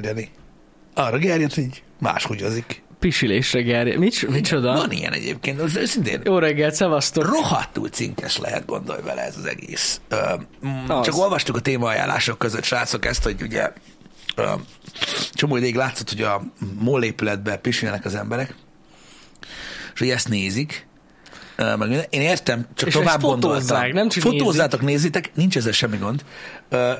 gerjedni. 0.00 0.30
Arra 0.94 1.18
gerjed, 1.18 1.52
hogy 1.52 1.82
máshogy 1.98 2.42
azik. 2.42 2.82
Pisilésre 2.98 3.60
gerje. 3.60 3.98
Mit, 3.98 4.28
micsoda? 4.28 4.72
Van 4.72 4.90
ilyen 4.90 5.12
egyébként, 5.12 5.60
az 5.60 5.76
őszintén 5.76 6.20
Jó 6.24 6.38
reggelt, 6.38 6.74
szevasztok. 6.74 7.24
rohadtul 7.24 7.88
cinkes 7.88 8.38
lehet, 8.38 8.66
gondolj 8.66 9.02
vele 9.02 9.22
ez 9.22 9.36
az 9.36 9.44
egész. 9.44 10.00
Ö, 10.08 10.34
mm, 10.66 10.88
Az. 10.88 11.04
csak 11.04 11.16
olvastuk 11.16 11.56
a 11.56 11.60
témaajánlások 11.60 12.38
között, 12.38 12.62
srácok, 12.64 13.04
ezt, 13.04 13.22
hogy 13.22 13.42
ugye 13.42 13.72
ö, 14.36 14.52
csomó 15.32 15.56
ideig 15.56 15.74
látszott, 15.74 16.08
hogy 16.08 16.22
a 16.22 16.42
MOL 16.78 17.02
épületben 17.04 17.60
pisilnek 17.60 18.04
az 18.04 18.14
emberek, 18.14 18.54
és 19.94 19.98
hogy 19.98 20.10
ezt 20.10 20.28
nézik, 20.28 20.86
meg 21.62 21.88
minden. 21.88 22.06
Én 22.10 22.20
értem, 22.20 22.66
csak 22.74 22.88
És 22.88 22.94
tovább 22.94 23.20
gondoltam. 23.20 23.90
nem 23.90 24.08
csak 24.08 24.22
Fotózzátok, 24.22 24.80
nézzétek, 24.80 25.30
nincs 25.34 25.56
ezzel 25.56 25.72
semmi 25.72 25.96
gond. 25.96 26.24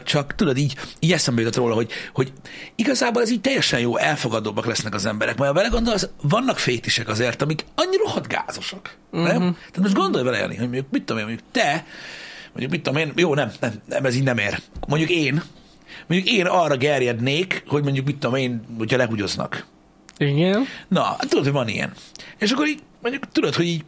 Csak 0.04 0.34
tudod, 0.34 0.56
így, 0.56 0.76
így 0.98 1.12
eszembe 1.12 1.40
jutott 1.40 1.56
róla, 1.56 1.74
hogy, 1.74 1.90
hogy 2.14 2.32
igazából 2.74 3.22
ez 3.22 3.30
így 3.30 3.40
teljesen 3.40 3.80
jó, 3.80 3.96
elfogadóbbak 3.96 4.66
lesznek 4.66 4.94
az 4.94 5.06
emberek. 5.06 5.38
Mert 5.38 5.50
ha 5.50 5.56
vele 5.56 5.68
gondolsz, 5.68 6.08
vannak 6.22 6.58
fétisek 6.58 7.08
azért, 7.08 7.42
amik 7.42 7.64
annyira 7.74 8.02
rohadt 8.04 8.28
gázosak. 8.28 8.96
Uh-huh. 9.12 9.28
Nem? 9.28 9.40
Tehát 9.40 9.78
most 9.78 9.94
gondolj 9.94 10.24
vele, 10.24 10.38
Jani, 10.38 10.56
hogy 10.56 10.64
mondjuk, 10.64 10.86
mit 10.90 11.02
tudom 11.02 11.20
én, 11.20 11.26
mondjuk 11.28 11.48
te, 11.52 11.84
mondjuk 12.48 12.70
mit 12.70 12.82
tudom 12.82 13.00
én, 13.00 13.12
jó, 13.16 13.34
nem, 13.34 13.52
nem, 13.60 13.72
nem, 13.88 14.04
ez 14.04 14.14
így 14.14 14.22
nem 14.22 14.38
ér. 14.38 14.60
Mondjuk 14.88 15.10
én, 15.10 15.42
mondjuk 16.06 16.30
én 16.36 16.46
arra 16.46 16.76
gerjednék, 16.76 17.64
hogy 17.66 17.82
mondjuk 17.82 18.06
mit 18.06 18.16
tudom 18.18 18.36
én, 18.36 18.64
hogyha 18.78 18.96
lehugyoznak. 18.96 19.66
Igen. 20.16 20.64
Na, 20.88 21.02
hát 21.02 21.28
tudod, 21.28 21.44
hogy 21.44 21.52
van 21.52 21.68
ilyen. 21.68 21.92
És 22.38 22.50
akkor 22.50 22.66
így, 22.66 22.82
mondjuk 23.02 23.28
tudod, 23.32 23.54
hogy 23.54 23.66
így 23.66 23.84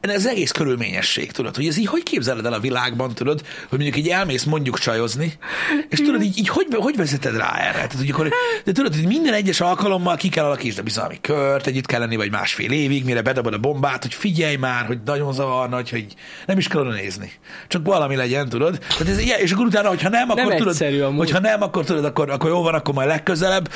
ez 0.00 0.14
az 0.14 0.26
egész 0.26 0.50
körülményesség, 0.50 1.32
tudod, 1.32 1.56
hogy 1.56 1.66
ez 1.66 1.76
így 1.76 1.86
hogy 1.86 2.02
képzeled 2.02 2.46
el 2.46 2.52
a 2.52 2.60
világban, 2.60 3.14
tudod, 3.14 3.42
hogy 3.68 3.78
mondjuk 3.78 3.96
így 3.96 4.08
elmész 4.08 4.44
mondjuk 4.44 4.78
csajozni, 4.78 5.32
és 5.88 5.98
tudod, 5.98 6.22
így, 6.22 6.38
így 6.38 6.48
hogy, 6.48 6.66
hogy 6.70 6.96
vezeted 6.96 7.36
rá 7.36 7.56
erre? 7.58 7.72
Tehát, 7.72 7.92
hogy 7.92 8.10
akkor, 8.10 8.28
de 8.64 8.72
tudod, 8.72 8.94
hogy 8.94 9.06
minden 9.06 9.34
egyes 9.34 9.60
alkalommal 9.60 10.16
ki 10.16 10.28
kell 10.28 10.44
alakítsd 10.44 10.78
a 10.78 10.82
bizalmi 10.82 11.18
kört, 11.20 11.66
együtt 11.66 11.86
kell 11.86 12.00
lenni, 12.00 12.16
vagy 12.16 12.30
másfél 12.30 12.70
évig, 12.70 13.04
mire 13.04 13.22
bedobod 13.22 13.54
a 13.54 13.58
bombát, 13.58 14.02
hogy 14.02 14.14
figyelj 14.14 14.56
már, 14.56 14.86
hogy 14.86 14.98
nagyon 15.04 15.32
zavarna, 15.32 15.74
hogy, 15.74 15.90
hogy 15.90 16.06
nem 16.46 16.58
is 16.58 16.68
kell 16.68 16.80
oda 16.80 16.90
nézni. 16.90 17.32
Csak 17.68 17.86
valami 17.86 18.16
legyen, 18.16 18.48
tudod? 18.48 18.78
Tehát 18.78 19.12
ez, 19.12 19.18
és 19.18 19.52
akkor 19.52 19.66
utána, 19.66 19.88
hogyha 19.88 20.08
nem, 20.08 20.30
akkor 20.30 20.44
Nem 20.44 20.56
tudod, 20.56 21.02
amúgy. 21.02 21.18
hogyha 21.18 21.40
nem, 21.40 21.62
akkor 21.62 21.84
tudod, 21.84 22.04
akkor, 22.04 22.30
akkor 22.30 22.50
jó 22.50 22.62
van, 22.62 22.74
akkor 22.74 22.94
majd 22.94 23.08
legközelebb. 23.08 23.70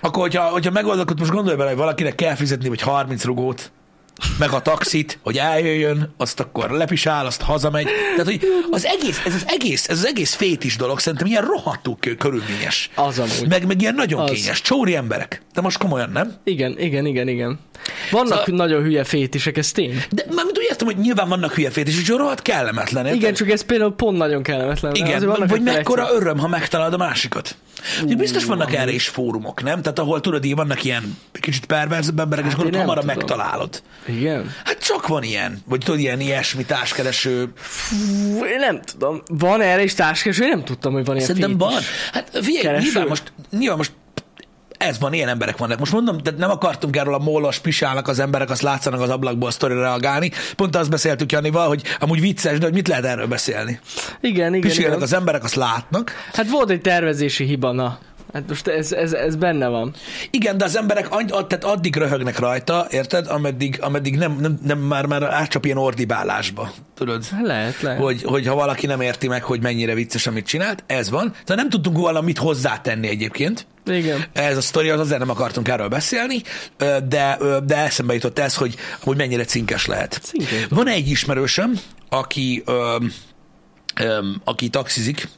Akkor, 0.00 0.22
hogyha, 0.22 0.42
hogyha 0.42 0.70
megoldod, 0.70 1.00
akkor 1.00 1.16
most 1.18 1.30
gondolj 1.30 1.56
bele, 1.56 1.68
hogy 1.68 1.78
valakinek 1.78 2.14
kell 2.14 2.34
fizetni, 2.34 2.68
vagy 2.68 2.80
30 2.80 3.24
rugót, 3.24 3.72
meg 4.38 4.50
a 4.50 4.60
taxit, 4.62 5.18
hogy 5.22 5.38
eljöjjön, 5.38 6.14
azt 6.16 6.40
akkor 6.40 6.70
lepisál, 6.70 7.26
azt 7.26 7.42
hazamegy. 7.42 7.84
Tehát, 8.16 8.24
hogy 8.24 8.40
az 8.70 8.84
egész, 8.84 9.20
ez 9.24 9.34
az 9.34 9.44
egész, 9.46 9.88
ez 9.88 9.98
az 9.98 10.06
egész 10.06 10.34
fétis 10.34 10.76
dolog 10.76 10.98
szerintem 11.00 11.26
ilyen 11.26 11.42
rohadtul 11.44 11.96
kö- 12.00 12.18
körülményes. 12.18 12.90
Az 12.94 13.18
amúgy. 13.18 13.48
Meg, 13.48 13.66
meg 13.66 13.80
ilyen 13.80 13.94
nagyon 13.94 14.20
Az. 14.20 14.30
kényes. 14.30 14.60
Csóri 14.60 14.94
emberek. 14.94 15.42
De 15.54 15.60
most 15.60 15.78
komolyan, 15.78 16.10
nem? 16.10 16.34
Igen, 16.44 16.78
igen, 16.78 17.06
igen, 17.06 17.28
igen. 17.28 17.58
Vannak 18.10 18.28
Szóval- 18.44 18.66
nagyon 18.66 18.82
hülye 18.82 19.04
fétisek, 19.04 19.56
ez 19.56 19.72
tény. 19.72 20.02
De 20.10 20.24
mármint 20.34 20.58
úgy 20.58 20.66
értem, 20.68 20.86
hogy 20.86 20.96
nyilván 20.98 21.28
vannak 21.28 21.52
hülye 21.52 21.70
fétis, 21.70 22.00
és 22.00 22.08
rohadt 22.08 22.42
kellemetlen. 22.42 23.04
érted? 23.04 23.20
Igen, 23.20 23.34
csak 23.34 23.50
ez 23.50 23.62
például 23.64 23.94
pont 23.94 24.18
nagyon 24.18 24.42
kellemetlen. 24.42 24.92
mert 24.98 25.08
Igen, 25.08 25.46
vagy 25.48 25.62
mekkora 25.62 26.02
egyszer- 26.02 26.20
öröm, 26.20 26.38
ha 26.38 26.48
megtalálod 26.48 26.92
a 26.92 26.96
másikat. 26.96 27.56
Uh, 28.04 28.14
biztos 28.14 28.44
vannak 28.44 28.74
erre 28.74 28.90
is 28.92 29.08
fórumok, 29.08 29.62
nem? 29.62 29.82
Tehát 29.82 29.98
ahol 29.98 30.20
tudod, 30.20 30.44
így 30.44 30.54
vannak 30.54 30.84
ilyen 30.84 31.18
kicsit 31.32 31.64
perverzebb 31.66 32.18
emberek, 32.18 32.44
és 32.44 32.50
Hát 32.50 32.60
akkor 32.60 32.72
én 32.72 32.78
nem 32.78 32.88
hamarabb 32.88 33.04
tudom. 33.04 33.16
megtalálod. 33.18 33.82
Igen. 34.06 34.50
Hát 34.64 34.84
csak 34.84 35.06
van 35.06 35.22
ilyen, 35.22 35.62
vagy 35.66 35.80
tudod, 35.84 36.00
ilyen 36.00 36.20
ilyesmi 36.20 36.64
társkereső. 36.64 37.52
Fú, 37.56 38.44
én 38.44 38.58
nem 38.58 38.80
tudom. 38.82 39.22
Van 39.26 39.60
erre 39.60 39.82
is 39.82 39.94
táskás, 39.94 40.38
én 40.38 40.48
nem 40.48 40.64
tudtam, 40.64 40.92
hogy 40.92 41.04
van 41.04 41.14
ilyen 41.16 41.26
Szerintem 41.26 41.58
fétis. 41.58 41.66
van. 41.74 41.82
Hát 42.12 42.44
figyelj, 42.44 42.78
nyilván 42.78 43.06
most, 43.06 43.32
nyilván 43.50 43.76
most 43.76 43.92
ez 44.78 44.98
van, 44.98 45.12
ilyen 45.12 45.28
emberek 45.28 45.56
vannak. 45.56 45.78
Most 45.78 45.92
mondom, 45.92 46.16
de 46.22 46.30
nem 46.38 46.50
akartunk 46.50 46.96
erről 46.96 47.14
a 47.14 47.18
mólos 47.18 47.58
pisálnak 47.58 48.08
az 48.08 48.18
emberek, 48.18 48.50
azt 48.50 48.62
látszanak 48.62 49.00
az 49.00 49.08
ablakból 49.10 49.48
a 49.48 49.52
sztorira 49.52 49.80
reagálni. 49.80 50.30
Pont 50.56 50.76
azt 50.76 50.90
beszéltük 50.90 51.32
Janival, 51.32 51.68
hogy 51.68 51.82
amúgy 51.98 52.20
vicces, 52.20 52.58
de 52.58 52.64
hogy 52.64 52.74
mit 52.74 52.88
lehet 52.88 53.04
erről 53.04 53.26
beszélni. 53.26 53.80
Igen, 54.20 54.54
igen, 54.54 54.60
Pisélnek 54.60 54.92
igen. 54.92 55.02
az 55.02 55.12
emberek, 55.12 55.44
azt 55.44 55.54
látnak. 55.54 56.12
Hát 56.32 56.50
volt 56.50 56.70
egy 56.70 56.80
tervezési 56.80 57.44
hiba, 57.44 57.72
na. 57.72 57.98
Hát 58.32 58.48
most 58.48 58.66
ez, 58.66 58.92
ez, 58.92 59.12
ez 59.12 59.36
benne 59.36 59.68
van. 59.68 59.94
Igen, 60.30 60.58
de 60.58 60.64
az 60.64 60.76
emberek 60.76 61.10
any- 61.10 61.30
ad- 61.30 61.46
tehát 61.46 61.64
addig 61.64 61.96
röhögnek 61.96 62.38
rajta, 62.38 62.86
érted? 62.90 63.26
Ameddig, 63.26 63.78
ameddig 63.80 64.16
nem, 64.16 64.36
nem, 64.40 64.58
nem 64.62 64.78
már, 64.78 65.06
már 65.06 65.22
átcsap 65.22 65.64
ilyen 65.64 65.76
ordibálásba. 65.76 66.72
Tudod? 66.94 67.24
Lehet, 67.42 67.80
lehet. 67.80 68.00
Hogy, 68.00 68.22
hogy 68.22 68.46
ha 68.46 68.54
valaki 68.54 68.86
nem 68.86 69.00
érti 69.00 69.28
meg, 69.28 69.42
hogy 69.42 69.62
mennyire 69.62 69.94
vicces, 69.94 70.26
amit 70.26 70.46
csinált, 70.46 70.84
ez 70.86 71.10
van. 71.10 71.30
Tehát 71.30 71.62
nem 71.62 71.70
tudtunk 71.70 71.98
valamit 71.98 72.38
hozzátenni 72.38 73.08
egyébként. 73.08 73.66
Igen. 73.86 74.24
Ez 74.32 74.56
a 74.56 74.60
sztori, 74.60 74.88
az 74.88 75.00
azért 75.00 75.18
nem 75.18 75.30
akartunk 75.30 75.68
erről 75.68 75.88
beszélni, 75.88 76.42
de, 77.08 77.38
de 77.64 77.76
eszembe 77.76 78.14
jutott 78.14 78.38
ez, 78.38 78.54
hogy, 78.54 78.74
hogy 79.00 79.16
mennyire 79.16 79.44
cinkes 79.44 79.86
lehet. 79.86 80.20
Cinkes. 80.22 80.66
Van 80.68 80.88
egy 80.88 81.08
ismerősöm, 81.08 81.80
aki, 82.08 82.64
aki 84.44 84.68
taxizik, 84.68 85.28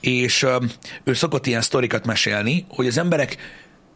és 0.00 0.46
ő 1.04 1.14
szokott 1.14 1.46
ilyen 1.46 1.62
sztorikat 1.62 2.06
mesélni, 2.06 2.66
hogy 2.68 2.86
az 2.86 2.98
emberek 2.98 3.36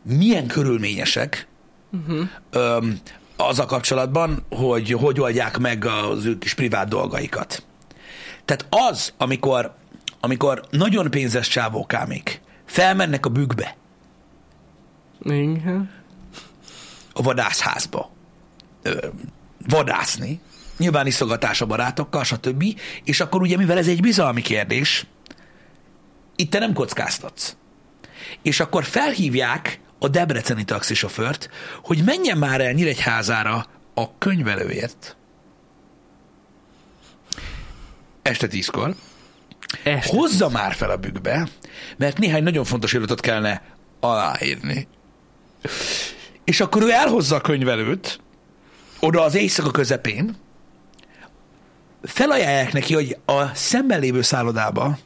milyen 0.03 0.47
körülményesek 0.47 1.49
uh-huh. 1.93 2.85
az 3.37 3.59
a 3.59 3.65
kapcsolatban, 3.65 4.47
hogy 4.51 4.91
hogy 4.91 5.21
oldják 5.21 5.59
meg 5.59 5.85
az 5.85 6.25
ő 6.25 6.39
kis 6.39 6.55
privát 6.55 6.89
dolgaikat. 6.89 7.63
Tehát 8.45 8.67
az, 8.91 9.13
amikor, 9.17 9.75
amikor 10.21 10.63
nagyon 10.71 11.11
pénzes 11.11 11.49
csávókámék 11.49 12.41
felmennek 12.67 13.27
a 13.27 13.29
bükkbe, 13.29 13.77
Igen. 15.23 15.91
a 17.13 17.23
vadászházba 17.23 18.11
ö, 18.83 19.07
vadászni, 19.69 20.41
nyilván 20.77 21.07
iszogatás 21.07 21.61
a 21.61 21.67
barátokkal, 21.67 22.25
stb. 22.25 22.65
És 23.05 23.21
akkor 23.21 23.43
ugye, 23.43 23.57
mivel 23.57 23.79
ez 23.79 23.89
egy 23.89 24.01
bizalmi 24.01 24.41
kérdés, 24.41 25.07
itt 26.37 26.51
te 26.51 26.59
nem 26.59 26.73
kockáztatsz. 26.73 27.57
És 28.43 28.61
akkor 28.61 28.85
felhívják 28.85 29.81
a 29.99 30.09
debreceni 30.09 30.65
taxisofőrt, 30.65 31.51
hogy 31.83 32.03
menjen 32.05 32.39
már 32.39 32.61
el 32.61 32.73
Nyíregyházára 32.73 33.67
a 33.95 34.19
könyvelőért. 34.19 35.17
Este 38.23 38.47
tízkor. 38.47 38.95
Este. 39.83 40.17
Hozza 40.17 40.49
már 40.49 40.75
fel 40.75 40.91
a 40.91 40.97
bükkbe, 40.97 41.49
mert 41.97 42.19
néhány 42.19 42.43
nagyon 42.43 42.65
fontos 42.65 42.93
iratot 42.93 43.21
kellene 43.21 43.63
aláírni. 44.01 44.89
És 46.45 46.61
akkor 46.61 46.83
ő 46.83 46.91
elhozza 46.91 47.37
a 47.37 47.41
könyvelőt, 47.41 48.21
oda 49.01 49.23
az 49.23 49.35
éjszaka 49.35 49.71
közepén, 49.71 50.37
felajánlják 52.03 52.73
neki, 52.73 52.95
hogy 52.95 53.17
a 53.25 53.55
szemben 53.55 54.01
lévő 54.01 54.23
szállodába 54.23 54.99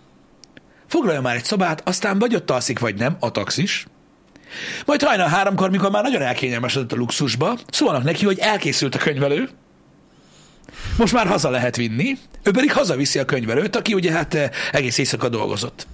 foglalja 0.87 1.21
már 1.21 1.37
egy 1.37 1.45
szobát, 1.45 1.89
aztán 1.89 2.19
vagy 2.19 2.35
ott 2.35 2.51
alszik, 2.51 2.79
vagy 2.79 2.95
nem, 2.95 3.17
a 3.21 3.31
taxis. 3.31 3.87
Majd 4.87 5.03
hajnal 5.03 5.29
háromkor, 5.29 5.71
mikor 5.71 5.91
már 5.91 6.03
nagyon 6.03 6.23
elkényelmesedett 6.23 6.93
a 6.93 6.97
luxusba, 6.97 7.59
szólnak 7.71 8.03
neki, 8.03 8.25
hogy 8.25 8.39
elkészült 8.39 8.95
a 8.95 8.99
könyvelő, 8.99 9.49
most 10.97 11.13
már 11.13 11.27
haza 11.27 11.51
lehet 11.51 11.77
vinni, 11.77 12.19
ő 12.43 12.51
pedig 12.51 12.73
hazaviszi 12.73 13.19
a 13.19 13.25
könyvelőt, 13.25 13.77
aki 13.77 13.95
ugye 13.95 14.13
hát 14.13 14.51
egész 14.73 14.99
éjszaka 14.99 15.29
dolgozott. 15.29 15.87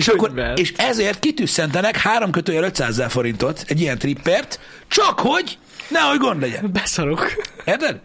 És, 0.00 0.08
akkor, 0.08 0.28
Könyvel. 0.28 0.56
és 0.56 0.72
ezért 0.76 1.18
kitűszentenek 1.18 1.96
3 1.96 2.30
kötőjel 2.30 2.64
500 2.64 2.88
ezer 2.88 3.10
forintot 3.10 3.64
egy 3.66 3.80
ilyen 3.80 3.98
trippert, 3.98 4.60
csak 4.88 5.20
hogy 5.20 5.58
nehogy 5.88 6.18
gond 6.18 6.40
legyen. 6.40 6.70
Beszarok. 6.72 7.32
Érted? 7.64 8.00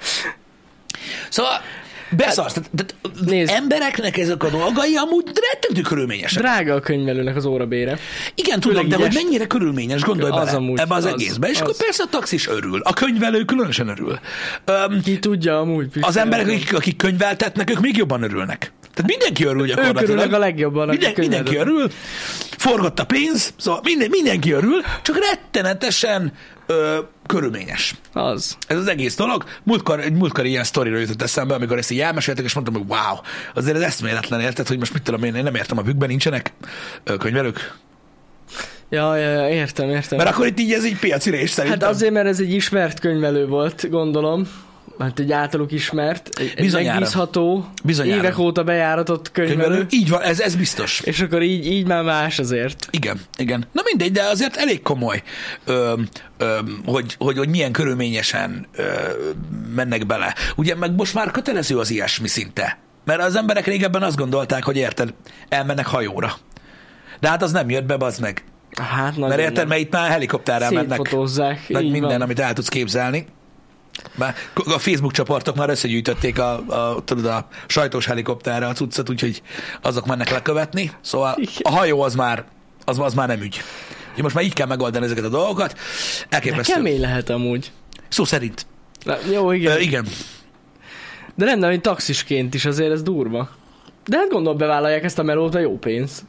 Szóval 1.30 1.62
beszarsz. 2.10 2.54
Tehát, 2.54 2.70
tehát 2.76 3.20
Nézd. 3.26 3.52
embereknek 3.52 4.18
ezek 4.18 4.44
a 4.44 4.50
dolgai 4.50 4.96
amúgy 4.96 5.26
rettentő 5.52 5.82
körülményesek. 5.82 6.42
Drága 6.42 6.74
a 6.74 6.80
könyvelőnek 6.80 7.36
az 7.36 7.46
órabére. 7.46 8.00
Igen, 8.36 8.59
tudom, 8.59 8.84
Főleg 8.84 9.00
de 9.00 9.06
hogy 9.06 9.14
mennyire 9.24 9.46
körülményes, 9.48 10.02
gondolj 10.02 10.32
Az 10.32 10.46
bele 10.46 10.58
amúgy, 10.58 10.80
ebbe 10.80 10.96
az, 10.96 11.06
az, 11.06 11.14
egészbe. 11.14 11.48
És 11.48 11.56
az. 11.56 11.62
akkor 11.62 11.76
persze 11.76 12.03
a 12.03 12.09
taxis 12.09 12.48
örül. 12.48 12.82
A 12.84 12.94
könyvelő 12.94 13.44
különösen 13.44 13.88
örül. 13.88 14.20
Öm, 14.66 15.02
Ki 15.02 15.20
tudja 15.20 15.59
amúgy. 15.59 15.88
az 16.02 16.18
emberek, 16.18 16.48
akik, 16.48 16.74
akik 16.74 16.96
könyveltetnek, 16.96 17.70
ők 17.70 17.80
még 17.80 17.98
jobban 17.98 18.24
örülnek. 18.24 18.72
Tehát 18.96 19.09
mindenki 19.12 19.46
örül 19.46 19.62
Ők 19.62 19.68
gyakorlatilag. 19.68 20.09
örülnek 20.09 20.34
a 20.34 20.38
legjobban. 20.38 20.88
Minden, 20.88 21.14
mindenki 21.18 21.56
örül, 21.56 21.90
forgott 22.58 23.00
a 23.00 23.06
pénz, 23.06 23.53
szóval 23.58 23.80
minden, 23.84 24.08
mindenki 24.09 24.52
örül, 24.52 24.82
csak 25.02 25.18
rettenetesen 25.18 26.34
ö, 26.66 26.97
körülményes. 27.26 27.96
Az. 28.14 28.58
Ez 28.68 28.78
az 28.78 28.88
egész 28.88 29.16
dolog. 29.16 29.44
Múltkor, 29.64 30.00
egy 30.00 30.14
múltkor 30.14 30.46
ilyen 30.46 30.64
sztoriról 30.64 31.00
jutott 31.00 31.22
eszembe, 31.22 31.53
amikor 31.53 31.78
ezt 31.78 31.92
így 31.92 32.00
elmeséltek, 32.00 32.46
és 32.46 32.53
mondtam, 32.53 32.76
hogy 32.76 32.84
wow, 32.88 33.18
azért 33.53 33.76
ez 33.76 33.82
eszméletlen, 33.82 34.40
érted, 34.40 34.68
hogy 34.68 34.78
most 34.80 34.94
mit 34.94 35.02
tudom 35.03 35.24
én, 35.24 35.36
én 35.36 35.44
nem 35.44 35.56
értem, 35.56 35.78
a 35.78 35.82
bükkben 35.82 36.09
nincsenek 36.09 36.53
könyvelők. 37.20 37.74
Ja, 38.90 39.16
ja, 39.16 39.30
ja, 39.30 39.50
értem, 39.50 39.90
értem. 39.90 40.18
Mert 40.18 40.30
akkor 40.30 40.46
itt 40.48 40.59
így 40.59 40.72
ez 40.72 40.84
egy 40.84 41.00
piaci 41.00 41.30
rés 41.30 41.40
Hát 41.41 41.50
szerintem. 41.50 41.90
azért, 41.90 42.14
mert 42.14 42.28
ez 42.28 42.40
egy 42.40 42.53
ismert 42.53 43.00
könyvelő 43.00 43.48
volt, 43.48 43.90
gondolom. 43.90 44.48
Hát 45.00 45.20
egy 45.20 45.32
általuk 45.32 45.72
ismert, 45.72 46.30
egy, 46.40 46.53
Bizonyára. 46.56 46.94
megbízható, 46.94 47.70
Bizonyára. 47.84 48.20
évek 48.22 48.38
óta 48.38 48.64
bejáratott 48.64 49.32
könyvelő, 49.32 49.58
Könyvelő. 49.62 49.86
Így 49.90 50.09
van, 50.09 50.22
ez, 50.22 50.40
ez 50.40 50.56
biztos. 50.56 51.00
és 51.00 51.20
akkor 51.20 51.42
így, 51.42 51.66
így 51.66 51.88
már 51.88 52.03
más 52.03 52.40
azért. 52.40 52.88
Igen, 52.92 53.20
igen. 53.38 53.66
Na 53.72 53.82
mindegy, 53.86 54.12
de 54.12 54.24
azért 54.24 54.56
elég 54.56 54.82
komoly, 54.82 55.24
ö, 55.66 55.94
ö, 56.38 56.59
hogy, 56.86 57.16
hogy, 57.20 57.38
hogy 57.38 57.50
milyen 57.50 57.72
körülményesen 57.72 58.68
ö, 58.76 58.84
mennek 59.76 60.06
bele. 60.06 60.36
Ugye 60.56 60.76
meg 60.76 60.96
most 60.96 61.14
már 61.14 61.32
kötelező 61.32 61.78
az 61.78 61.91
ilyesmi 61.91 62.28
szinte. 62.28 62.78
Mert 63.06 63.22
az 63.22 63.36
emberek 63.36 63.66
régebben 63.66 64.03
azt 64.03 64.16
gondolták, 64.18 64.64
hogy 64.64 64.78
érted, 64.78 65.14
elmennek 65.50 65.86
hajóra. 65.86 66.34
De 67.20 67.30
hát 67.30 67.44
az 67.44 67.52
nem 67.52 67.70
jött 67.70 67.86
be, 67.86 67.96
az 68.00 68.18
meg. 68.20 68.44
Hát 68.76 69.18
Mert 69.18 69.40
érted, 69.40 69.68
mert 69.68 69.82
itt 69.82 69.91
már 69.91 70.09
helikopterrel 70.09 70.72
mennek. 70.72 71.12
Meg 71.68 71.84
minden, 71.84 72.02
van. 72.02 72.22
amit 72.22 72.40
el 72.40 72.53
tudsz 72.53 72.68
képzelni. 72.70 73.26
Már 74.16 74.36
a 74.56 74.80
Facebook 74.80 75.12
csoportok 75.12 75.56
már 75.56 75.70
összegyűjtötték 75.70 76.40
a, 76.40 76.53
a, 76.68 77.03
tudod, 77.03 77.26
a 77.26 77.47
sajtós 77.68 78.06
helikopterre 78.06 78.68
a 78.68 78.74
cuccot, 78.74 79.09
úgyhogy 79.09 79.42
azok 79.82 80.06
mennek 80.06 80.30
lekövetni. 80.32 80.92
Szóval 81.02 81.38
a 81.62 81.70
hajó 81.72 82.02
az 82.02 82.16
már, 82.16 82.46
az, 82.86 83.00
az 83.00 83.14
már 83.14 83.28
nem 83.28 83.42
ügy. 83.42 83.62
Úgyhogy 84.09 84.24
most 84.24 84.36
már 84.36 84.44
így 84.44 84.53
kell 84.53 84.68
megoldani 84.68 85.06
ezeket 85.06 85.24
a 85.24 85.30
dolgokat. 85.30 85.74
De 85.74 86.36
Elképesztő. 86.36 86.74
kemény 86.74 87.00
lehet 87.00 87.30
amúgy. 87.30 87.72
Szó 88.09 88.24
szerint. 88.24 88.66
Na, 89.03 89.18
jó, 89.32 89.52
igen. 89.52 89.76
Ö, 89.76 89.80
igen. 89.80 90.08
De 91.36 91.46
rendben, 91.46 91.70
hogy 91.70 91.82
taxisként 91.82 92.53
is 92.53 92.66
azért 92.66 92.91
ez 92.91 93.02
durva. 93.03 93.50
De 94.06 94.18
hát 94.18 94.30
gondolom 94.30 94.58
bevállalják 94.58 95.03
ezt 95.03 95.20
a 95.20 95.24
melót, 95.24 95.56
a 95.56 95.59
jó 95.59 95.78
pénz. 95.78 96.26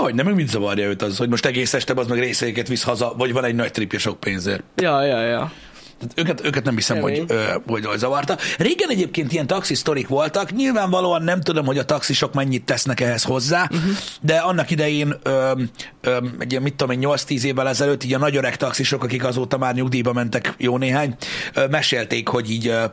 Hogy 0.00 0.14
nem, 0.14 0.26
meg 0.26 0.34
mit 0.34 0.48
zavarja 0.48 0.86
őt 0.86 1.02
az, 1.02 1.16
hogy 1.16 1.28
most 1.28 1.46
egész 1.46 1.74
este 1.74 1.92
az 1.96 2.06
meg 2.06 2.18
részeiket 2.18 2.68
visz 2.68 2.82
haza, 2.82 3.14
vagy 3.16 3.32
van 3.32 3.44
egy 3.44 3.54
nagy 3.54 3.70
tripje 3.70 3.98
sok 3.98 4.20
pénzért. 4.20 4.62
Ja, 4.76 5.02
ja, 5.04 5.20
ja. 5.20 5.52
Tehát 5.98 6.18
Őket, 6.18 6.46
őket 6.46 6.64
nem 6.64 6.74
hiszem, 6.74 6.96
Kemény. 6.96 7.18
hogy, 7.18 7.30
ö, 7.36 7.44
hogy, 7.66 7.84
hogy 7.84 7.98
zavarta. 7.98 8.36
Régen 8.58 8.90
egyébként 8.90 9.32
ilyen 9.32 9.46
taxisztorik 9.46 10.08
voltak, 10.08 10.52
nyilvánvalóan 10.52 11.22
nem 11.22 11.40
tudom, 11.40 11.66
hogy 11.66 11.78
a 11.78 11.84
taxisok 11.84 12.34
mennyit 12.34 12.64
tesznek 12.64 13.00
ehhez 13.00 13.22
hozzá, 13.22 13.62
uh-huh. 13.62 13.90
de 14.20 14.36
annak 14.36 14.70
idején, 14.70 15.14
ö, 15.22 15.52
ö, 16.00 16.16
egy 16.38 16.50
ilyen, 16.50 16.62
mit 16.62 16.74
tudom 16.74 17.02
én, 17.02 17.08
8-10 17.08 17.42
évvel 17.42 17.68
ezelőtt, 17.68 18.04
így 18.04 18.14
a 18.14 18.18
nagy 18.18 18.36
öreg 18.36 18.56
taxisok, 18.56 19.04
akik 19.04 19.24
azóta 19.24 19.58
már 19.58 19.74
nyugdíjba 19.74 20.12
mentek 20.12 20.54
jó 20.58 20.78
néhány, 20.78 21.16
ö, 21.54 21.66
mesélték, 21.66 22.28
hogy 22.28 22.50
így, 22.50 22.66
ö, 22.66 22.84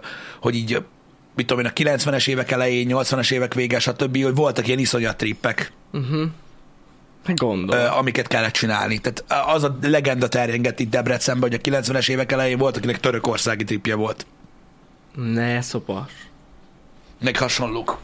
hogy 0.41 0.55
így 0.55 0.81
mit 1.35 1.45
tudom 1.45 1.63
én, 1.63 1.69
a 1.69 1.73
90-es 1.73 2.27
évek 2.27 2.51
elején, 2.51 2.87
80-es 2.91 3.31
évek 3.31 3.53
vége, 3.53 3.79
stb., 3.79 4.23
hogy 4.23 4.35
voltak 4.35 4.67
ilyen 4.67 4.79
iszonyat 4.79 5.17
trippek, 5.17 5.71
Hát 5.93 6.50
Gondolom. 7.25 7.93
amiket 7.93 8.27
kellett 8.27 8.53
csinálni. 8.53 8.99
Tehát 8.99 9.47
az 9.47 9.63
a 9.63 9.77
legenda 9.81 10.27
terjengett 10.27 10.79
itt 10.79 10.89
Debrecenben, 10.89 11.49
hogy 11.49 11.59
a 11.63 11.79
90-es 11.79 12.09
évek 12.09 12.31
elején 12.31 12.57
volt, 12.57 12.77
akinek 12.77 12.99
törökországi 12.99 13.63
tripje 13.63 13.95
volt. 13.95 14.25
Ne, 15.15 15.61
szopas. 15.61 16.11
meg 17.19 17.37
hasonlók. 17.37 17.97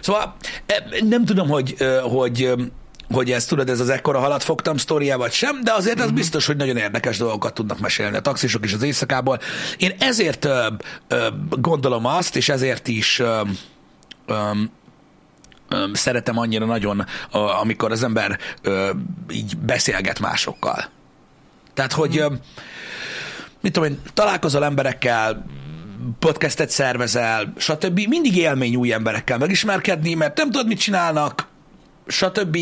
Szóval 0.00 0.36
e, 0.66 0.84
nem 1.08 1.24
tudom, 1.24 1.48
hogy, 1.48 1.76
hogy, 2.02 2.52
hogy 3.08 3.30
ez 3.30 3.44
tudod, 3.44 3.68
ez 3.68 3.80
az 3.80 3.88
ekkora 3.88 4.18
halat 4.18 4.42
fogtam 4.42 4.76
sztória 4.76 5.18
vagy 5.18 5.32
sem, 5.32 5.64
de 5.64 5.72
azért 5.72 6.00
az 6.00 6.10
biztos, 6.10 6.46
hogy 6.46 6.56
nagyon 6.56 6.76
érdekes 6.76 7.18
dolgokat 7.18 7.54
tudnak 7.54 7.78
mesélni 7.78 8.16
a 8.16 8.20
taxisok 8.20 8.64
is 8.64 8.72
az 8.72 8.82
éjszakából. 8.82 9.40
Én 9.76 9.94
ezért 9.98 10.44
ö, 10.44 10.66
ö, 11.08 11.28
gondolom 11.50 12.06
azt, 12.06 12.36
és 12.36 12.48
ezért 12.48 12.88
is 12.88 13.18
ö, 13.18 13.40
ö, 14.26 14.50
szeretem 15.92 16.38
annyira 16.38 16.64
nagyon, 16.66 17.06
amikor 17.60 17.92
az 17.92 18.02
ember 18.02 18.38
így 19.30 19.56
beszélget 19.56 20.20
másokkal. 20.20 20.84
Tehát, 21.74 21.92
hogy 21.92 22.18
ö, 22.18 22.26
mit 23.60 23.72
tudom 23.72 23.90
én, 23.90 24.00
találkozol 24.14 24.64
emberekkel, 24.64 25.46
podcastet 26.18 26.70
szervezel, 26.70 27.52
stb. 27.56 28.00
Mindig 28.08 28.36
élmény 28.36 28.76
új 28.76 28.92
emberekkel 28.92 29.38
megismerkedni, 29.38 30.14
mert 30.14 30.36
nem 30.36 30.50
tudod, 30.50 30.66
mit 30.66 30.78
csinálnak, 30.78 31.48
stb. 32.06 32.58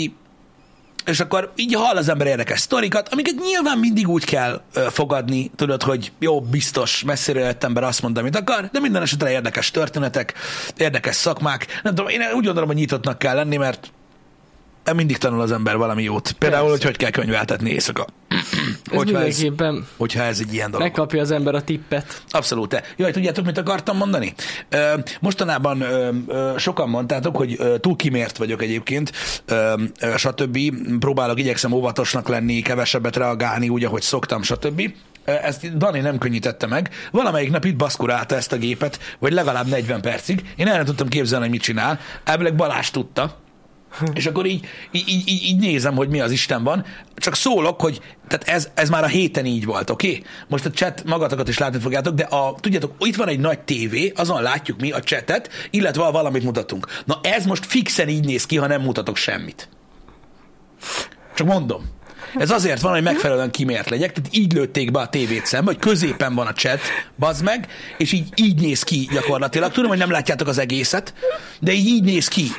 És 1.07 1.21
akkor 1.21 1.53
így 1.57 1.75
hall 1.75 1.97
az 1.97 2.09
ember 2.09 2.27
érdekes 2.27 2.61
sztorikat, 2.61 3.09
amiket 3.09 3.35
nyilván 3.45 3.79
mindig 3.79 4.09
úgy 4.09 4.25
kell 4.25 4.63
ö, 4.75 4.87
fogadni, 4.91 5.51
tudod, 5.57 5.83
hogy 5.83 6.13
jó, 6.19 6.41
biztos, 6.41 7.03
messziről 7.05 7.45
jött 7.45 7.65
ember 7.65 7.83
azt 7.83 8.03
mondta, 8.03 8.21
amit 8.21 8.37
akar, 8.37 8.69
de 8.73 8.81
minden 8.81 9.03
esetre 9.03 9.31
érdekes 9.31 9.71
történetek, 9.71 10.35
érdekes 10.77 11.15
szakmák. 11.15 11.81
Nem 11.83 11.95
tudom, 11.95 12.11
én 12.11 12.21
úgy 12.21 12.45
gondolom, 12.45 12.67
hogy 12.69 12.77
nyitottnak 12.77 13.19
kell 13.19 13.35
lenni, 13.35 13.57
mert 13.57 13.93
mindig 14.93 15.17
tanul 15.19 15.41
az 15.41 15.53
ember 15.53 15.77
valami 15.77 16.03
jót. 16.03 16.33
Például, 16.33 16.69
Persze. 16.69 16.85
hogy 16.85 16.85
hogy 16.85 16.97
kell 16.97 17.11
könyveltetni 17.11 17.71
éjszaka. 17.71 18.07
Ez 18.91 18.97
hogyha, 18.97 19.25
ez, 19.25 19.45
hogyha 19.97 20.23
ez 20.23 20.41
egy 20.41 20.55
ilyen 20.55 20.71
dolog. 20.71 20.87
megkapja 20.87 21.21
az 21.21 21.31
ember 21.31 21.55
a 21.55 21.63
tippet. 21.63 22.23
Abszolút. 22.29 22.83
Jaj, 22.97 23.13
tudjátok, 23.13 23.45
mit 23.45 23.59
akartam 23.59 23.97
mondani? 23.97 24.35
Mostanában 25.21 25.85
sokan 26.57 26.89
mondtátok, 26.89 27.37
hogy 27.37 27.59
túl 27.81 27.97
kimért 27.97 28.37
vagyok 28.37 28.63
egyébként, 28.63 29.13
stb. 30.17 30.59
Próbálok, 30.99 31.39
igyekszem 31.39 31.73
óvatosnak 31.73 32.29
lenni, 32.29 32.63
kevesebbet 32.63 33.17
reagálni, 33.17 33.69
úgy, 33.69 33.85
ahogy 33.85 34.03
szoktam, 34.03 34.43
stb. 34.43 34.93
Ezt 35.25 35.77
Dani 35.77 36.01
nem 36.01 36.19
könnyítette 36.19 36.67
meg. 36.67 36.91
Valamelyik 37.11 37.51
nap 37.51 37.65
itt 37.65 37.77
baszkurálta 37.77 38.37
ezt 38.37 38.53
a 38.53 38.57
gépet, 38.57 38.99
vagy 39.19 39.33
legalább 39.33 39.67
40 39.67 40.01
percig. 40.01 40.43
Én 40.57 40.69
el 40.69 40.77
nem 40.77 40.85
tudtam 40.85 41.09
képzelni, 41.09 41.45
hogy 41.45 41.55
mit 41.55 41.63
csinál. 41.63 42.01
Elvileg 42.25 42.55
Balázs 42.55 42.91
tudta. 42.91 43.43
És 44.15 44.27
akkor 44.27 44.47
így, 44.47 44.67
így, 44.91 45.09
így, 45.09 45.29
így, 45.29 45.59
nézem, 45.59 45.95
hogy 45.95 46.09
mi 46.09 46.21
az 46.21 46.31
Isten 46.31 46.65
van. 46.65 46.85
Csak 47.17 47.35
szólok, 47.35 47.81
hogy 47.81 48.01
tehát 48.29 48.49
ez, 48.49 48.69
ez 48.75 48.89
már 48.89 49.05
a 49.05 49.07
héten 49.07 49.47
így 49.47 49.65
volt, 49.65 49.91
oké? 49.91 50.09
Okay? 50.09 50.25
Most 50.49 50.65
a 50.65 50.71
chat 50.71 51.05
magatokat 51.05 51.49
is 51.49 51.59
látni 51.59 51.79
fogjátok, 51.79 52.15
de 52.15 52.23
a, 52.23 52.55
tudjátok, 52.61 52.95
itt 52.99 53.17
van 53.17 53.29
egy 53.29 53.41
nagy 53.41 53.59
tévé, 53.59 54.13
azon 54.17 54.43
látjuk 54.43 54.81
mi 54.81 54.91
a 54.91 55.01
chatet, 55.01 55.51
illetve 55.71 56.03
ha 56.03 56.11
valamit 56.11 56.43
mutatunk. 56.43 56.87
Na 57.05 57.19
ez 57.23 57.47
most 57.47 57.67
fixen 57.67 58.09
így 58.09 58.25
néz 58.25 58.47
ki, 58.47 58.57
ha 58.57 58.67
nem 58.67 58.81
mutatok 58.81 59.17
semmit. 59.17 59.69
Csak 61.35 61.47
mondom. 61.47 61.93
Ez 62.37 62.51
azért 62.51 62.81
van, 62.81 62.93
hogy 62.93 63.03
megfelelően 63.03 63.51
kimért 63.51 63.91
legyek, 63.91 64.13
tehát 64.13 64.37
így 64.37 64.53
lőtték 64.53 64.91
be 64.91 65.01
a 65.01 65.09
tévét 65.09 65.47
szembe, 65.47 65.71
hogy 65.71 65.81
középen 65.81 66.35
van 66.35 66.47
a 66.47 66.53
chat, 66.53 66.81
bazd 67.19 67.45
meg, 67.45 67.69
és 67.99 68.13
így, 68.13 68.29
így 68.35 68.61
néz 68.61 68.83
ki 68.83 69.09
gyakorlatilag. 69.13 69.73
Tudom, 69.73 69.89
hogy 69.89 69.99
nem 69.99 70.11
látjátok 70.11 70.49
az 70.49 70.59
egészet, 70.59 71.15
de 71.61 71.73
így, 71.73 71.87
így 71.87 72.05
néz 72.05 72.29
ki. 72.29 72.51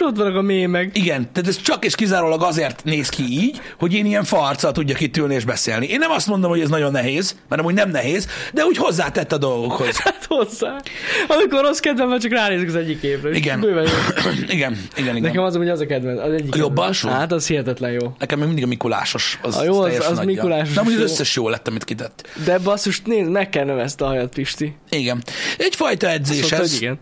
És 0.00 0.06
ott 0.06 0.16
vannak 0.16 0.36
a 0.36 0.42
mémeg. 0.42 0.90
Igen, 0.94 1.32
tehát 1.32 1.48
ez 1.48 1.56
csak 1.62 1.84
és 1.84 1.94
kizárólag 1.94 2.42
azért 2.42 2.84
néz 2.84 3.08
ki 3.08 3.22
így, 3.22 3.60
hogy 3.78 3.94
én 3.94 4.06
ilyen 4.06 4.24
farccal 4.24 4.72
tudjak 4.72 5.00
itt 5.00 5.16
ülni 5.16 5.34
és 5.34 5.44
beszélni. 5.44 5.86
Én 5.86 5.98
nem 5.98 6.10
azt 6.10 6.26
mondom, 6.26 6.50
hogy 6.50 6.60
ez 6.60 6.68
nagyon 6.68 6.92
nehéz, 6.92 7.36
mert 7.48 7.60
amúgy 7.60 7.74
nem 7.74 7.90
nehéz, 7.90 8.28
de 8.52 8.64
úgy 8.64 8.76
hozzátett 8.76 9.32
a 9.32 9.38
dolgokhoz. 9.38 9.98
Hát 10.10 10.24
hozzá. 10.28 10.80
Amikor 11.28 11.60
rossz 11.62 11.78
kedvem 11.78 12.08
van, 12.08 12.18
csak 12.18 12.30
ránézek 12.32 12.68
az 12.68 12.74
egyik 12.74 13.02
és 13.02 13.16
Igen. 13.32 13.60
Bőven 13.60 13.86
igen, 14.48 14.78
igen, 14.96 15.16
igen. 15.16 15.20
Nekem 15.20 15.42
az, 15.42 15.56
hogy 15.56 15.68
az 15.68 15.80
a 15.80 15.86
kedvenc. 15.86 16.20
Az 16.20 16.32
egyik 16.32 16.54
A 16.54 16.58
jobb 16.58 16.76
alsó? 16.76 17.08
Hát, 17.08 17.32
az 17.32 17.46
hihetetlen 17.46 17.90
jó. 17.90 18.14
Nekem 18.18 18.38
még 18.38 18.46
mindig 18.46 18.64
a 18.64 18.68
Mikulásos. 18.68 19.38
Az, 19.42 19.56
A 19.56 19.64
jó, 19.64 19.80
az- 19.80 19.98
az 19.98 20.06
nagyja. 20.16 20.24
Mikulásos 20.24 20.74
De 20.74 20.80
amúgy 20.80 20.94
az 20.94 21.00
összes 21.00 21.36
jó 21.36 21.48
lett, 21.48 21.68
amit 21.68 21.84
kitett. 21.84 22.28
De 22.44 22.58
basszus, 22.58 23.02
nézd, 23.04 23.30
meg 23.30 23.48
kell 23.48 23.64
növeszte 23.64 24.04
a 24.04 24.08
hajat, 24.08 24.34
Pisti. 24.34 24.76
Igen. 24.90 25.22
Egyfajta 25.58 26.08
edzés 26.08 26.40
mondta, 26.40 26.56
ez. 26.56 26.74
igen. 26.80 26.98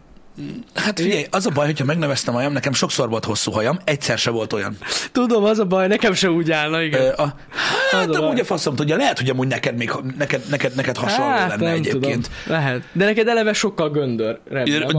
Hát 0.75 1.01
figyelj, 1.01 1.27
az 1.31 1.47
a 1.47 1.51
baj, 1.51 1.67
hogyha 1.67 1.85
megneveztem 1.85 2.35
a 2.35 2.37
hajam, 2.37 2.53
nekem 2.53 2.73
sokszor 2.73 3.09
volt 3.09 3.25
hosszú 3.25 3.53
hajam, 3.53 3.79
egyszer 3.85 4.19
se 4.19 4.31
volt 4.31 4.53
olyan. 4.53 4.77
Tudom, 5.13 5.45
az 5.45 5.59
a 5.59 5.65
baj, 5.65 5.87
nekem 5.87 6.13
se 6.15 6.31
úgy 6.31 6.51
állna, 6.51 6.83
igen. 6.83 7.01
Ö, 7.03 7.13
a, 7.17 7.35
hát 7.93 8.09
Az 8.09 8.17
a 8.17 8.23
amúgy 8.25 8.41
a 8.41 8.45
faszom 8.45 8.75
tudja, 8.75 8.97
lehet, 8.97 9.19
hogy 9.19 9.29
amúgy 9.31 9.47
neked, 9.49 9.77
még, 9.77 9.93
neked, 10.19 10.43
neked, 10.51 10.75
neked 10.75 10.97
hasonló 10.97 11.31
hát, 11.31 11.49
lenne 11.49 11.71
egyébként. 11.71 12.03
tudom. 12.03 12.57
Lehet. 12.59 12.83
De 12.93 13.05
neked 13.05 13.29
eleve 13.29 13.53
sokkal 13.53 13.91
göndör. 13.91 14.39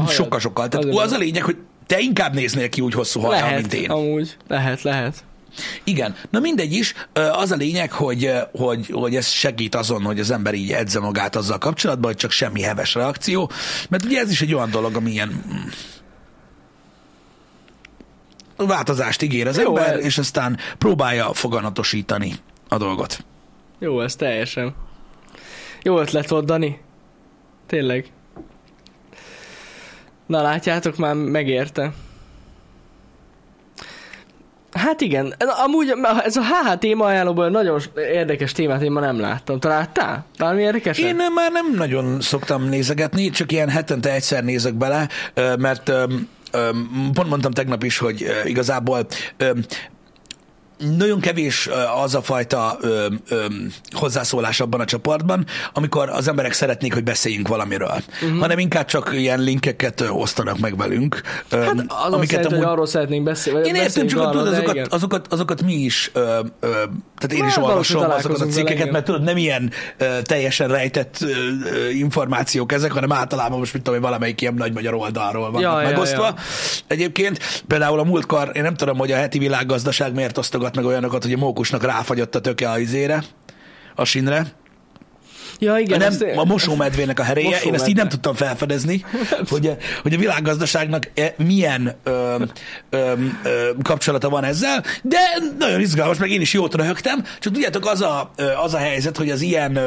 Sokkal, 0.08 0.40
sokkal. 0.40 0.68
Tehát 0.68 0.86
Az 0.86 0.98
az 0.98 1.12
a 1.12 1.18
lényeg, 1.18 1.44
hogy 1.44 1.58
te 1.86 2.00
inkább 2.00 2.34
néznél 2.34 2.70
ki 2.70 2.82
úgy 2.82 2.94
hosszú 2.94 3.20
hajjal, 3.20 3.54
mint 3.54 3.74
én. 3.74 3.90
amúgy. 3.90 4.38
Lehet, 4.48 4.82
lehet. 4.82 5.24
Igen. 5.84 6.16
Na 6.30 6.40
mindegy 6.40 6.74
is, 6.74 6.94
az 7.14 7.52
a 7.52 7.56
lényeg, 7.56 7.92
hogy, 7.92 8.32
hogy, 8.52 8.90
hogy 8.92 9.16
ez 9.16 9.28
segít 9.28 9.76
azon, 9.76 10.02
hogy 10.04 10.20
az 10.20 10.32
ember 10.32 10.54
így 10.54 10.72
edze 10.72 11.00
magát 11.00 11.36
azzal 11.36 11.58
kapcsolatban, 11.58 12.06
hogy 12.12 12.20
csak 12.20 12.32
semmi 12.32 12.62
heves 12.62 12.94
reakció, 12.94 13.52
mert 13.90 14.04
ugye 14.06 14.20
ez 14.20 14.32
is 14.32 14.42
egy 14.42 14.54
olyan 14.54 14.72
dolog, 14.72 14.96
ami 14.96 15.12
ilyen 15.12 15.44
mm, 15.54 15.68
változást 18.68 19.22
ígér 19.22 19.48
az 19.48 19.58
Jó, 19.58 19.78
ember, 19.78 19.94
ez- 19.98 20.04
és 20.06 20.18
aztán 20.18 20.58
próbálja 20.78 21.34
foganatosítani 21.34 22.34
a 22.68 22.78
dolgot. 22.78 23.26
Jó, 23.80 24.02
ez 24.02 24.16
teljesen. 24.16 24.76
Jó 25.84 26.00
ötlet 26.00 26.30
volt, 26.30 26.46
Dani. 26.46 26.80
Tényleg. 27.68 28.12
Na 30.26 30.42
látjátok, 30.42 30.98
már 30.98 31.14
megérte. 31.16 31.94
Hát 34.72 35.02
igen, 35.02 35.34
amúgy 35.64 35.94
ez 36.24 36.36
a 36.36 36.42
HH 36.42 36.78
téma 36.78 37.06
ajánlóból 37.06 37.50
nagyon 37.50 37.82
érdekes 37.96 38.52
témát 38.52 38.82
én 38.82 38.92
ma 38.92 39.00
nem 39.00 39.20
láttam. 39.20 39.60
Te 39.60 39.68
láttál? 39.68 40.26
Valami 40.38 40.62
érdekes? 40.62 40.98
Én 40.98 41.20
ö, 41.20 41.30
már 41.36 41.52
nem 41.52 41.74
nagyon 41.76 42.22
szoktam 42.22 42.64
nézegetni, 42.64 43.30
csak 43.30 43.52
ilyen 43.52 43.70
hetente 43.70 44.12
egyszer 44.14 44.44
nézek 44.44 44.74
bele, 44.74 45.08
ö, 45.34 45.56
mert 45.56 45.92
pont 47.14 47.30
mondtam 47.30 47.52
tegnap 47.52 47.84
is, 47.84 47.98
hogy 47.98 48.24
ö, 48.24 48.48
igazából 48.48 49.08
nagyon 50.98 51.20
kevés 51.20 51.70
az 52.04 52.16
a 52.16 52.22
fajta 52.22 52.78
ö, 52.82 53.08
ö, 53.30 53.46
hozzászólás 53.92 54.60
abban 54.60 54.80
a 54.80 54.86
csoportban, 54.86 55.46
amikor 55.74 56.10
az 56.10 56.28
emberek 56.28 56.54
szeretnék, 56.54 56.94
hogy 56.94 57.04
beszéljünk 57.04 57.48
valamiről, 57.48 58.02
uh-huh. 58.22 58.40
hanem 58.40 58.60
inkább 58.60 58.86
csak 58.86 59.10
ilyen 59.14 59.40
linkeket 59.40 60.04
osztanak 60.10 60.60
meg 60.60 60.78
velünk. 60.78 61.22
Hát 61.52 61.86
amiket 61.88 62.30
szerint, 62.30 62.46
amúgy... 62.46 62.58
hogy 62.58 62.72
arról 62.72 62.86
szeretnénk 62.86 63.24
beszélni. 63.24 63.68
Én 63.68 63.76
értem, 63.76 64.08
csak 64.08 64.20
arról, 64.20 64.32
tudod, 64.32 64.48
azokat, 64.48 64.94
azokat, 64.94 65.34
azokat 65.34 65.62
mi 65.62 65.74
is, 65.74 66.12
ö, 66.14 66.20
ö, 66.60 66.70
tehát 67.18 67.34
én 67.34 67.40
Na, 67.40 67.48
is 67.48 67.58
olvasom 67.58 68.12
azokat 68.12 68.42
a 68.42 68.46
cikkeket, 68.46 68.92
mert 68.92 69.06
tudod, 69.06 69.24
nem 69.24 69.38
ilyen 69.38 69.72
ö, 69.98 70.22
teljesen 70.22 70.68
rejtett 70.68 71.18
ö, 71.22 71.90
információk 71.90 72.72
ezek, 72.72 72.92
hanem 72.92 73.12
általában 73.12 73.60
most 73.60 73.74
mit 73.74 73.82
tudom, 73.82 74.00
én, 74.00 74.06
valamelyik 74.06 74.42
ilyen 74.42 74.54
nagy 74.54 74.74
magyar 74.74 74.94
oldalról 74.94 75.52
van 75.52 75.62
Ja, 75.62 75.82
ja, 75.82 75.88
megosztva. 75.90 76.26
ja. 76.26 76.34
Egyébként 76.88 77.64
például 77.68 78.00
a 78.00 78.04
múltkor, 78.04 78.52
én 78.54 78.62
nem 78.62 78.76
tudom, 78.76 78.98
hogy 78.98 79.12
a 79.12 79.16
heti 79.16 79.40
világgazdaság 79.40 80.14
miért 80.14 80.38
osztogat 80.38 80.69
meg 80.76 80.86
olyanokat, 80.86 81.24
hogy 81.24 81.34
a 81.34 81.38
mókusnak 81.38 81.84
ráfagyott 81.84 82.36
a 82.36 82.42
töke 82.42 82.70
a 82.70 82.80
izére, 82.80 83.24
a 83.96 84.06
sinre. 84.06 84.59
Ja, 85.60 85.78
igen. 85.78 85.98
nem, 86.00 86.38
a 86.38 86.46
mosómedvének 86.46 87.20
a 87.20 87.24
heréje. 87.24 87.48
Én 87.48 87.54
ezt 87.54 87.64
így 87.66 87.72
Mosómedve. 87.72 88.00
nem 88.02 88.10
tudtam 88.10 88.34
felfedezni, 88.34 89.06
hogy 89.50 89.68
a, 89.68 89.76
hogy 90.02 90.14
a 90.14 90.18
világgazdaságnak 90.18 91.10
e- 91.16 91.34
milyen 91.38 91.96
ö, 92.04 92.36
ö, 92.90 93.14
ö, 93.44 93.70
kapcsolata 93.84 94.30
van 94.30 94.44
ezzel, 94.44 94.84
de 95.02 95.18
nagyon 95.60 95.80
izgalmas, 95.80 96.18
meg 96.18 96.30
én 96.30 96.42
is 96.42 96.54
jót 96.54 96.76
röhögtem, 96.76 97.24
csak 97.40 97.54
tudjátok, 97.54 97.86
az 97.86 98.02
a, 98.02 98.32
az 98.64 98.74
a 98.74 98.78
helyzet, 98.78 99.18
hogy 99.18 99.30
az 99.30 99.42
ilyen, 99.42 99.80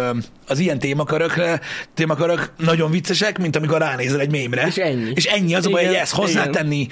az 0.47 0.59
ilyen 0.59 0.79
témakörökre, 0.79 1.61
témakörök 1.95 2.53
nagyon 2.59 2.91
viccesek, 2.91 3.39
mint 3.39 3.57
amikor 3.57 3.79
ránézel 3.79 4.21
egy 4.21 4.31
mémre. 4.31 4.67
És 4.67 4.77
ennyi. 4.77 5.11
És 5.15 5.25
ennyi 5.25 5.55
az 5.55 5.65
hogy 5.65 5.83
ezt 5.85 6.15
hozzátenni 6.15 6.87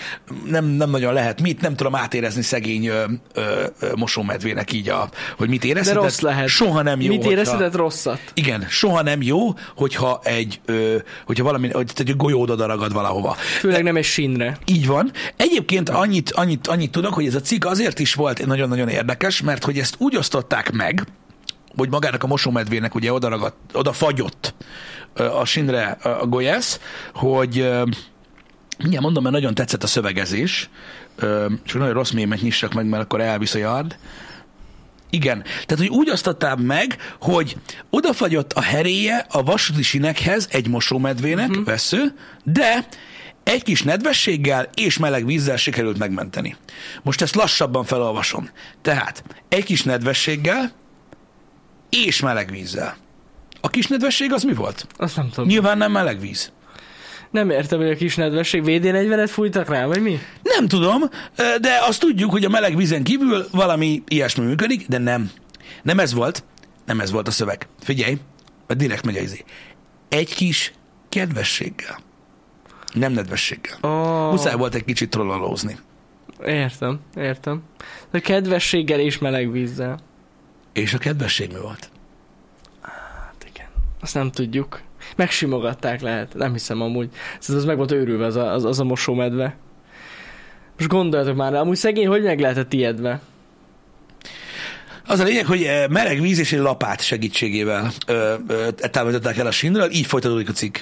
nem, 0.48 0.64
nem 0.64 0.90
nagyon 0.90 1.12
lehet. 1.12 1.40
Mit 1.40 1.60
nem 1.60 1.76
tudom 1.76 1.94
átérezni 1.94 2.42
szegény 2.42 2.86
ö, 2.86 3.04
ö, 3.34 3.64
mosómedvének 3.94 4.72
így, 4.72 4.88
a, 4.88 5.08
hogy 5.36 5.48
mit 5.48 5.60
De 5.60 5.66
érezhetett. 5.66 6.02
rossz 6.02 6.20
lehet. 6.20 6.48
Soha 6.48 6.82
nem 6.82 7.00
jó. 7.00 7.08
Mit 7.08 7.24
érezhetett 7.24 7.74
rosszat? 7.76 8.18
igen, 8.34 8.66
soha 8.70 9.02
nem 9.02 9.22
jó, 9.22 9.54
hogyha 9.76 10.20
egy, 10.22 10.60
ö, 10.64 10.96
hogyha 11.26 11.44
valami, 11.44 11.70
hogy 11.70 11.92
egy 11.96 12.16
golyód 12.16 12.50
oda 12.50 12.66
ragad 12.66 12.92
valahova. 12.92 13.32
Főleg 13.32 13.82
nem 13.82 13.96
egy 13.96 14.04
sinre. 14.04 14.58
Így 14.64 14.86
van. 14.86 15.10
Egyébként 15.36 15.88
annyit, 15.88 16.30
annyit, 16.30 16.66
annyit 16.66 16.90
tudok, 16.90 17.14
hogy 17.14 17.26
ez 17.26 17.34
a 17.34 17.40
cikk 17.40 17.64
azért 17.64 17.98
is 17.98 18.14
volt 18.14 18.46
nagyon-nagyon 18.46 18.88
érdekes, 18.88 19.40
mert 19.42 19.64
hogy 19.64 19.78
ezt 19.78 19.94
úgy 19.98 20.16
osztották 20.16 20.72
meg, 20.72 21.06
hogy 21.76 21.88
magának 21.90 22.22
a 22.22 22.26
mosómedvének 22.26 22.94
ugye 22.94 23.12
oda, 23.12 23.28
ragadt, 23.28 23.56
oda 23.72 23.92
fagyott 23.92 24.54
a 25.14 25.44
sinre 25.44 25.86
a 25.90 26.26
golyász, 26.26 26.80
hogy 27.14 27.70
mindjárt 28.78 29.04
mondom, 29.04 29.22
mert 29.22 29.34
nagyon 29.34 29.54
tetszett 29.54 29.82
a 29.82 29.86
szövegezés, 29.86 30.70
csak 31.64 31.78
nagyon 31.78 31.92
rossz 31.92 32.10
mémet 32.10 32.40
nyissak 32.40 32.72
meg, 32.74 32.86
mert 32.86 33.02
akkor 33.02 33.20
elvisz 33.20 33.54
a 33.54 33.58
yard. 33.58 33.96
Igen. 35.10 35.42
Tehát, 35.42 35.76
hogy 35.76 35.88
úgy 35.88 36.10
osztották 36.10 36.56
meg, 36.56 36.96
hogy 37.20 37.56
odafagyott 37.90 38.52
a 38.52 38.60
heréje 38.60 39.26
a 39.30 39.42
vasúti 39.42 39.82
sinekhez 39.82 40.48
egy 40.50 40.68
mosómedvének, 40.68 41.48
uh-huh. 41.48 41.64
vesző, 41.64 42.14
de 42.44 42.86
egy 43.44 43.62
kis 43.62 43.82
nedvességgel 43.82 44.68
és 44.74 44.98
meleg 44.98 45.26
vízzel 45.26 45.56
sikerült 45.56 45.98
megmenteni. 45.98 46.56
Most 47.02 47.22
ezt 47.22 47.34
lassabban 47.34 47.84
felolvasom. 47.84 48.50
Tehát 48.82 49.24
egy 49.48 49.64
kis 49.64 49.82
nedvességgel 49.82 50.72
és 51.88 52.20
meleg 52.20 52.50
vízzel. 52.50 52.96
A 53.60 53.68
kis 53.68 53.86
nedvesség 53.86 54.32
az 54.32 54.42
mi 54.42 54.54
volt? 54.54 54.86
Azt 54.96 55.16
nem 55.16 55.28
tudom. 55.28 55.48
Nyilván 55.48 55.78
nem 55.78 55.92
meleg 55.92 56.20
víz. 56.20 56.52
Nem 57.30 57.50
értem, 57.50 57.78
hogy 57.78 57.90
a 57.90 57.94
kis 57.96 58.14
nedvesség 58.16 58.62
VD40-et 58.66 59.28
fújtak 59.30 59.68
rá, 59.68 59.86
vagy 59.86 60.02
mi? 60.02 60.18
Nem 60.42 60.68
tudom, 60.68 61.02
de 61.36 61.78
azt 61.88 62.00
tudjuk, 62.00 62.30
hogy 62.30 62.44
a 62.44 62.48
meleg 62.48 62.76
vízen 62.76 63.02
kívül 63.04 63.46
valami 63.50 64.02
ilyesmi 64.08 64.44
működik, 64.44 64.88
de 64.88 64.98
nem. 64.98 65.30
Nem 65.82 65.98
ez 65.98 66.14
volt. 66.14 66.44
Nem 66.86 67.00
ez 67.00 67.10
volt 67.10 67.28
a 67.28 67.30
szöveg. 67.30 67.66
Figyelj, 67.80 68.18
a 68.66 68.74
direkt 68.74 69.04
megy 69.04 69.22
izé. 69.22 69.44
Egy 70.08 70.34
kis 70.34 70.72
kedvességgel. 71.08 71.98
Nem 72.92 73.12
nedvességgel. 73.12 73.78
Oh, 73.80 74.30
Muszáj 74.30 74.54
volt 74.56 74.74
egy 74.74 74.84
kicsit 74.84 75.10
trollalózni. 75.10 75.78
Értem, 76.44 77.00
értem. 77.16 77.62
De 78.10 78.18
kedvességgel 78.18 79.00
és 79.00 79.18
meleg 79.18 79.52
vízzel. 79.52 79.98
És 80.72 80.94
a 80.94 80.98
kedvesség 80.98 81.52
mi 81.52 81.58
volt? 81.58 81.90
Hát 82.82 83.46
igen. 83.54 83.66
Azt 84.00 84.14
nem 84.14 84.30
tudjuk. 84.30 84.80
Megsimogatták 85.16 86.00
lehet. 86.00 86.34
Nem 86.34 86.52
hiszem 86.52 86.80
amúgy. 86.80 87.08
Szerintem 87.38 87.56
az 87.56 87.64
meg 87.64 87.76
volt 87.76 87.92
őrülve 87.92 88.26
az 88.26 88.36
a, 88.36 88.52
az, 88.52 88.64
az 88.64 88.80
a 88.80 88.84
mosómedve. 88.84 89.56
Most 90.78 90.90
gondoljatok 90.90 91.36
már, 91.36 91.54
amúgy 91.54 91.76
szegény 91.76 92.06
hogy 92.06 92.22
meg 92.22 92.40
lehetett 92.40 92.72
ijedve? 92.72 93.20
Az 95.06 95.20
a 95.20 95.24
lényeg, 95.24 95.46
hogy 95.46 95.62
eh, 95.62 95.88
meleg 95.88 96.20
víz 96.20 96.38
és 96.38 96.52
egy 96.52 96.58
lapát 96.58 97.00
segítségével 97.00 97.92
ö, 98.06 98.34
ö, 98.46 98.70
távolították 98.70 99.36
el 99.36 99.46
a 99.46 99.50
sínről, 99.50 99.90
így 99.90 100.06
folytatódik 100.06 100.48
a 100.48 100.52
cikk. 100.52 100.76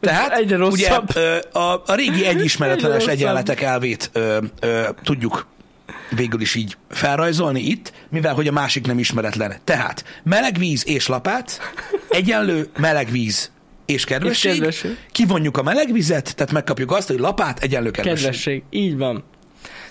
Tehát 0.00 0.32
Egyre 0.32 0.56
ugye 0.56 0.88
rosszabb. 0.88 1.16
ö, 1.16 1.36
a, 1.52 1.82
a 1.86 1.94
régi 1.94 2.26
egyismeretlenes 2.32 2.96
rosszabb. 2.96 3.14
egyenletek 3.14 3.60
elvét 3.60 4.10
ö, 4.12 4.38
ö, 4.60 4.88
tudjuk 5.02 5.46
végül 6.10 6.40
is 6.40 6.54
így 6.54 6.76
felrajzolni 6.90 7.60
itt, 7.60 7.92
mivel 8.10 8.34
hogy 8.34 8.48
a 8.48 8.52
másik 8.52 8.86
nem 8.86 8.98
ismeretlen. 8.98 9.56
Tehát 9.64 10.04
meleg 10.22 10.58
víz 10.58 10.86
és 10.86 11.06
lapát, 11.06 11.60
egyenlő 12.08 12.68
meleg 12.78 13.10
víz 13.10 13.50
és 13.86 14.04
kedvesség. 14.04 14.50
És 14.50 14.56
kedvesség. 14.56 14.96
Kivonjuk 15.12 15.56
a 15.56 15.62
meleg 15.62 15.92
vizet, 15.92 16.34
tehát 16.36 16.52
megkapjuk 16.52 16.92
azt, 16.92 17.08
hogy 17.08 17.18
lapát 17.18 17.62
egyenlő 17.62 17.90
kedvesség. 17.90 18.24
Kedvesség. 18.24 18.62
Így 18.70 18.96
van. 18.96 19.24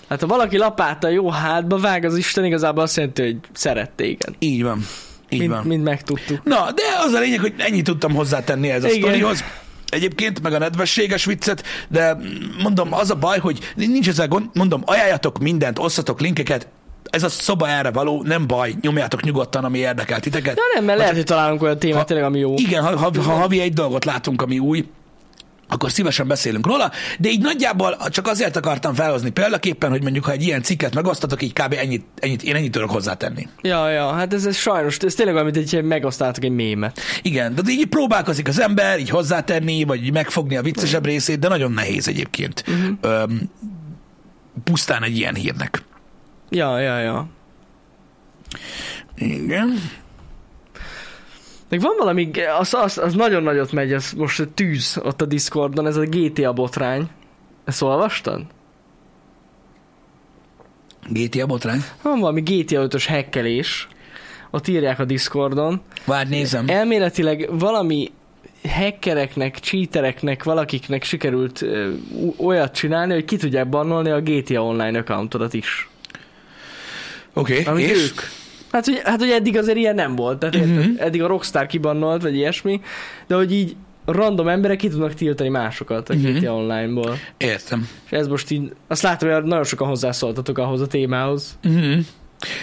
Hát 0.08 0.20
ha 0.20 0.26
valaki 0.26 0.56
lapáttal 0.56 1.10
jó 1.10 1.30
hátba 1.30 1.78
vág, 1.78 2.04
az 2.04 2.16
Isten 2.16 2.44
igazából 2.44 2.82
azt 2.82 2.96
jelenti, 2.96 3.22
hogy 3.22 3.36
szeret 3.52 3.90
téged. 3.90 4.34
Így 4.38 4.62
van. 4.62 4.86
Így 5.30 5.38
Mind, 5.38 5.50
van. 5.52 5.64
mind 5.66 5.82
megtudtuk. 5.82 6.44
Na, 6.44 6.72
de 6.72 6.82
az 7.06 7.12
a 7.12 7.18
lényeg, 7.18 7.40
hogy 7.40 7.54
ennyit 7.58 7.84
tudtam 7.84 8.14
hozzátenni 8.14 8.70
ez 8.70 8.84
a 8.84 8.88
Igen. 8.88 9.00
sztorihoz. 9.00 9.44
Egyébként 9.88 10.42
meg 10.42 10.52
a 10.52 10.58
nedvességes 10.58 11.24
viccet, 11.24 11.64
de 11.88 12.16
mondom, 12.62 12.92
az 12.92 13.10
a 13.10 13.14
baj, 13.14 13.38
hogy 13.38 13.58
nincs 13.74 14.08
ezzel 14.08 14.28
gond, 14.28 14.44
mondom, 14.54 14.82
ajánljatok 14.84 15.38
mindent, 15.38 15.78
osszatok 15.78 16.20
linkeket, 16.20 16.68
ez 17.10 17.22
a 17.22 17.28
szoba 17.28 17.68
erre 17.68 17.90
való, 17.90 18.22
nem 18.22 18.46
baj, 18.46 18.74
nyomjátok 18.80 19.22
nyugodtan, 19.22 19.64
ami 19.64 19.78
érdekel 19.78 20.20
titeket. 20.20 20.56
Ja 20.56 20.62
nem, 20.74 20.84
mert 20.84 20.98
lehet, 20.98 21.14
hogy 21.14 21.24
találunk 21.24 21.62
olyan 21.62 21.78
témát 21.78 21.98
Ha- 21.98 22.04
tényleg, 22.04 22.24
ami 22.26 22.38
jó. 22.38 22.54
Igen, 22.56 22.82
ha, 22.84 22.96
ha, 22.96 23.22
ha 23.22 23.32
havi 23.32 23.60
egy 23.60 23.72
dolgot 23.72 24.04
látunk, 24.04 24.42
ami 24.42 24.58
új, 24.58 24.88
akkor 25.68 25.90
szívesen 25.90 26.26
beszélünk 26.26 26.66
róla, 26.66 26.90
de 27.18 27.28
így 27.28 27.40
nagyjából 27.40 27.96
csak 28.08 28.26
azért 28.26 28.56
akartam 28.56 28.94
felhozni 28.94 29.30
példaképpen, 29.30 29.90
hogy 29.90 30.02
mondjuk, 30.02 30.24
ha 30.24 30.30
egy 30.30 30.42
ilyen 30.42 30.62
cikket 30.62 30.94
megosztatok, 30.94 31.42
így 31.42 31.52
kb. 31.52 31.72
ennyit, 31.78 32.04
ennyit 32.16 32.42
én 32.42 32.54
ennyit 32.54 32.72
tudok 32.72 32.90
hozzátenni. 32.90 33.48
Ja, 33.62 33.90
ja, 33.90 34.12
hát 34.12 34.34
ez, 34.34 34.46
ez 34.46 34.56
sajnos, 34.56 34.96
ez 34.96 35.14
tényleg 35.14 35.34
olyan, 35.34 35.46
mint 35.46 35.56
egy 35.56 35.84
egy 36.40 36.50
mémet. 36.50 37.00
Igen, 37.22 37.54
de 37.54 37.62
így 37.66 37.86
próbálkozik 37.86 38.48
az 38.48 38.60
ember, 38.60 38.98
így 38.98 39.10
hozzátenni, 39.10 39.84
vagy 39.84 40.04
így 40.04 40.12
megfogni 40.12 40.56
a 40.56 40.62
viccesebb 40.62 41.04
részét, 41.04 41.38
de 41.38 41.48
nagyon 41.48 41.72
nehéz 41.72 42.08
egyébként. 42.08 42.64
Uh-huh. 42.66 42.96
Öm, 43.00 43.50
pusztán 44.64 45.02
egy 45.02 45.16
ilyen 45.16 45.34
hírnek. 45.34 45.82
Ja, 46.50 46.78
ja, 46.78 46.98
ja. 46.98 47.28
Igen. 49.16 49.78
Meg 51.68 51.80
van 51.80 51.94
valami, 51.98 52.30
az, 52.58 52.74
az, 52.74 52.98
az 52.98 53.14
nagyon 53.14 53.42
nagyot 53.42 53.72
megy, 53.72 53.92
ez 53.92 54.12
most 54.16 54.48
tűz 54.54 55.00
ott 55.02 55.22
a 55.22 55.24
Discordon, 55.24 55.86
ez 55.86 55.96
a 55.96 56.04
GTA 56.04 56.52
botrány. 56.52 57.08
Ezt 57.64 57.82
olvastad? 57.82 58.42
GTA 61.08 61.46
botrány? 61.46 61.84
Van 62.02 62.20
valami 62.20 62.40
GTA 62.40 62.86
5-ös 62.88 63.04
hekkelés, 63.06 63.88
ott 64.50 64.68
írják 64.68 64.98
a 64.98 65.04
Discordon. 65.04 65.80
Várj, 66.04 66.28
nézem. 66.28 66.64
Elméletileg 66.68 67.48
valami 67.58 68.12
hackereknek, 68.68 69.58
cheatereknek, 69.58 70.44
valakiknek 70.44 71.02
sikerült 71.02 71.62
ö, 71.62 71.92
olyat 72.36 72.74
csinálni, 72.74 73.12
hogy 73.12 73.24
ki 73.24 73.36
tudják 73.36 73.68
bannolni 73.68 74.10
a 74.10 74.20
GTA 74.20 74.64
Online 74.64 74.98
accountodat 74.98 75.54
is. 75.54 75.88
Oké, 77.32 77.60
okay, 77.60 77.72
Amit 77.72 77.90
és? 77.90 78.10
ők. 78.10 78.20
Hát 78.78 78.86
hogy, 78.86 79.00
hát, 79.04 79.18
hogy 79.18 79.30
eddig 79.30 79.56
azért 79.56 79.76
ilyen 79.76 79.94
nem 79.94 80.16
volt. 80.16 80.38
Tehát 80.38 80.54
uh-huh. 80.54 80.84
eddig 80.98 81.22
a 81.22 81.26
Rockstar 81.26 81.66
kibannolt, 81.66 82.22
vagy 82.22 82.34
ilyesmi, 82.34 82.80
de 83.26 83.34
hogy 83.34 83.52
így 83.52 83.76
random 84.04 84.48
emberek 84.48 84.76
ki 84.76 84.88
tudnak 84.88 85.14
tiltani 85.14 85.48
másokat 85.48 86.08
a. 86.08 86.14
GTA 86.14 86.54
Online-ból. 86.54 87.16
Értem. 87.36 87.88
És 88.04 88.10
ez 88.10 88.26
most 88.26 88.50
így, 88.50 88.72
azt 88.88 89.02
látom, 89.02 89.30
hogy 89.30 89.42
nagyon 89.42 89.64
sokan 89.64 89.88
hozzászóltatok 89.88 90.58
ahhoz 90.58 90.80
a 90.80 90.86
témához. 90.86 91.58
Uh-huh. 91.64 91.98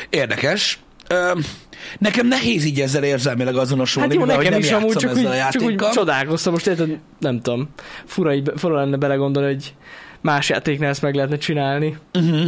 Érdekes. 0.10 0.80
Öm, 1.10 1.46
nekem 1.98 2.28
nehéz 2.28 2.66
így 2.66 2.80
ezzel 2.80 3.04
érzelmileg 3.04 3.56
azonosulni, 3.56 4.08
Hát 4.08 4.18
jó, 4.18 4.22
mivel, 4.22 4.36
hogy 4.36 4.46
nekem 4.46 4.60
nem 4.60 4.70
is 4.70 4.76
amúgy 4.76 4.96
csak 4.96 5.10
ezzel 5.10 5.32
úgy, 5.32 5.40
a 5.40 5.50
csak 5.52 5.62
úgy 5.62 5.68
játékkal. 5.68 5.92
csodálkoztam. 5.92 6.54
Most 6.54 6.68
érted, 6.68 7.00
nem 7.20 7.42
tudom, 7.42 7.70
fura, 8.06 8.34
így, 8.34 8.52
fura 8.56 8.76
lenne 8.76 8.98
belegondolni, 8.98 9.54
hogy 9.54 9.74
más 10.22 10.50
játéknál 10.50 10.90
ezt 10.90 11.02
meg 11.02 11.16
lehetne 11.16 11.38
csinálni. 11.38 11.98
Uh-huh. 12.14 12.48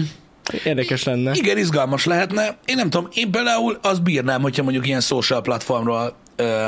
Érdekes 0.64 1.04
lenne. 1.04 1.32
Igen, 1.34 1.58
izgalmas 1.58 2.06
lehetne. 2.06 2.58
Én 2.66 2.76
nem 2.76 2.90
tudom, 2.90 3.10
én 3.14 3.32
például 3.32 3.80
azt 3.82 4.04
bírnám, 4.04 4.42
hogyha 4.42 4.64
mondjuk 4.64 4.88
ilyen 4.88 5.02
social 5.02 5.42
platformról 5.42 6.16
ö, 6.36 6.68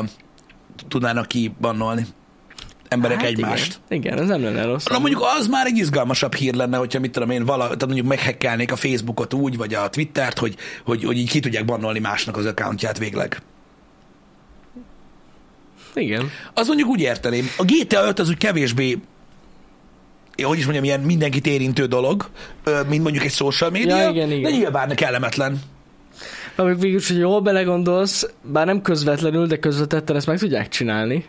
tudnának 0.88 1.28
kibannolni. 1.28 2.06
emberek 2.88 3.18
Hát 3.18 3.28
egymást. 3.28 3.80
Igen. 3.90 4.04
igen, 4.04 4.22
ez 4.22 4.28
nem 4.28 4.44
lenne 4.44 4.66
rossz. 4.66 4.86
Na 4.86 5.00
mondjuk 5.00 5.22
az 5.38 5.48
már 5.48 5.66
egy 5.66 5.78
izgalmasabb 5.78 6.36
hír 6.36 6.54
lenne, 6.54 6.78
hogyha 6.78 7.00
mit 7.00 7.12
tudom 7.12 7.30
én, 7.30 7.46
vala, 7.46 7.64
tehát 7.64 7.86
mondjuk 7.86 8.08
meghekkelnék 8.08 8.72
a 8.72 8.76
Facebookot 8.76 9.34
úgy, 9.34 9.58
vagy 9.58 9.74
a 9.74 9.90
Twittert, 9.90 10.40
hogy, 10.40 10.56
hogy, 10.86 11.04
hogy 11.04 11.18
így 11.18 11.30
ki 11.30 11.40
tudják 11.40 11.66
bannolni 11.66 12.00
másnak 12.00 12.38
az 12.38 12.46
accountját 12.46 12.98
végleg. 12.98 13.42
Igen. 15.94 16.30
Az 16.54 16.68
mondjuk 16.68 16.90
úgy 16.90 17.02
érteném. 17.02 17.50
A 17.58 17.64
GTA 17.64 18.08
5 18.08 18.20
az 18.20 18.30
úgy 18.30 18.38
kevésbé 18.38 18.98
hogy 20.48 20.58
is 20.58 20.64
mondjam, 20.64 20.84
ilyen 20.84 21.00
mindenkit 21.00 21.48
érintő 21.48 21.86
dolog, 21.86 22.30
mint 22.88 23.04
mondjuk 23.04 23.24
egy 23.24 23.32
social 23.32 23.70
media, 23.70 23.98
Ja, 23.98 24.10
igen, 24.10 24.32
igen. 24.32 24.42
de 24.52 24.58
nyilván 24.58 24.96
kellemetlen. 24.96 25.62
Még 26.56 26.80
végül 26.80 27.00
hogy 27.08 27.18
jól 27.18 27.42
belegondolsz, 27.42 28.30
bár 28.42 28.66
nem 28.66 28.82
közvetlenül, 28.82 29.48
de 29.48 29.60
közvetetten 29.60 30.16
ezt 30.16 30.28
meg 30.28 30.38
tudják 30.38 30.68
csinálni. 30.70 31.26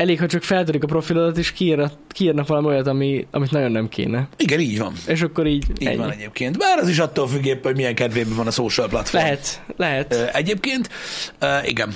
Elég, 0.00 0.18
ha 0.18 0.26
csak 0.26 0.42
feltörik 0.42 0.82
a 0.82 0.86
profilodat, 0.86 1.38
és 1.38 1.52
kiírnak, 1.52 1.92
kiírnak 2.08 2.46
valami 2.46 2.66
olyat, 2.66 2.86
ami, 2.86 3.26
amit 3.30 3.50
nagyon 3.50 3.70
nem 3.72 3.88
kéne. 3.88 4.28
Igen, 4.36 4.60
így 4.60 4.78
van. 4.78 4.92
És 5.06 5.22
akkor 5.22 5.46
így, 5.46 5.64
Így 5.78 5.86
ennyi. 5.86 5.96
van 5.96 6.10
egyébként. 6.10 6.58
Bár 6.58 6.78
az 6.78 6.88
is 6.88 6.98
attól 6.98 7.28
függ 7.28 7.44
éppen, 7.44 7.62
hogy 7.62 7.74
milyen 7.76 7.94
kedvében 7.94 8.36
van 8.36 8.46
a 8.46 8.50
social 8.50 8.88
platform. 8.88 9.22
Lehet, 9.24 9.62
lehet. 9.76 10.30
Egyébként, 10.32 10.88
igen. 11.64 11.94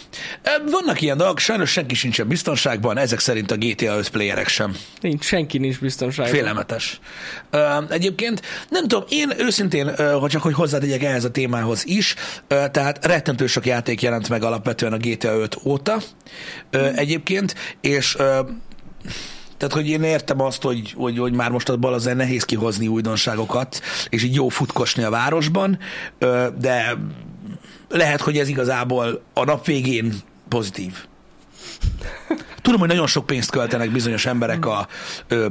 Vannak 0.71 1.01
ilyen 1.01 1.17
dolgok, 1.17 1.39
sajnos 1.39 1.71
senki 1.71 1.95
sincsen 1.95 2.29
biztonságban, 2.29 2.99
ezek 2.99 3.19
szerint 3.19 3.51
a 3.51 3.57
GTA 3.57 3.97
5 3.97 4.09
playerek 4.09 4.49
sem. 4.49 4.77
Nincs, 5.01 5.25
senki 5.25 5.59
nincs 5.59 5.81
biztonságban. 5.81 6.35
Félelmetes. 6.35 7.01
Egyébként 7.89 8.43
nem 8.69 8.83
tudom, 8.89 9.05
én 9.09 9.33
őszintén, 9.39 9.97
hogy 10.21 10.31
csak 10.31 10.43
hogy 10.43 10.55
hozzátegyek 10.55 11.03
ehhez 11.03 11.25
a 11.25 11.31
témához 11.31 11.83
is, 11.87 12.15
tehát 12.47 13.07
rettentő 13.07 13.47
sok 13.47 13.67
játék 13.67 14.03
jelent 14.03 14.29
meg 14.29 14.43
alapvetően 14.43 14.93
a 14.93 14.97
GTA 14.97 15.35
5 15.39 15.57
óta 15.65 15.97
ö, 16.71 16.89
egyébként, 16.95 17.55
és 17.81 17.94
ö, 18.19 18.41
tehát, 19.57 19.75
hogy 19.75 19.89
én 19.89 20.03
értem 20.03 20.41
azt, 20.41 20.63
hogy, 20.63 20.93
hogy, 20.97 21.19
hogy 21.19 21.33
már 21.33 21.51
most 21.51 21.69
abban 21.69 21.93
azért 21.93 22.17
nehéz 22.17 22.45
kihozni 22.45 22.87
újdonságokat, 22.87 23.81
és 24.09 24.23
így 24.23 24.35
jó 24.35 24.49
futkosni 24.49 25.03
a 25.03 25.11
városban, 25.11 25.79
de 26.59 26.97
lehet, 27.89 28.21
hogy 28.21 28.39
ez 28.39 28.49
igazából 28.49 29.23
a 29.33 29.45
nap 29.45 29.67
végén 29.67 30.15
pozitív. 30.49 31.07
Tudom, 32.63 32.81
hogy 32.81 32.89
nagyon 32.89 33.07
sok 33.07 33.27
pénzt 33.27 33.51
költenek 33.51 33.91
bizonyos 33.91 34.27
emberek 34.27 34.67
a, 34.67 34.89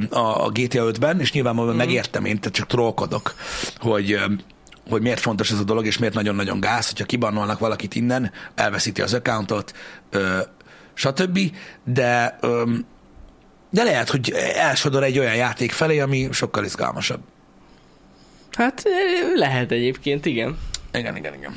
a, 0.10 0.46
a 0.46 0.50
GTA 0.50 0.86
5-ben, 0.92 1.20
és 1.20 1.32
nyilvánvalóan 1.32 1.76
megértem 1.76 2.26
én, 2.26 2.40
tehát 2.40 2.56
csak 2.56 2.68
trollkodok, 2.68 3.36
hogy, 3.78 4.20
hogy 4.90 5.02
miért 5.02 5.20
fontos 5.20 5.52
ez 5.52 5.60
a 5.60 5.64
dolog, 5.64 5.86
és 5.86 5.98
miért 5.98 6.14
nagyon-nagyon 6.14 6.60
gáz, 6.60 6.88
hogyha 6.88 7.06
kibannolnak 7.06 7.60
valakit 7.60 7.96
innen, 7.96 8.32
elveszíti 8.56 9.02
az 9.02 9.14
accountot, 9.14 9.74
stb. 10.94 11.40
De, 11.84 12.40
de 13.70 13.84
lehet, 13.84 14.10
hogy 14.10 14.34
elsodor 14.56 15.04
egy 15.04 15.20
olyan 15.20 15.36
játék 15.36 15.72
felé, 15.72 16.00
ami 16.00 16.28
sokkal 16.32 16.66
izgalmasabb. 16.66 17.22
Hát 18.52 18.84
eh, 18.86 19.36
lehet 19.36 19.72
egyébként, 19.72 20.26
igen. 20.26 20.58
Igen, 20.94 21.16
igen, 21.16 21.34
igen. 21.34 21.56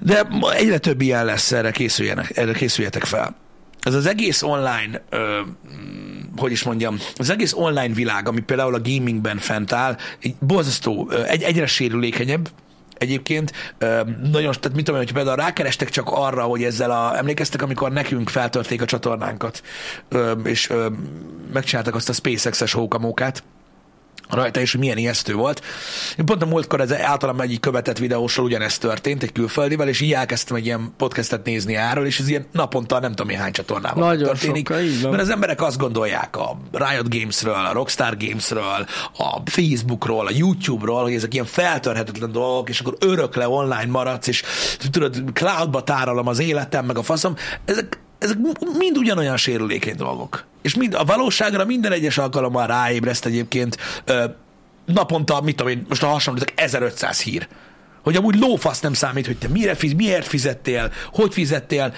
De 0.00 0.28
egyre 0.50 0.78
több 0.78 1.00
ilyen 1.00 1.24
lesz, 1.24 1.52
erre, 1.52 1.70
készüljenek, 1.70 2.36
erre 2.36 2.52
készüljetek 2.52 3.04
fel. 3.04 3.36
Ez 3.80 3.94
az 3.94 4.06
egész 4.06 4.42
online, 4.42 5.02
ö, 5.10 5.40
mm, 5.72 6.20
hogy 6.36 6.52
is 6.52 6.62
mondjam, 6.62 6.98
az 7.16 7.30
egész 7.30 7.52
online 7.52 7.94
világ, 7.94 8.28
ami 8.28 8.40
például 8.40 8.74
a 8.74 8.80
gamingben 8.80 9.38
fent 9.38 9.72
áll, 9.72 9.96
egy 10.20 10.34
borzasztó, 10.40 11.10
egy, 11.10 11.42
egyre 11.42 11.66
sérülékenyebb, 11.66 12.48
egyébként. 12.98 13.52
Nagyon, 14.22 14.52
tehát 14.60 14.74
mit 14.74 14.84
tudom, 14.84 14.96
hogy 15.00 15.12
például 15.12 15.36
rákerestek 15.36 15.88
csak 15.88 16.10
arra, 16.10 16.42
hogy 16.42 16.64
ezzel 16.64 16.90
a, 16.90 17.16
emlékeztek, 17.16 17.62
amikor 17.62 17.92
nekünk 17.92 18.28
feltörték 18.28 18.82
a 18.82 18.84
csatornánkat, 18.84 19.62
és 20.44 20.72
megcsináltak 21.52 21.94
azt 21.94 22.08
a 22.08 22.12
SpaceX-es 22.12 22.72
hókamókát, 22.72 23.42
rajta, 24.30 24.60
és 24.60 24.76
milyen 24.76 24.96
ijesztő 24.96 25.34
volt. 25.34 25.62
Én 26.18 26.24
pont 26.24 26.42
a 26.42 26.46
múltkor 26.46 26.80
ez 26.80 26.92
általam 26.92 27.40
egyik 27.40 27.60
követett 27.60 27.98
videósról 27.98 28.46
ugyanezt 28.46 28.80
történt, 28.80 29.22
egy 29.22 29.32
külföldivel, 29.32 29.88
és 29.88 30.00
így 30.00 30.12
elkezdtem 30.12 30.56
egy 30.56 30.64
ilyen 30.66 30.92
podcastet 30.96 31.44
nézni 31.44 31.76
erről, 31.76 32.06
és 32.06 32.18
ez 32.18 32.28
ilyen 32.28 32.46
naponta 32.52 33.00
nem 33.00 33.14
tudom 33.14 33.36
hány 33.36 33.52
csatornában 33.52 34.06
Nagyon 34.06 34.24
történik. 34.24 34.68
sokkal, 34.68 34.82
így 34.82 35.02
van. 35.02 35.10
Mert 35.10 35.22
az 35.22 35.30
emberek 35.30 35.62
azt 35.62 35.78
gondolják 35.78 36.36
a 36.36 36.58
Riot 36.72 37.18
Gamesről, 37.18 37.64
a 37.64 37.72
Rockstar 37.72 38.16
Gamesről, 38.16 38.86
a 39.18 39.40
Facebookról, 39.44 40.26
a 40.26 40.30
YouTube-ról, 40.34 41.02
hogy 41.02 41.14
ezek 41.14 41.34
ilyen 41.34 41.46
feltörhetetlen 41.46 42.32
dolgok, 42.32 42.68
és 42.68 42.80
akkor 42.80 42.96
örökle 43.00 43.48
online 43.48 43.86
maradsz, 43.86 44.26
és 44.26 44.42
tudod, 44.90 45.22
cloudba 45.32 45.82
tárolom 45.82 46.26
az 46.26 46.38
életem, 46.38 46.84
meg 46.84 46.98
a 46.98 47.02
faszom. 47.02 47.34
Ezek, 47.64 47.98
ezek 48.18 48.36
mind 48.78 48.98
ugyanolyan 48.98 49.36
sérülékeny 49.36 49.96
dolgok. 49.96 50.44
És 50.62 50.74
mind, 50.74 50.94
a 50.94 51.04
valóságra 51.04 51.64
minden 51.64 51.92
egyes 51.92 52.18
alkalommal 52.18 52.66
ráébreszt 52.66 53.26
egyébként 53.26 53.76
ö, 54.04 54.24
naponta, 54.84 55.40
mit 55.40 55.56
tudom 55.56 55.72
én, 55.72 55.86
most 55.88 56.02
a 56.02 56.06
hasonlítok, 56.06 56.48
1500 56.54 57.20
hír. 57.20 57.48
Hogy 58.02 58.16
amúgy 58.16 58.38
lófasz 58.38 58.80
nem 58.80 58.92
számít, 58.92 59.26
hogy 59.26 59.38
te 59.38 59.48
mire 59.48 59.74
fiz, 59.74 59.92
miért 59.92 60.26
fizettél, 60.26 60.92
hogy 61.12 61.32
fizettél. 61.32 61.94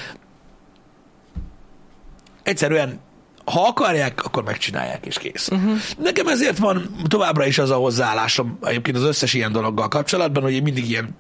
Egyszerűen 2.43 3.01
ha 3.45 3.67
akarják, 3.67 4.25
akkor 4.25 4.43
megcsinálják, 4.43 5.07
és 5.07 5.19
kész. 5.19 5.49
Uh-huh. 5.49 5.79
Nekem 5.99 6.29
ezért 6.29 6.59
van 6.59 6.97
továbbra 7.09 7.47
is 7.47 7.59
az 7.59 7.71
a 7.71 7.75
hozzáállásom 7.75 8.59
egyébként 8.63 8.97
az 8.97 9.03
összes 9.03 9.35
ilyen 9.35 9.53
dologgal 9.53 9.89
kapcsolatban, 9.89 10.43
hogy 10.43 10.53
én 10.53 10.63
mindig 10.63 10.91
ilyen, 10.91 11.17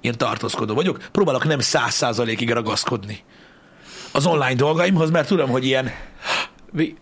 ilyen 0.00 0.18
tartózkodó 0.18 0.74
vagyok. 0.74 1.08
Próbálok 1.12 1.44
nem 1.44 1.60
száz 1.60 1.94
százalékig 1.94 2.50
ragaszkodni 2.50 3.24
az 4.18 4.26
online 4.26 4.54
dolgaimhoz, 4.54 5.10
mert 5.10 5.28
tudom, 5.28 5.50
hogy 5.50 5.64
ilyen, 5.64 5.90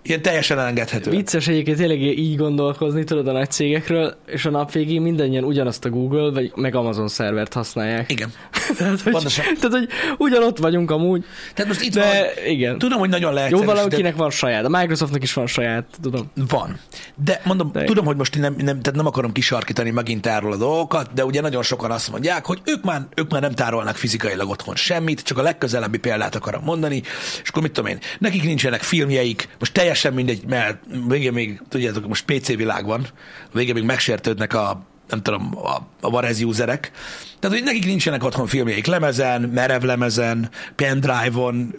ilyen 0.02 0.22
teljesen 0.22 0.58
elengedhető. 0.58 1.10
Vicces 1.10 1.48
egyébként 1.48 1.76
tényleg 1.76 2.00
így 2.00 2.36
gondolkozni, 2.36 3.04
tudod 3.04 3.28
a 3.28 3.32
nagy 3.32 3.50
cégekről, 3.50 4.16
és 4.26 4.44
a 4.44 4.50
nap 4.50 4.72
végén 4.72 5.02
mindannyian 5.02 5.44
ugyanazt 5.44 5.84
a 5.84 5.90
Google 5.90 6.30
vagy 6.30 6.52
meg 6.54 6.74
Amazon 6.74 7.08
szervert 7.08 7.52
használják. 7.52 8.10
Igen. 8.12 8.32
tehát, 8.78 9.00
hogy, 9.00 9.12
pontosan. 9.12 9.44
tehát, 9.44 9.70
hogy 9.70 9.88
ugyanott 10.18 10.58
vagyunk 10.58 10.90
amúgy, 10.90 11.24
Tehát 11.54 11.70
most 11.70 11.82
itt 11.82 11.92
de 11.94 12.00
van, 12.00 12.46
igen. 12.52 12.78
tudom, 12.78 12.98
hogy 12.98 13.08
nagyon 13.08 13.30
Jó, 13.30 13.36
leegyszerűsített. 13.36 13.76
valakinek 13.76 14.16
van 14.16 14.30
saját, 14.30 14.64
a 14.64 14.68
Microsoftnak 14.68 15.22
is 15.22 15.32
van 15.32 15.46
saját, 15.46 15.84
tudom. 16.02 16.30
Van. 16.34 16.78
De 17.24 17.40
mondom, 17.44 17.70
De- 17.72 17.78
de 17.80 17.84
tudom, 17.84 18.04
hogy 18.04 18.16
most 18.16 18.38
nem, 18.38 18.54
nem, 18.56 18.80
tehát 18.80 18.94
nem 18.94 19.06
akarom 19.06 19.32
kisarkítani 19.32 19.90
megint 19.90 20.26
erről 20.26 20.52
a 20.52 20.56
dolgokat, 20.56 21.12
de 21.12 21.24
ugye 21.24 21.40
nagyon 21.40 21.62
sokan 21.62 21.90
azt 21.90 22.10
mondják, 22.10 22.44
hogy 22.46 22.60
ők 22.64 22.84
már, 22.84 23.02
ők 23.14 23.30
már 23.30 23.40
nem 23.40 23.52
tárolnak 23.52 23.96
fizikailag 23.96 24.48
otthon 24.48 24.74
semmit, 24.76 25.22
csak 25.22 25.38
a 25.38 25.42
legközelebbi 25.42 25.98
példát 25.98 26.34
akarom 26.34 26.62
mondani, 26.64 27.02
és 27.42 27.48
akkor 27.48 27.62
mit 27.62 27.72
tudom 27.72 27.90
én, 27.90 27.98
nekik 28.18 28.42
nincsenek 28.42 28.82
filmjeik, 28.82 29.48
most 29.58 29.72
teljesen 29.72 30.12
mindegy, 30.12 30.44
mert 30.46 30.78
végén 31.08 31.32
még, 31.32 31.62
tudjátok, 31.68 32.08
most 32.08 32.24
PC 32.24 32.46
világ 32.46 32.86
van, 32.86 33.06
végén 33.52 33.74
még 33.74 33.84
megsértődnek 33.84 34.54
a 34.54 34.86
nem 35.08 35.22
tudom, 35.22 35.58
a, 35.58 35.76
a 36.00 36.10
Varez 36.10 36.42
userek. 36.42 36.90
Tehát, 37.38 37.56
hogy 37.56 37.66
nekik 37.66 37.84
nincsenek 37.84 38.24
otthon 38.24 38.46
filmjeik 38.46 38.86
lemezen, 38.86 39.42
merev 39.42 39.82
lemezen, 39.82 40.50
pendrive-on, 40.74 41.74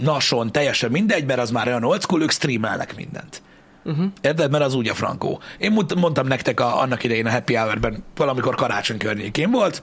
nason, 0.00 0.52
teljesen 0.52 0.90
mindegy, 0.90 1.24
mert 1.24 1.40
az 1.40 1.50
már 1.50 1.66
olyan 1.66 1.84
old 1.84 2.00
school, 2.00 2.22
ők 2.22 2.30
streamelnek 2.30 2.96
mindent. 2.96 3.42
Uh-huh. 3.84 4.06
Érted? 4.20 4.50
Mert 4.50 4.64
az 4.64 4.74
úgy 4.74 4.88
a 4.88 4.94
frankó. 4.94 5.40
Én 5.58 5.72
mond- 5.72 5.94
mondtam 5.94 6.26
nektek 6.26 6.60
a, 6.60 6.80
annak 6.80 7.04
idején 7.04 7.26
a 7.26 7.30
Happy 7.30 7.54
Hour-ben, 7.54 8.04
valamikor 8.16 8.54
karácsony 8.54 8.98
környékén 8.98 9.50
volt. 9.50 9.82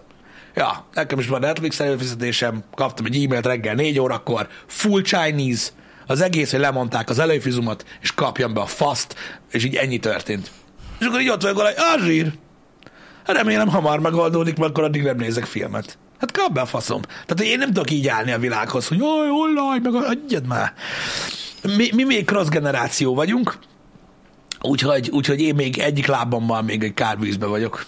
Ja, 0.56 0.86
nekem 0.94 1.20
is 1.20 1.28
van 1.28 1.40
Netflix 1.40 1.80
előfizetésem, 1.80 2.64
kaptam 2.76 3.06
egy 3.06 3.24
e-mailt 3.24 3.46
reggel 3.46 3.76
4 3.76 4.00
órakor, 4.00 4.48
full 4.66 5.02
Chinese, 5.02 5.70
az 6.08 6.22
egész, 6.22 6.52
hogy 6.52 6.60
lemondták 6.60 7.10
az 7.10 7.20
előfizumot, 7.20 7.86
és 8.02 8.14
kapjam 8.14 8.54
be 8.54 8.62
a 8.62 8.66
faszt, 8.66 9.16
és 9.52 9.64
így 9.64 9.76
ennyi 9.76 10.00
történt. 10.00 10.52
És 11.00 11.06
akkor 11.06 11.22
így 11.22 11.30
ott 11.30 11.42
vagyok, 11.42 11.60
hogy 11.60 11.74
ah, 11.78 12.06
zsír. 12.06 12.32
Remélem 13.26 13.68
hamar 13.68 14.00
megoldódik, 14.00 14.58
mert 14.58 14.70
akkor 14.70 14.84
addig 14.84 15.04
nem 15.04 15.18
nézek 15.18 15.46
filmet. 15.46 15.98
Hát 16.20 16.32
kap 16.32 16.54
be 16.54 16.62
a 16.62 16.66
faszom. 16.66 17.02
Tehát 17.02 17.54
én 17.54 17.58
nem 17.58 17.68
tudok 17.68 17.92
így 17.92 18.08
állni 18.08 18.32
a 18.32 18.40
világhoz, 18.40 18.88
hogy 18.88 18.98
jaj, 18.98 19.30
online, 19.30 19.90
meg 19.90 20.04
adjad 20.04 20.48
már. 20.48 20.74
Mi, 21.78 21.90
mi 21.94 22.04
még 22.04 22.26
cross 22.26 22.48
generáció 22.48 23.14
vagyunk, 23.14 23.58
úgyhogy, 24.62 25.10
úgyhogy 25.10 25.42
én 25.42 25.56
még 25.56 25.78
egyik 25.80 26.08
lábammal 26.08 26.62
még 26.62 26.84
egy 26.84 26.94
kárvízbe 26.94 27.46
vagyok. 27.46 27.86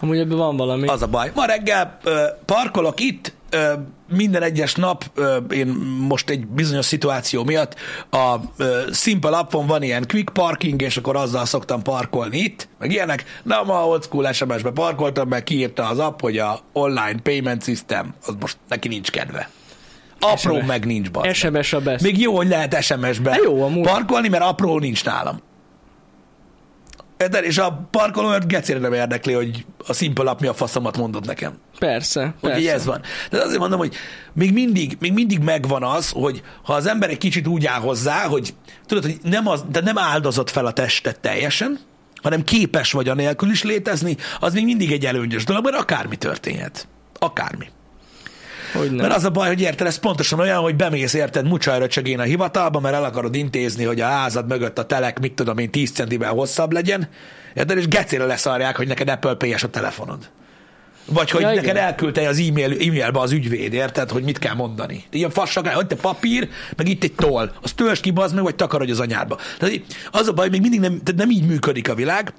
Amúgy 0.00 0.18
ebben 0.18 0.36
van 0.36 0.56
valami. 0.56 0.86
Az 0.86 1.02
a 1.02 1.06
baj. 1.06 1.32
Ma 1.34 1.44
reggel 1.44 1.98
ö, 2.02 2.24
parkolok 2.44 3.00
itt, 3.00 3.34
ö, 3.50 3.72
minden 4.08 4.42
egyes 4.42 4.74
nap, 4.74 5.04
ö, 5.14 5.36
én 5.36 5.66
most 6.08 6.30
egy 6.30 6.46
bizonyos 6.46 6.84
szituáció 6.84 7.44
miatt 7.44 7.74
a 8.10 8.36
ö, 8.56 8.80
Simple 8.92 9.38
appon 9.38 9.66
van 9.66 9.82
ilyen 9.82 10.04
quick 10.08 10.32
parking, 10.32 10.82
és 10.82 10.96
akkor 10.96 11.16
azzal 11.16 11.44
szoktam 11.44 11.82
parkolni 11.82 12.38
itt, 12.38 12.68
meg 12.78 12.92
ilyenek. 12.92 13.24
Na, 13.42 13.62
ma 13.62 13.86
old 13.86 14.02
school 14.02 14.32
SMS-be 14.32 14.70
parkoltam, 14.70 15.28
mert 15.28 15.44
kiírta 15.44 15.88
az 15.88 15.98
app, 15.98 16.20
hogy 16.20 16.38
a 16.38 16.60
online 16.72 17.20
payment 17.22 17.64
system, 17.64 18.14
az 18.26 18.34
most 18.40 18.56
neki 18.68 18.88
nincs 18.88 19.10
kedve. 19.10 19.48
Apró 20.20 20.56
SMS. 20.56 20.66
meg 20.66 20.86
nincs 20.86 21.10
baj. 21.10 21.32
SMS 21.32 21.72
a 21.72 21.80
best. 21.80 22.02
Még 22.02 22.20
jó, 22.20 22.36
hogy 22.36 22.48
lehet 22.48 22.82
SMS-be 22.82 23.38
jó, 23.42 23.62
amúgy. 23.62 23.86
parkolni, 23.86 24.28
mert 24.28 24.44
apró 24.44 24.78
nincs 24.78 25.04
nálam. 25.04 25.40
Érted? 27.18 27.44
És 27.44 27.58
a 27.58 27.88
parkolót 27.90 28.46
gecére 28.46 28.78
nem 28.78 28.92
érdekli, 28.92 29.32
hogy 29.32 29.66
a 29.78 30.20
App 30.24 30.40
mi 30.40 30.46
a 30.46 30.54
faszomat 30.54 30.96
mondott 30.96 31.24
nekem. 31.24 31.58
Persze, 31.78 32.34
Hogy 32.40 32.50
persze. 32.50 32.72
ez 32.72 32.84
van. 32.84 33.00
De 33.30 33.42
azért 33.42 33.58
mondom, 33.58 33.78
hogy 33.78 33.94
még 34.32 34.52
mindig, 34.52 34.96
még 35.00 35.12
mindig 35.12 35.38
megvan 35.38 35.82
az, 35.82 36.10
hogy 36.10 36.42
ha 36.62 36.72
az 36.72 36.86
ember 36.86 37.10
egy 37.10 37.18
kicsit 37.18 37.46
úgy 37.46 37.66
áll 37.66 37.80
hozzá, 37.80 38.26
hogy 38.26 38.54
tudod, 38.86 39.04
hogy 39.04 39.18
nem, 39.22 39.46
az, 39.46 39.64
de 39.70 39.80
nem 39.80 39.98
áldozott 39.98 40.50
fel 40.50 40.66
a 40.66 40.72
testet 40.72 41.20
teljesen, 41.20 41.78
hanem 42.22 42.44
képes 42.44 42.92
vagy 42.92 43.08
anélkül 43.08 43.50
is 43.50 43.62
létezni, 43.62 44.16
az 44.40 44.52
még 44.52 44.64
mindig 44.64 44.92
egy 44.92 45.06
előnyös 45.06 45.44
dolog, 45.44 45.64
mert 45.64 45.76
akármi 45.76 46.16
történhet. 46.16 46.88
Akármi. 47.18 47.66
Hogy 48.72 48.86
nem. 48.86 48.96
Mert 48.96 49.16
az 49.16 49.24
a 49.24 49.30
baj, 49.30 49.48
hogy 49.48 49.60
érted, 49.60 49.86
ez 49.86 49.98
pontosan 49.98 50.38
olyan, 50.38 50.60
hogy 50.60 50.76
bemész 50.76 51.14
érted 51.14 51.46
mucsajröcsögén 51.46 52.18
a 52.18 52.22
hivatalba, 52.22 52.80
mert 52.80 52.94
el 52.94 53.04
akarod 53.04 53.34
intézni, 53.34 53.84
hogy 53.84 54.00
a 54.00 54.06
házad 54.06 54.46
mögött 54.46 54.78
a 54.78 54.86
telek, 54.86 55.20
mit 55.20 55.32
tudom 55.32 55.58
én, 55.58 55.70
10 55.70 55.92
centivel 55.92 56.32
hosszabb 56.32 56.72
legyen, 56.72 57.08
érted, 57.54 57.78
és 57.78 57.88
gecére 57.88 58.24
leszarják, 58.24 58.76
hogy 58.76 58.86
neked 58.86 59.08
Apple 59.08 59.34
pay 59.34 59.52
a 59.52 59.68
telefonod. 59.70 60.28
Vagy 61.12 61.30
hogy 61.30 61.40
Ja, 61.40 61.46
ja, 61.46 61.52
igen. 61.52 61.64
neked 61.64 61.82
elküldte 61.82 62.28
az 62.28 62.38
e-mail, 62.38 62.72
e-mailbe 62.72 63.20
az 63.20 63.32
ügyvéd, 63.32 63.72
érted, 63.72 64.10
hogy 64.10 64.22
mit 64.22 64.38
kell 64.38 64.54
mondani. 64.54 65.04
Ilyen 65.10 65.30
fasság, 65.30 65.74
hogy 65.74 65.86
te 65.86 65.96
papír, 65.96 66.48
meg 66.76 66.88
itt 66.88 67.02
egy 67.02 67.12
toll. 67.12 67.50
Azt 67.62 67.76
töltsd 67.76 68.02
ki, 68.02 68.10
meg, 68.10 68.42
vagy 68.42 68.54
takarodj 68.54 68.90
az 68.90 69.00
anyádba. 69.00 69.38
Tehát 69.58 69.80
az 70.10 70.28
a 70.28 70.32
baj, 70.32 70.48
még 70.48 70.60
mindig 70.60 70.80
nem, 70.80 71.00
tehát 71.02 71.20
nem 71.20 71.30
így 71.30 71.46
működik 71.46 71.88
a 71.88 71.94
világ. 71.94 72.32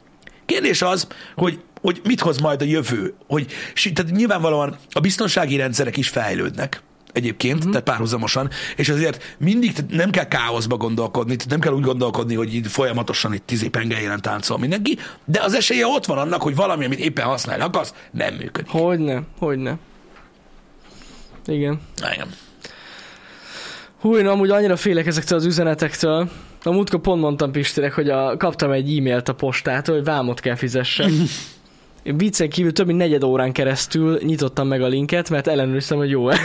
Kérdés 0.46 0.82
az, 0.82 1.08
hogy, 1.36 1.60
hogy 1.88 2.02
mit 2.04 2.22
hoz 2.22 2.38
majd 2.38 2.62
a 2.62 2.66
jövő. 2.66 3.14
Hogy, 3.28 3.48
tehát 3.94 4.12
nyilvánvalóan 4.12 4.76
a 4.92 5.00
biztonsági 5.00 5.56
rendszerek 5.56 5.98
is 5.98 6.10
fejlődnek 6.10 6.82
egyébként, 7.14 7.58
uh-huh. 7.58 7.72
tehát 7.72 7.86
párhuzamosan, 7.86 8.50
és 8.76 8.90
azért 8.90 9.36
mindig 9.38 9.74
tehát 9.74 9.92
nem 9.92 10.10
kell 10.10 10.28
káoszba 10.28 10.78
gondolkodni, 10.78 11.36
tehát 11.36 11.52
nem 11.52 11.60
kell 11.60 11.74
úgy 11.74 11.84
gondolkodni, 11.84 12.36
hogy 12.36 12.54
itt 12.54 12.68
folyamatosan 12.68 13.34
itt 13.34 13.46
tízé 13.46 13.68
pengeljelen 13.68 14.22
táncol 14.22 14.58
mindenki, 14.58 14.98
de 15.26 15.42
az 15.42 15.54
esélye 15.54 15.86
ott 15.86 16.06
van 16.06 16.18
annak, 16.18 16.42
hogy 16.42 16.56
valami, 16.56 16.86
amit 16.86 17.00
éppen 17.00 17.26
használni 17.26 17.64
akarsz, 17.64 17.94
nem 18.12 18.34
működik. 18.34 18.72
Hogy 18.72 19.00
ne, 19.00 19.20
hogy 19.40 19.58
ne. 19.58 19.74
Igen. 21.46 21.82
Igen. 22.14 22.28
Hú, 24.00 24.18
én 24.18 24.28
amúgy 24.28 24.50
annyira 24.50 24.76
félek 24.76 25.06
ezektől 25.06 25.38
az 25.38 25.46
üzenetektől. 25.46 26.30
A 26.64 26.72
múltkor 26.72 27.00
pont 27.00 27.22
mondtam 27.22 27.52
Pistinek, 27.52 27.94
hogy 27.94 28.10
a, 28.10 28.38
kaptam 28.38 28.72
egy 28.72 28.98
e-mailt 28.98 29.30
a 29.30 29.34
postától, 29.34 29.96
hogy 29.96 30.04
vámot 30.04 30.40
kell 30.40 30.56
fizessek. 30.56 31.10
Viccen 32.16 32.50
kívül 32.50 32.74
több 32.74 32.86
mint 32.86 32.98
negyed 32.98 33.24
órán 33.24 33.52
keresztül 33.52 34.20
nyitottam 34.24 34.68
meg 34.68 34.82
a 34.82 34.88
linket, 34.88 35.30
mert 35.30 35.48
ellenőriztem, 35.48 35.98
hogy 35.98 36.10
jó-e. 36.10 36.40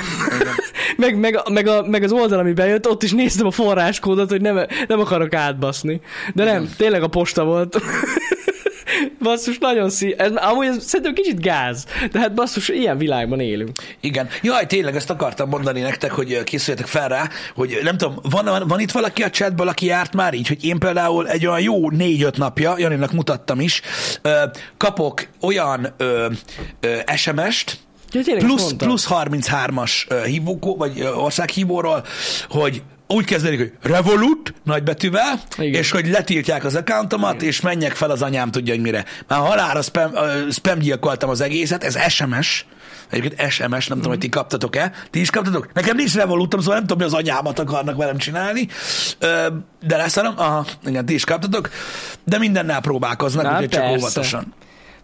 meg, 0.97 1.19
meg, 1.19 1.41
meg, 1.51 1.67
a, 1.67 1.87
meg, 1.87 2.03
az 2.03 2.13
oldal, 2.13 2.39
ami 2.39 2.53
bejött, 2.53 2.89
ott 2.89 3.03
is 3.03 3.13
néztem 3.13 3.47
a 3.47 3.51
forráskódot, 3.51 4.31
hogy 4.31 4.41
nem, 4.41 4.67
nem 4.89 5.01
akarok 5.01 5.35
átbaszni. 5.35 6.01
De 6.35 6.45
nem, 6.45 6.69
tényleg 6.77 7.03
a 7.03 7.09
posta 7.09 7.45
volt. 7.45 7.81
Basszus, 9.23 9.59
nagyon 9.59 9.91
szí... 9.91 10.15
Ez, 10.19 10.33
amúgy 10.35 10.67
ez 10.67 10.85
szerintem 10.85 11.15
kicsit 11.15 11.41
gáz. 11.41 11.87
De 12.13 12.19
hát 12.19 12.35
basszus, 12.35 12.69
ilyen 12.69 12.99
világban 12.99 13.41
élünk. 13.41 13.71
Igen. 14.01 14.29
Jaj, 14.43 14.67
tényleg 14.67 14.97
ezt 14.97 15.11
akartam 15.11 15.49
mondani 15.49 15.81
nektek, 15.81 16.13
hogy 16.13 16.43
készüljetek 16.43 16.87
fel 16.87 17.09
rá, 17.09 17.29
hogy 17.55 17.79
nem 17.83 17.97
tudom, 17.97 18.19
van, 18.23 18.69
van, 18.69 18.81
itt 18.81 18.91
valaki 18.91 19.23
a 19.23 19.31
chatből, 19.31 19.69
aki 19.69 19.87
járt 19.87 20.15
már 20.15 20.35
így, 20.35 20.49
hogy 20.49 20.65
én 20.65 20.79
például 20.79 21.29
egy 21.29 21.47
olyan 21.47 21.61
jó 21.61 21.91
négy-öt 21.91 22.37
napja, 22.37 22.75
Janinak 22.79 23.13
mutattam 23.13 23.61
is, 23.61 23.81
kapok 24.77 25.27
olyan 25.41 25.95
ö, 25.97 26.27
ö, 26.81 26.97
SMS-t, 27.17 27.79
Ja, 28.15 28.37
plusz, 28.37 28.73
plusz 28.73 29.07
33-as 29.11 29.93
ö, 30.09 30.25
hívókó, 30.25 30.77
vagy 30.77 31.03
országhívóról, 31.15 32.05
hogy 32.49 32.83
úgy 33.13 33.25
kezdődik, 33.25 33.59
hogy 33.59 33.91
Revolut 33.91 34.55
nagybetűvel, 34.65 35.41
Igen. 35.59 35.81
és 35.81 35.91
hogy 35.91 36.09
letiltják 36.09 36.65
az 36.65 36.75
accountomat, 36.75 37.43
és 37.43 37.61
menjek 37.61 37.93
fel 37.95 38.11
az 38.11 38.23
anyám 38.23 38.51
tudja, 38.51 38.75
hogy 38.75 38.83
mire. 38.83 39.05
Már 39.29 39.41
halára 39.41 39.83
spam, 39.83 40.15
ö, 40.15 40.51
spam 40.51 40.79
gyilkoltam 40.79 41.31
az 41.31 41.41
egészet, 41.41 41.85
ez 41.85 41.99
SMS, 42.09 42.67
Egyébként 43.11 43.51
SMS, 43.51 43.87
nem 43.87 43.97
tudom, 43.97 44.11
hogy 44.11 44.19
ti 44.19 44.29
kaptatok-e. 44.29 44.93
Ti 45.11 45.21
is 45.21 45.31
kaptatok? 45.31 45.73
Nekem 45.73 45.97
nincs 45.97 46.15
Revolutom, 46.15 46.61
szóval 46.61 46.75
nem 46.75 46.87
tudom, 46.87 46.99
mi 46.99 47.05
az 47.15 47.21
anyámat 47.21 47.59
akarnak 47.59 47.97
velem 47.97 48.17
csinálni. 48.19 48.69
Ö, 49.19 49.47
De 49.87 49.97
leszarom. 49.97 50.35
Aha, 50.37 50.67
igen, 50.87 51.07
ti 51.07 51.15
is 51.15 51.25
kaptatok. 51.25 51.71
De 52.25 52.39
mindennel 52.39 52.81
próbálkoznak, 52.81 53.45
Na, 53.45 53.51
úgyhogy 53.53 53.69
csak 53.69 53.81
persze. 53.83 53.97
óvatosan. 53.99 54.55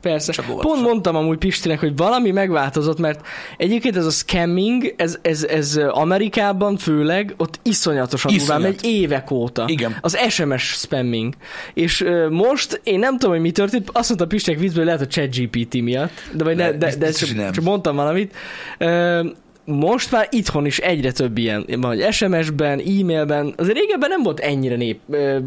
Persze. 0.01 0.33
Csak 0.33 0.45
óvatosan. 0.51 0.73
Pont 0.73 0.87
mondtam 0.87 1.17
amúgy 1.17 1.39
Pistinek, 1.39 1.81
hogy 1.81 1.97
valami 1.97 2.31
megváltozott, 2.31 2.99
mert 2.99 3.27
egyébként 3.57 3.97
ez 3.97 4.07
a 4.07 4.11
scamming, 4.11 4.95
ez, 4.97 5.19
ez, 5.23 5.45
ez 5.45 5.81
Amerikában 5.89 6.77
főleg, 6.77 7.35
ott 7.37 7.61
iszonyatosan 7.63 8.37
durván 8.37 8.61
megy 8.61 8.85
évek 8.85 9.31
óta. 9.31 9.65
Igen. 9.67 9.97
Az 10.01 10.19
SMS 10.29 10.63
spamming. 10.63 11.35
És 11.75 12.01
ö, 12.01 12.29
most 12.29 12.81
én 12.85 12.99
nem 12.99 13.13
tudom, 13.13 13.31
hogy 13.31 13.41
mi 13.41 13.51
történt, 13.51 13.91
azt 13.93 14.09
mondta 14.09 14.27
Pistinek 14.27 14.61
viccből, 14.61 14.85
hogy 14.85 14.95
lehet 14.95 15.01
a 15.01 15.07
ChatGPT 15.07 15.83
miatt, 15.83 16.11
de, 16.33 16.45
vagy 16.45 16.57
ne, 16.57 16.71
de, 16.71 16.77
de, 16.77 16.97
de 16.97 17.07
hogy 17.19 17.37
nem. 17.37 17.45
csak, 17.45 17.55
csak 17.55 17.65
mondtam 17.65 17.97
valamit. 17.97 18.35
Ö, 18.79 19.25
most 19.65 20.11
már 20.11 20.29
itthon 20.31 20.67
is 20.67 20.79
egyre 20.79 21.13
több 21.13 21.39
ilyen 21.39 21.65
van, 21.67 21.97
hogy 21.97 22.13
SMS-ben, 22.13 22.79
e-mailben, 22.79 23.55
azért 23.57 23.79
régebben 23.79 24.09
nem 24.09 24.23
volt 24.23 24.41
ennyire 24.41 24.77
nép, 24.77 25.01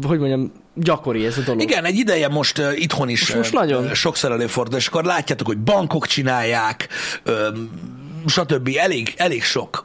hogy 0.06 0.18
mondjam, 0.18 0.52
gyakori 0.74 1.26
ez 1.26 1.38
a 1.38 1.40
dolog. 1.40 1.60
Igen, 1.62 1.84
egy 1.84 1.96
ideje 1.96 2.28
most 2.28 2.58
uh, 2.58 2.80
itthon 2.80 3.08
is 3.08 3.20
Most- 3.20 3.34
most 3.34 3.52
nagyon. 3.52 3.84
ö, 3.84 3.94
sokszor 3.94 4.32
előfordul, 4.32 4.78
és 4.78 4.86
akkor 4.86 5.04
látjátok, 5.04 5.46
hogy 5.46 5.58
bankok 5.58 6.06
csinálják, 6.06 6.88
ö, 7.22 7.48
stb. 8.26 8.70
Elég, 8.78 9.14
elég 9.16 9.42
sok. 9.42 9.84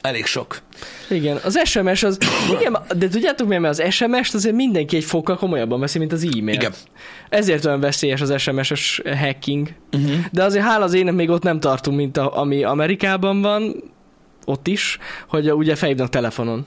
Elég 0.00 0.26
sok. 0.26 0.58
Igen, 1.10 1.38
az 1.44 1.60
SMS 1.64 2.02
az, 2.02 2.18
igen, 2.60 2.78
de 2.96 3.08
tudjátok 3.08 3.48
mi, 3.48 3.58
mert 3.58 3.78
az 3.78 3.92
SMS-t 3.94 4.34
azért 4.34 4.54
mindenki 4.54 4.96
egy 4.96 5.04
fokkal 5.04 5.36
komolyabban 5.36 5.80
veszi, 5.80 5.98
mint 5.98 6.12
az 6.12 6.22
e-mail. 6.24 6.54
Igen. 6.54 6.72
Ezért 7.28 7.64
olyan 7.64 7.80
veszélyes 7.80 8.20
az 8.20 8.40
SMS-es 8.40 9.02
hacking. 9.20 9.68
Uh-huh. 9.92 10.10
De 10.32 10.44
azért 10.44 10.64
hála 10.64 10.84
az 10.84 10.94
ének 10.94 11.14
még 11.14 11.30
ott 11.30 11.42
nem 11.42 11.60
tartunk, 11.60 11.96
mint 11.96 12.16
a, 12.16 12.38
ami 12.38 12.64
Amerikában 12.64 13.42
van, 13.42 13.74
ott 14.44 14.66
is, 14.66 14.98
hogy 15.28 15.52
ugye 15.52 15.74
felhívnak 15.74 16.08
telefonon. 16.08 16.66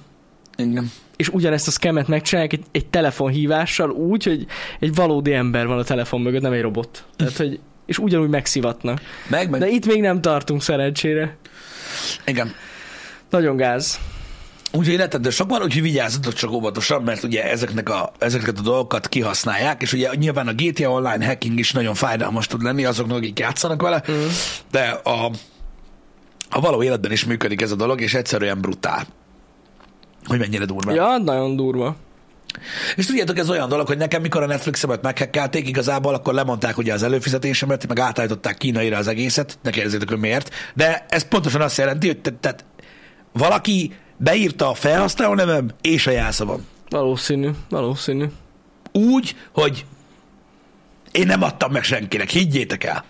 Igen. 0.58 0.92
És 1.16 1.30
ugyanezt 1.30 1.68
a 1.68 1.72
scamet 1.72 2.08
megcsinálják 2.08 2.54
egy, 2.54 2.64
egy 2.72 2.86
telefonhívással 2.86 3.90
úgy, 3.90 4.24
hogy 4.24 4.46
egy 4.80 4.96
valódi 4.96 5.34
ember 5.34 5.68
van 5.68 5.78
a 5.78 5.84
telefon 5.84 6.22
mögött, 6.22 6.42
nem 6.42 6.52
egy 6.52 6.62
robot. 6.62 7.06
Tehát, 7.16 7.38
hogy 7.38 7.60
és 7.86 7.98
ugyanúgy 7.98 8.30
megszivatnak. 8.30 9.02
Meg, 9.28 9.50
meg. 9.50 9.60
De 9.60 9.68
itt 9.68 9.86
még 9.86 10.02
nem 10.02 10.22
tartunk 10.22 10.62
szerencsére. 10.62 11.38
Igen. 12.26 12.54
Nagyon 13.30 13.56
gáz. 13.56 14.00
Úgyhogy 14.72 14.96
rettentő 14.96 15.30
sok 15.30 15.50
van, 15.50 15.62
úgyhogy 15.62 15.82
vigyázzatok 15.82 16.34
csak 16.34 16.52
óvatosan, 16.52 17.04
mert 17.04 17.24
ugye 17.24 17.44
ezeknek 17.44 17.90
a, 17.90 18.12
ezeket 18.20 18.60
a 18.60 18.62
dolgokat 18.62 19.08
kihasználják, 19.08 19.82
és 19.82 19.94
ugye 19.94 20.10
nyilván 20.16 20.48
a 20.48 20.54
GTA 20.54 20.92
Online 20.92 21.26
hacking 21.26 21.60
is 21.60 21.72
nagyon 21.72 21.94
fájdalmas 21.94 22.48
tud 22.48 22.62
lenni 22.62 22.86
azoknak, 22.86 23.18
akik 23.18 23.40
játszanak 23.40 23.82
vele, 23.82 24.04
mm. 24.12 24.26
de 24.72 25.02
a, 25.04 25.32
a 26.50 26.60
való 26.60 26.84
életben 26.84 27.12
is 27.12 27.26
működik 27.26 27.62
ez 27.62 27.72
a 27.72 27.76
dolog, 27.76 28.02
és 28.02 28.14
egyszerűen 28.14 28.62
brutál. 28.62 29.08
Hogy 30.28 30.40
mennyire 30.40 30.66
durva. 30.66 30.94
Ja, 30.94 31.18
nagyon 31.18 31.56
durva. 31.56 31.96
És 32.96 33.06
tudjátok, 33.06 33.38
ez 33.38 33.50
olyan 33.50 33.70
dolog, 33.70 33.88
hogy 33.88 33.98
nekem 33.98 34.22
mikor 34.22 34.42
a 34.44 34.46
Netflixemet 34.46 35.02
meghekkelték, 35.02 35.68
igazából 35.68 36.14
akkor 36.14 36.34
lemondták 36.34 36.78
ugye 36.78 36.94
az 36.94 37.04
előfizetésemet, 37.04 37.88
meg 37.88 38.00
átállították 38.00 38.58
kínaira 38.58 38.98
az 38.98 39.08
egészet, 39.08 39.58
ne 39.62 39.70
kérdezzétek, 39.70 40.10
hogy 40.10 40.20
miért. 40.20 40.50
De 40.74 41.06
ez 41.10 41.28
pontosan 41.28 41.62
azt 41.62 41.78
jelenti, 41.78 42.08
hogy 42.08 42.20
te, 42.20 42.32
tehát 42.40 42.66
valaki 43.34 43.94
beírta 44.18 44.70
a 44.70 44.74
felhasználó 44.74 45.34
nevem 45.34 45.70
és 45.82 46.08
a 46.08 46.12
jelszavam. 46.12 46.66
Valószínű, 46.90 47.50
valószínű. 47.70 48.26
Úgy, 48.92 49.36
hogy 49.54 49.86
én 51.12 51.26
nem 51.26 51.44
adtam 51.44 51.72
meg 51.72 51.84
senkinek, 51.84 52.30
higgyétek 52.30 52.84
el. 52.84 53.04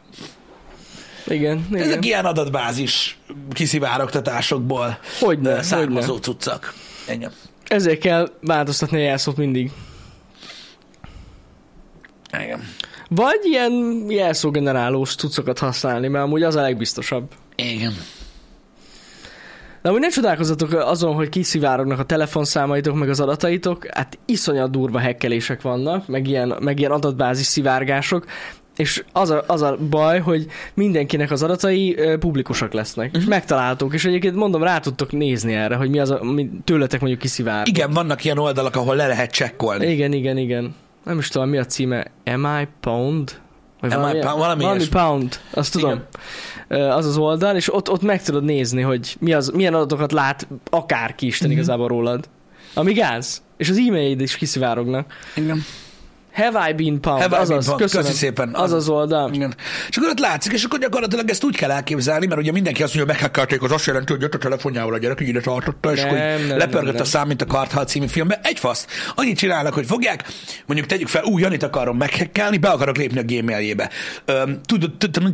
Igen, 1.27 1.65
igen. 1.69 1.81
Ezek 1.81 2.05
ilyen 2.05 2.25
adatbázis 2.25 3.17
kiszivárogtatásokból 3.53 4.99
Hogyne, 5.19 5.57
ö, 5.57 5.61
származó 5.61 6.07
hogyne. 6.07 6.21
cuccak. 6.21 6.73
Ennyi. 7.07 7.25
Ezért 7.67 7.99
kell 7.99 8.31
változtatni 8.41 8.97
a 8.97 9.03
jelszót 9.03 9.37
mindig. 9.37 9.71
Igen. 12.43 12.59
Vagy 13.09 13.39
ilyen 13.43 14.05
jelszógenerálós 14.09 15.15
cuccokat 15.15 15.59
használni, 15.59 16.07
mert 16.07 16.25
amúgy 16.25 16.43
az 16.43 16.55
a 16.55 16.61
legbiztosabb. 16.61 17.31
Igen. 17.55 17.93
De 19.81 19.89
amúgy 19.89 20.01
ne 20.01 20.09
csodálkozzatok 20.09 20.73
azon, 20.73 21.13
hogy 21.13 21.29
kiszivárognak 21.29 21.99
a 21.99 22.03
telefonszámaitok, 22.03 22.95
meg 22.95 23.09
az 23.09 23.19
adataitok, 23.19 23.87
hát 23.93 24.17
iszonyat 24.25 24.71
durva 24.71 24.99
hekkelések 24.99 25.61
vannak, 25.61 26.07
meg 26.07 26.27
ilyen, 26.27 26.55
meg 26.59 26.79
ilyen 26.79 26.91
adatbázis 26.91 27.45
szivárgások, 27.45 28.25
és 28.77 29.03
az 29.11 29.29
a, 29.29 29.43
az 29.47 29.61
a 29.61 29.77
baj, 29.89 30.19
hogy 30.19 30.45
mindenkinek 30.73 31.31
az 31.31 31.43
adatai 31.43 31.97
ö, 31.97 32.17
publikusak 32.17 32.73
lesznek, 32.73 33.11
Mhm. 33.11 33.19
és 33.21 33.25
megtaláltuk, 33.25 33.93
és 33.93 34.05
egyébként 34.05 34.35
mondom, 34.35 34.63
rá 34.63 34.79
tudtok 34.79 35.11
nézni 35.11 35.53
erre, 35.53 35.75
hogy 35.75 35.89
mi 35.89 35.99
az, 35.99 36.09
a, 36.09 36.23
mi 36.23 36.49
tőletek 36.63 36.99
mondjuk 36.99 37.21
kiszivárog. 37.21 37.67
Igen, 37.67 37.91
vannak 37.91 38.23
ilyen 38.23 38.37
oldalak, 38.37 38.75
ahol 38.75 38.95
le 38.95 39.07
lehet 39.07 39.31
csekkolni. 39.31 39.85
Igen, 39.85 40.13
igen, 40.13 40.37
igen. 40.37 40.75
Nem 41.03 41.17
is 41.17 41.27
tudom, 41.27 41.49
mi 41.49 41.57
a 41.57 41.65
címe. 41.65 42.05
Am 42.25 42.59
I 42.61 42.67
Pound? 42.79 43.39
Vagy 43.81 43.93
Am 43.93 43.99
I 43.99 44.01
valami, 44.01 44.19
Pound? 44.19 44.37
Valami 44.39 44.63
valami. 44.63 44.87
Pound, 44.87 45.39
azt 45.51 45.71
tudom. 45.71 46.01
Ö, 46.67 46.79
Az 46.87 47.05
az 47.05 47.17
oldal, 47.17 47.55
és 47.55 47.73
ott, 47.73 47.89
ott 47.89 48.01
meg 48.01 48.23
tudod 48.23 48.43
nézni, 48.43 48.81
hogy 48.81 49.15
mi 49.19 49.33
az, 49.33 49.49
milyen 49.55 49.73
adatokat 49.73 50.11
lát 50.11 50.47
akárki 50.69 51.25
Isten 51.25 51.47
Mhm. 51.47 51.57
igazából 51.57 51.87
rólad. 51.87 52.29
Ami 52.73 52.93
gáz. 52.93 53.41
És 53.57 53.69
az 53.69 53.77
e-mailjid 53.77 54.21
is 54.21 54.35
kiszivárognak. 54.35 55.13
Igen. 55.35 55.63
Have 56.37 56.69
I 56.69 56.73
been 56.73 56.99
pumped? 56.99 57.21
Have 57.21 57.25
I 57.25 57.29
been 57.29 57.41
azaz, 57.41 57.65
pumped? 57.65 57.81
köszönöm. 57.81 58.05
Köszi 58.05 58.17
szépen. 58.17 58.53
Az 58.53 58.71
az 58.71 58.89
oldal. 58.89 59.33
Igen. 59.33 59.55
És 59.89 59.97
akkor 59.97 60.09
ott 60.09 60.19
látszik, 60.19 60.51
és 60.53 60.63
akkor 60.63 60.79
gyakorlatilag 60.79 61.29
ezt 61.29 61.43
úgy 61.43 61.55
kell 61.55 61.71
elképzelni, 61.71 62.25
mert 62.25 62.41
ugye 62.41 62.51
mindenki 62.51 62.83
azt 62.83 62.95
mondja, 62.95 63.13
hogy 63.13 63.21
meghekkelték, 63.21 63.61
az 63.63 63.71
azt 63.71 63.85
jelenti, 63.85 64.11
hogy 64.11 64.21
jött 64.21 64.33
a 64.33 64.37
telefonjával 64.37 64.93
a 64.93 64.97
gyerek, 64.97 65.21
így 65.21 65.27
ide 65.27 65.39
tartotta, 65.39 65.91
és 65.93 65.99
Nem, 65.99 66.07
akkor 66.07 66.19
nem, 66.19 66.39
így 66.39 66.47
nem, 66.47 66.57
lepörgött 66.57 66.93
nem. 66.93 67.01
a 67.01 67.05
szám, 67.05 67.27
mint 67.27 67.41
a 67.41 67.45
Karthal 67.45 67.85
című 67.85 68.07
filmben. 68.07 68.39
Egy 68.43 68.59
fasz. 68.59 68.87
Annyit 69.15 69.37
csinálnak, 69.37 69.73
hogy 69.73 69.85
fogják, 69.85 70.23
mondjuk 70.65 70.89
tegyük 70.89 71.07
fel, 71.07 71.23
ú, 71.23 71.37
Janit 71.37 71.63
akarom 71.63 71.97
meghekkelni, 71.97 72.57
be 72.57 72.69
akarok 72.69 72.97
lépni 72.97 73.19
a 73.19 73.23
gmailjébe. 73.23 73.89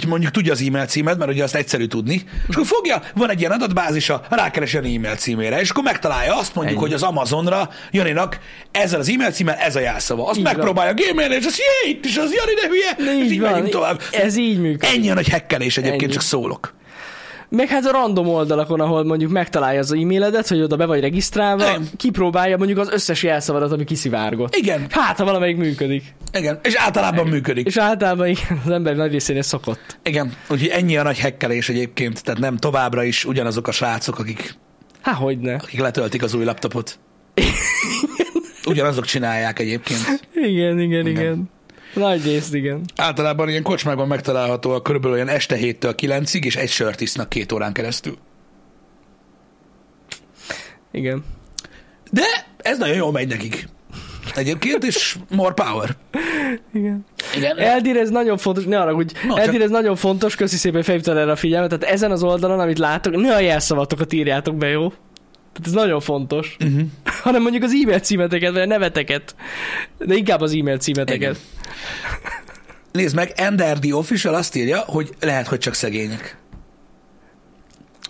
Mondjuk 0.08 0.32
tudja 0.32 0.52
az 0.52 0.62
e-mail 0.62 0.86
címet, 0.86 1.18
mert 1.18 1.32
ugye 1.32 1.44
azt 1.44 1.56
egyszerű 1.56 1.86
tudni. 1.86 2.24
És 2.48 2.56
akkor 2.56 2.68
fogja, 2.68 3.02
van 3.16 3.30
egy 3.30 3.39
ilyen 3.39 3.52
adatbázisa, 3.52 4.22
rákeres 4.30 4.74
Jani 4.74 4.96
e-mail 4.96 5.16
címére, 5.16 5.60
és 5.60 5.70
akkor 5.70 5.84
megtalálja 5.84 6.38
azt 6.38 6.56
mondjuk, 6.56 6.80
hogy 6.80 6.94
az 6.94 7.04
Amazonra 7.04 7.70
Janinak 7.92 8.39
ezzel 8.72 9.00
az 9.00 9.10
e-mail 9.10 9.32
címmel 9.32 9.56
ez 9.56 9.76
a 9.76 9.80
jelszava. 9.80 10.28
Azt 10.28 10.38
Így 10.38 10.44
van. 10.95 11.03
megpróbálja 11.06 11.13
gmailni, 11.13 11.36
és 11.36 11.45
azt 11.45 11.58
jé, 11.58 11.89
itt 11.89 12.06
is 12.06 12.17
az 12.17 12.34
Jani, 12.34 12.53
de 12.53 12.67
hülye, 12.67 13.13
és 13.19 13.25
Így 13.25 13.32
így 13.32 13.39
van. 13.39 13.51
megyünk 13.51 13.69
tovább. 13.69 14.01
Ez 14.12 14.36
így 14.38 14.60
működik. 14.60 14.95
Ennyi 14.97 15.10
a 15.10 15.13
nagy 15.13 15.27
hekkelés 15.27 15.77
egyébként, 15.77 16.01
Ennyi. 16.03 16.12
csak 16.12 16.21
szólok. 16.21 16.73
Meg 17.49 17.67
hát 17.67 17.86
a 17.86 17.91
random 17.91 18.27
oldalakon, 18.27 18.79
ahol 18.79 19.03
mondjuk 19.03 19.32
megtalálja 19.32 19.79
az 19.79 19.91
e-mailedet, 19.93 20.47
hogy 20.47 20.62
oda 20.62 20.75
be 20.75 20.86
vagy 20.86 20.99
regisztrálva, 20.99 21.63
Igen. 21.63 21.89
kipróbálja 21.97 22.58
mondjuk 22.58 22.79
az 22.79 22.89
összes 22.91 23.23
jelszavadat, 23.23 23.71
ami 23.71 23.84
kiszivárgott. 23.84 24.56
Igen, 24.56 24.86
Hát, 24.89 25.17
ha 25.17 25.25
valamelyik 25.25 25.58
működik. 25.58 26.03
igen, 26.34 26.60
és 26.63 26.73
általában 26.75 27.27
működik. 27.27 27.65
És 27.67 27.77
általában 27.77 28.27
igen, 28.27 28.62
az 28.65 28.71
ember 28.71 28.95
nagy 28.95 29.12
részén 29.12 29.38
ez 29.38 29.45
szokott. 29.47 29.97
Igen, 30.03 30.34
úgyhogy 30.49 30.67
ennyi 30.69 30.97
a 30.97 31.03
nagy 31.03 31.17
hekkelés 31.19 31.69
egyébként, 31.69 32.23
tehát 32.23 32.39
nem 32.39 32.58
továbbra 32.58 33.03
is 33.03 33.25
ugyanazok 33.25 33.67
a 33.67 33.71
srácok, 33.71 34.19
akik, 34.19 34.56
Há, 35.01 35.12
hogyne. 35.13 35.53
akik 35.53 35.79
letöltik 35.79 36.23
az 36.23 36.34
új 36.34 36.43
laptopot. 36.43 36.99
Ugyanazok 38.67 39.06
csinálják 39.06 39.60
egyébként. 39.60 40.28
Igen, 40.34 40.80
igen, 40.80 40.80
Igen. 40.80 41.08
igen. 41.08 41.49
Nagy 41.93 42.23
részt, 42.23 42.54
igen. 42.54 42.82
Általában 42.95 43.49
ilyen 43.49 43.63
kocsmákban 43.63 44.08
megtalálható 44.08 44.71
a 44.71 44.82
körülbelül 44.82 45.15
olyan 45.15 45.28
este 45.28 45.58
7-től 45.58 45.93
9-ig, 45.97 46.43
és 46.43 46.56
egy 46.56 46.69
sört 46.69 47.02
isznak 47.02 47.30
két 47.30 47.52
órán 47.52 47.73
keresztül. 47.73 48.17
Igen. 50.91 51.23
De 52.12 52.23
ez 52.58 52.78
nagyon 52.78 52.95
jól 52.95 53.12
megy 53.12 53.28
nekik. 53.28 53.67
Egyébként, 54.36 54.84
és 54.84 55.15
more 55.30 55.54
power. 55.54 55.95
Igen. 56.73 57.06
Igen. 57.36 57.58
Eldir, 57.58 57.97
ez 57.97 58.10
nagyon 58.10 58.38
fontos, 58.38 58.63
ne 58.63 58.80
arra, 58.80 58.93
hogy 58.93 59.12
No, 59.28 59.36
Eldir, 59.36 59.62
ez 59.62 59.69
nagyon 59.69 59.95
fontos, 59.95 60.36
köszi 60.36 60.56
szépen, 60.56 60.76
hogy 60.76 60.86
felhívtad 60.86 61.17
erre 61.17 61.32
a 61.32 61.36
figyelmet, 61.36 61.69
tehát 61.69 61.93
ezen 61.93 62.12
az 62.12 62.23
oldalon, 62.23 62.60
amit 62.60 62.78
látok, 62.78 63.15
ne 63.15 63.36
a 63.36 63.39
jelszavatokat 63.39 64.13
írjátok 64.13 64.56
be, 64.56 64.67
jó? 64.67 64.93
Tehát 65.54 65.68
ez 65.68 65.72
nagyon 65.72 66.00
fontos. 66.00 66.58
Uh-huh. 66.60 66.82
Hanem 67.24 67.42
mondjuk 67.42 67.63
az 67.63 67.72
e-mail 67.84 68.00
címeteket, 68.00 68.52
vagy 68.52 68.62
a 68.62 68.66
neveteket. 68.66 69.36
De 69.98 70.16
inkább 70.16 70.42
az 70.42 70.54
e-mail 70.54 70.78
címeteket. 70.78 71.22
Igen. 71.22 71.36
Nézd 72.92 73.16
meg, 73.16 73.32
Ender 73.36 73.80
the 73.80 73.96
Official 73.96 74.34
azt 74.34 74.56
írja, 74.56 74.80
hogy 74.80 75.10
lehet, 75.20 75.48
hogy 75.48 75.60
csak 75.60 75.74
szegények. 75.74 76.38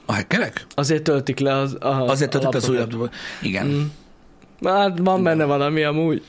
A 0.06 0.14
hackerek? 0.14 0.66
Azért 0.76 1.04
töltik 1.04 1.40
le 1.40 1.54
az, 1.54 1.78
a, 1.80 1.88
Azért 1.88 2.36
a 2.36 2.40
töltött 2.40 2.62
az 2.62 2.70
új 2.70 2.78
laptopot. 2.78 3.10
laptopot. 3.12 3.48
Igen. 3.48 3.66
Mm. 3.68 3.82
Hát 4.68 4.98
van 4.98 5.24
benne 5.24 5.44
valami 5.44 5.84
amúgy. 5.84 6.24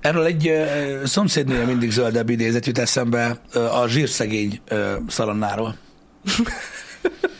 Erről 0.00 0.24
egy 0.24 0.48
uh, 0.48 1.04
szomszédnél 1.04 1.64
mindig 1.64 1.90
zöldebb 1.90 2.30
idézet 2.30 2.66
jut 2.66 2.78
eszembe 2.78 3.40
uh, 3.54 3.80
a 3.80 3.88
zsírszegény 3.88 4.60
uh, 4.70 4.78
szalonnáról. 5.08 5.76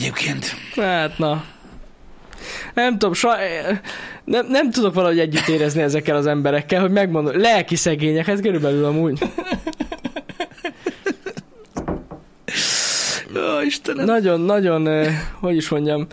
Egyébként. 0.00 0.56
Hát 0.76 1.18
na. 1.18 1.44
Nem 2.74 2.92
tudom, 2.92 3.12
saj... 3.12 3.38
nem, 4.24 4.46
nem 4.46 4.70
tudok 4.70 4.94
valahogy 4.94 5.18
együtt 5.18 5.48
érezni 5.48 5.82
ezekkel 5.82 6.16
az 6.16 6.26
emberekkel, 6.26 6.80
hogy 6.80 6.90
megmondom, 6.90 7.40
lelki 7.40 7.76
szegények, 7.76 8.28
ez 8.28 8.40
körülbelül 8.40 8.84
amúgy. 8.84 9.22
Ó, 13.36 13.60
Istenem. 13.64 14.04
Nagyon, 14.04 14.40
nagyon, 14.40 15.06
hogy 15.40 15.56
is 15.56 15.68
mondjam, 15.68 16.06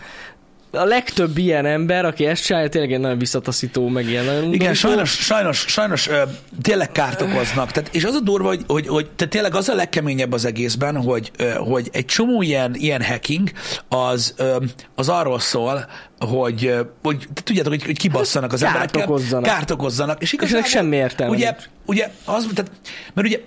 a 0.70 0.84
legtöbb 0.84 1.38
ilyen 1.38 1.66
ember, 1.66 2.04
aki 2.04 2.26
ezt 2.26 2.44
csinálja, 2.44 2.68
tényleg 2.68 2.92
egy 2.92 3.00
nagyon 3.00 3.18
visszataszító, 3.18 3.88
meg 3.88 4.08
ilyen 4.08 4.24
nagyon 4.24 4.38
Igen, 4.42 4.50
undorító. 4.52 4.74
sajnos, 4.74 5.10
sajnos, 5.10 5.58
sajnos 5.68 6.08
ö, 6.08 6.22
tényleg 6.62 6.92
kárt 6.92 7.20
okoznak. 7.22 7.70
Tehát, 7.72 7.94
és 7.94 8.04
az 8.04 8.14
a 8.14 8.20
durva, 8.20 8.48
hogy, 8.48 8.64
hogy, 8.66 8.88
hogy 8.88 9.10
tehát 9.16 9.32
tényleg 9.32 9.54
az 9.54 9.68
a 9.68 9.74
legkeményebb 9.74 10.32
az 10.32 10.44
egészben, 10.44 10.96
hogy, 11.02 11.30
ö, 11.36 11.50
hogy 11.50 11.88
egy 11.92 12.04
csomó 12.04 12.42
ilyen, 12.42 12.74
ilyen 12.74 13.04
hacking 13.04 13.50
az, 13.88 14.34
ö, 14.36 14.56
az 14.94 15.08
arról 15.08 15.38
szól, 15.40 15.86
hogy, 16.18 16.74
hogy 17.02 17.26
te 17.34 17.42
tudjátok, 17.42 17.72
hogy, 17.72 17.84
hogy 17.84 17.98
kibasszanak 17.98 18.52
az 18.52 18.60
Kárt 18.60 18.74
emberekkel. 18.74 19.02
okozzanak. 19.02 19.44
Kárt 19.44 19.70
okozzanak. 19.70 20.22
És 20.22 20.32
És 20.32 20.38
ennek 20.38 20.48
igazából, 20.48 20.70
semmi 20.70 20.96
értelme 20.96 21.34
Ugye, 21.34 21.56
ugye, 21.86 22.10
az, 22.24 22.46
tehát, 22.54 22.70
mert 23.14 23.26
ugye 23.28 23.40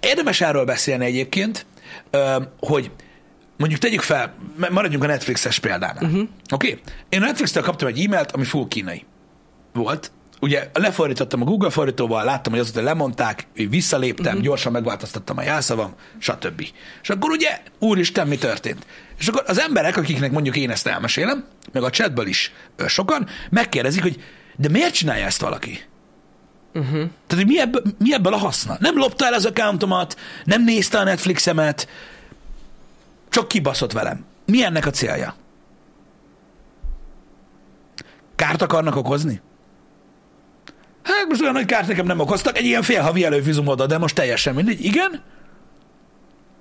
érdemes 0.00 0.40
erről 0.40 0.64
beszélni 0.64 1.04
egyébként, 1.04 1.66
hogy 2.60 2.90
mondjuk 3.56 3.80
tegyük 3.80 4.00
fel, 4.00 4.34
ma- 4.56 4.70
maradjunk 4.70 5.04
a 5.04 5.06
Netflixes 5.06 5.58
példánál. 5.58 6.04
Uh-huh. 6.04 6.28
Oké? 6.52 6.70
Okay? 6.70 6.80
Én 7.08 7.22
a 7.22 7.24
Netflix-től 7.24 7.62
kaptam 7.62 7.88
egy 7.88 8.04
e-mailt, 8.04 8.32
ami 8.32 8.44
full 8.44 8.68
kínai 8.68 9.04
volt. 9.72 10.12
Ugye 10.40 10.70
lefordítottam 10.72 11.40
a 11.40 11.44
Google 11.44 11.70
fordítóval, 11.70 12.24
láttam, 12.24 12.52
hogy 12.52 12.62
azóta 12.62 12.82
lemondták, 12.82 13.46
így 13.56 13.70
visszaléptem, 13.70 14.26
uh-huh. 14.26 14.42
gyorsan 14.42 14.72
megváltoztattam 14.72 15.38
a 15.38 15.42
jelszavam, 15.42 15.94
stb. 16.18 16.66
És 17.02 17.10
akkor 17.10 17.30
ugye, 17.30 17.60
úristen, 17.78 18.26
mi 18.26 18.38
történt? 18.38 18.86
És 19.18 19.28
akkor 19.28 19.42
az 19.46 19.60
emberek, 19.60 19.96
akiknek 19.96 20.30
mondjuk 20.30 20.56
én 20.56 20.70
ezt 20.70 20.86
elmesélem, 20.86 21.44
meg 21.72 21.82
a 21.82 21.90
chatből 21.90 22.26
is 22.26 22.52
sokan, 22.86 23.26
megkérdezik, 23.50 24.02
hogy 24.02 24.22
de 24.56 24.68
miért 24.68 24.94
csinálja 24.94 25.24
ezt 25.24 25.40
valaki? 25.40 25.80
Uh-huh. 26.74 26.92
Tehát, 27.26 27.44
hogy 27.44 27.46
mi 27.46 27.60
ebből, 27.60 27.82
mi 27.98 28.14
ebből 28.14 28.32
a 28.32 28.38
haszna? 28.38 28.76
Nem 28.80 28.96
lopta 28.96 29.26
el 29.26 29.32
az 29.32 29.46
accountomat, 29.46 30.16
nem 30.44 30.64
nézte 30.64 30.98
a 30.98 31.04
Netflixemet, 31.04 31.88
csak 33.34 33.48
kibaszott 33.48 33.92
velem. 33.92 34.24
Mi 34.46 34.64
ennek 34.64 34.86
a 34.86 34.90
célja? 34.90 35.34
Kárt 38.36 38.62
akarnak 38.62 38.96
okozni? 38.96 39.40
Hát 41.02 41.26
most 41.28 41.40
olyan 41.40 41.52
nagy 41.52 41.64
kárt 41.64 41.86
nekem 41.88 42.06
nem 42.06 42.18
okoztak, 42.20 42.58
egy 42.58 42.64
ilyen 42.64 42.82
félhavi 42.82 43.24
előfizum 43.24 43.66
oda, 43.66 43.86
de 43.86 43.98
most 43.98 44.14
teljesen 44.14 44.54
mindegy. 44.54 44.84
Igen? 44.84 45.22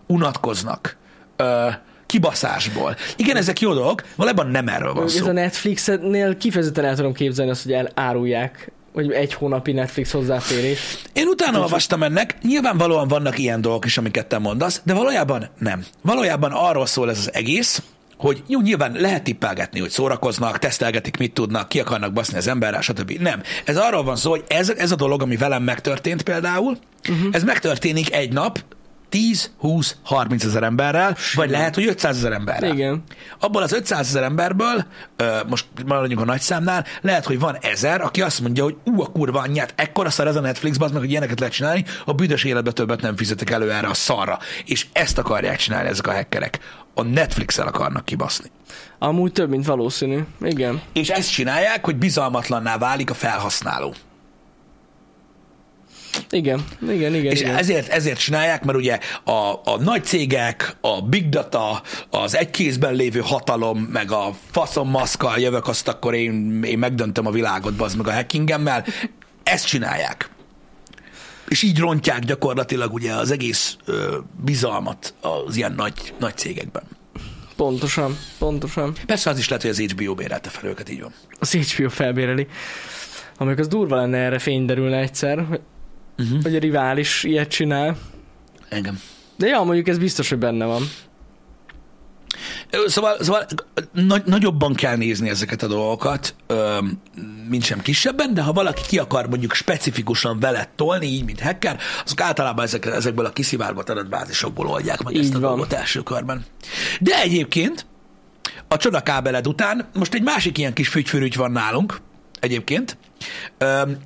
Unatkoznak. 0.07 0.97
Ö, 1.35 1.69
kibaszásból. 2.05 2.95
Igen, 3.17 3.35
ezek 3.35 3.59
jó 3.59 3.73
dolgok, 3.73 4.03
valójában 4.15 4.47
nem 4.47 4.67
erről 4.67 4.93
van 4.93 5.03
Ez 5.03 5.13
szó. 5.13 5.27
a 5.27 5.31
Netflixnél 5.31 6.37
kifejezetten 6.37 6.85
el 6.85 6.95
tudom 6.95 7.13
képzelni 7.13 7.51
azt, 7.51 7.63
hogy 7.63 7.71
elárulják, 7.73 8.71
hogy 8.93 9.11
egy 9.11 9.33
hónapi 9.33 9.71
Netflix 9.71 10.11
hozzáférés. 10.11 10.97
Én 11.13 11.27
utána 11.27 11.59
olvastam 11.59 12.03
ennek, 12.03 12.35
nyilvánvalóan 12.41 13.07
vannak 13.07 13.37
ilyen 13.37 13.61
dolgok 13.61 13.85
is, 13.85 13.97
amiket 13.97 14.25
te 14.25 14.37
mondasz, 14.37 14.81
de 14.83 14.93
valójában 14.93 15.49
nem. 15.59 15.85
Valójában 16.01 16.51
arról 16.51 16.85
szól 16.85 17.09
ez 17.09 17.17
az 17.17 17.33
egész, 17.33 17.81
hogy 18.17 18.43
jó, 18.47 18.61
nyilván 18.61 18.91
lehet 18.91 19.23
tippelgetni, 19.23 19.79
hogy 19.79 19.89
szórakoznak, 19.89 20.59
tesztelgetik, 20.59 21.17
mit 21.17 21.33
tudnak, 21.33 21.69
ki 21.69 21.79
akarnak 21.79 22.13
baszni 22.13 22.37
az 22.37 22.47
emberrel, 22.47 22.81
stb. 22.81 23.11
Nem. 23.11 23.41
Ez 23.65 23.77
arról 23.77 24.03
van 24.03 24.15
szó, 24.15 24.29
hogy 24.29 24.43
ez, 24.47 24.69
ez 24.69 24.91
a 24.91 24.95
dolog, 24.95 25.21
ami 25.21 25.35
velem 25.37 25.63
megtörtént 25.63 26.21
például, 26.21 26.77
uh-huh. 27.09 27.27
ez 27.31 27.43
megtörténik 27.43 28.13
egy 28.13 28.33
nap 28.33 28.59
10, 29.13 29.51
20, 29.57 29.95
30 30.03 30.43
ezer 30.43 30.63
emberrel, 30.63 31.17
vagy 31.33 31.49
lehet, 31.49 31.75
hogy 31.75 31.85
500 31.87 32.17
ezer 32.17 32.31
emberrel. 32.31 32.73
Igen. 32.73 33.03
Abból 33.39 33.61
az 33.61 33.73
500 33.73 34.07
ezer 34.07 34.23
emberből, 34.23 34.85
most 35.47 35.65
maradjunk 35.85 36.21
a 36.21 36.25
nagy 36.25 36.41
számnál, 36.41 36.85
lehet, 37.01 37.25
hogy 37.25 37.39
van 37.39 37.57
ezer, 37.61 38.01
aki 38.01 38.21
azt 38.21 38.41
mondja, 38.41 38.63
hogy 38.63 38.75
ú, 38.83 39.01
a 39.01 39.05
kurva 39.05 39.39
anyját, 39.39 39.73
ekkora 39.75 40.09
szar 40.09 40.27
ez 40.27 40.35
a 40.35 40.39
Netflix, 40.39 40.77
az 40.79 40.91
meg, 40.91 41.01
hogy 41.01 41.09
ilyeneket 41.09 41.39
lehet 41.39 41.53
csinálni, 41.53 41.85
a 42.05 42.13
büdös 42.13 42.43
életben 42.43 42.73
többet 42.73 43.01
nem 43.01 43.15
fizetek 43.15 43.49
elő 43.49 43.71
erre 43.71 43.87
a 43.87 43.93
szarra. 43.93 44.39
És 44.65 44.85
ezt 44.93 45.17
akarják 45.17 45.57
csinálni 45.57 45.89
ezek 45.89 46.07
a 46.07 46.13
hackerek. 46.13 46.59
A 46.93 47.03
Netflix-el 47.03 47.67
akarnak 47.67 48.05
kibaszni. 48.05 48.51
Amúgy 48.99 49.31
több, 49.31 49.49
mint 49.49 49.65
valószínű. 49.65 50.19
Igen. 50.41 50.81
És 50.93 51.09
ezt 51.09 51.31
csinálják, 51.31 51.85
hogy 51.85 51.95
bizalmatlanná 51.95 52.77
válik 52.77 53.09
a 53.09 53.13
felhasználó. 53.13 53.93
Igen, 56.33 56.63
igen, 56.81 57.15
igen. 57.15 57.31
És 57.31 57.39
igen. 57.39 57.55
ezért, 57.55 57.87
ezért 57.87 58.19
csinálják, 58.19 58.63
mert 58.63 58.77
ugye 58.77 58.99
a, 59.23 59.31
a 59.63 59.77
nagy 59.79 60.03
cégek, 60.03 60.77
a 60.81 61.01
big 61.01 61.29
data, 61.29 61.81
az 62.09 62.35
egy 62.35 62.49
kézben 62.49 62.93
lévő 62.93 63.19
hatalom, 63.19 63.79
meg 63.79 64.11
a 64.11 64.33
faszom 64.51 64.89
maszkal 64.89 65.39
jövök, 65.39 65.67
azt 65.67 65.87
akkor 65.87 66.13
én, 66.13 66.63
én 66.63 66.77
megdöntöm 66.77 67.25
a 67.25 67.31
világot, 67.31 67.73
bazd 67.73 67.97
meg 67.97 68.07
a 68.07 68.13
hackingemmel, 68.13 68.85
ezt 69.43 69.67
csinálják. 69.67 70.29
És 71.47 71.61
így 71.61 71.79
rontják 71.79 72.19
gyakorlatilag 72.19 72.93
ugye 72.93 73.13
az 73.13 73.31
egész 73.31 73.77
ö, 73.85 74.17
bizalmat 74.43 75.13
az 75.21 75.55
ilyen 75.55 75.73
nagy, 75.77 76.13
nagy 76.19 76.37
cégekben. 76.37 76.83
Pontosan, 77.55 78.17
pontosan. 78.37 78.93
Persze 79.05 79.29
az 79.29 79.37
is 79.37 79.47
lehet, 79.47 79.63
hogy 79.63 79.71
az 79.71 79.79
HBO 79.79 80.13
bérelte 80.13 80.49
fel 80.49 80.69
őket, 80.69 80.89
így 80.89 81.01
van. 81.01 81.13
Az 81.39 81.51
HBO 81.51 81.89
felbéreli. 81.89 82.47
Amikor 83.37 83.59
az 83.59 83.67
durva 83.67 83.95
lenne 83.95 84.17
erre 84.17 84.39
fény 84.39 84.65
derülne 84.65 84.97
egyszer, 84.97 85.45
hogy, 85.49 85.59
Uh-huh. 86.17 86.41
hogy 86.43 86.55
a 86.55 86.59
rivális 86.59 87.23
ilyet 87.23 87.49
csinál. 87.49 87.97
Engem. 88.69 88.99
De 89.35 89.47
ja, 89.47 89.63
mondjuk 89.63 89.87
ez 89.87 89.97
biztos, 89.97 90.29
hogy 90.29 90.37
benne 90.37 90.65
van. 90.65 90.81
Szóval, 92.85 93.17
szóval 93.23 93.45
nagy, 93.91 94.23
nagyobban 94.25 94.73
kell 94.73 94.95
nézni 94.95 95.29
ezeket 95.29 95.63
a 95.63 95.67
dolgokat, 95.67 96.35
mint 97.49 97.63
sem 97.63 97.81
kisebben, 97.81 98.33
de 98.33 98.41
ha 98.41 98.53
valaki 98.53 98.81
ki 98.87 98.97
akar 98.97 99.27
mondjuk 99.29 99.53
specifikusan 99.53 100.39
veled 100.39 100.69
tolni, 100.75 101.05
így, 101.05 101.25
mint 101.25 101.41
hacker, 101.41 101.79
azok 102.05 102.21
általában 102.21 102.65
ezek, 102.65 102.85
ezekből 102.85 103.25
a 103.25 103.29
kiszivárgott 103.29 103.89
adatbázisokból 103.89 104.67
oldják 104.67 105.03
meg 105.03 105.13
Így 105.13 105.19
ezt 105.19 105.35
a 105.35 105.39
van. 105.39 105.49
dolgot 105.49 105.73
első 105.73 106.01
körben. 106.01 106.45
De 106.99 107.21
egyébként 107.21 107.85
a 108.67 108.77
csodakábeled 108.77 109.47
után 109.47 109.89
most 109.93 110.13
egy 110.13 110.23
másik 110.23 110.57
ilyen 110.57 110.73
kis 110.73 110.87
fügyfürügy 110.87 111.35
van 111.35 111.51
nálunk, 111.51 111.97
egyébként, 112.39 112.97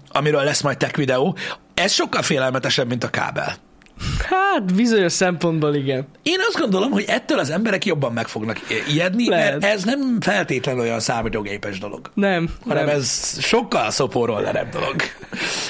amiről 0.10 0.44
lesz 0.44 0.62
majd 0.62 0.78
tech 0.78 0.98
videó. 0.98 1.38
Ez 1.78 1.92
sokkal 1.92 2.22
félelmetesebb, 2.22 2.88
mint 2.88 3.04
a 3.04 3.10
kábel. 3.10 3.56
Hát 4.30 4.74
bizonyos 4.76 5.12
szempontból 5.12 5.76
igen. 5.76 6.08
Én 6.24 6.38
azt 6.48 6.58
gondolom, 6.60 6.92
hogy 6.92 7.04
ettől 7.08 7.40
az 7.40 7.50
emberek 7.50 7.86
jobban 7.86 8.14
meg 8.14 8.28
fognak 8.28 8.60
ijedni, 8.88 9.30
Lehet. 9.30 9.52
mert 9.52 9.74
ez 9.74 9.84
nem 9.84 10.18
feltétlenül 10.22 10.82
olyan 10.82 11.00
számítógépes 11.00 11.80
dolog, 11.80 12.12
Nem, 12.14 12.50
hanem 12.68 12.86
nem. 12.86 12.96
ez 12.96 13.38
sokkal 13.42 13.92
szopórollerebb 13.92 14.70
dolog, 14.70 14.96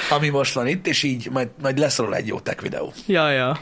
ami 0.10 0.30
most 0.30 0.54
van 0.54 0.68
itt, 0.68 0.88
és 0.88 1.04
így 1.04 1.30
majd, 1.32 1.48
majd 1.62 1.78
lesz 1.78 1.98
róla 1.98 2.16
egy 2.16 2.28
jó 2.28 2.40
tech 2.40 2.62
videó. 2.62 2.94
Ja, 3.06 3.30
ja. 3.32 3.58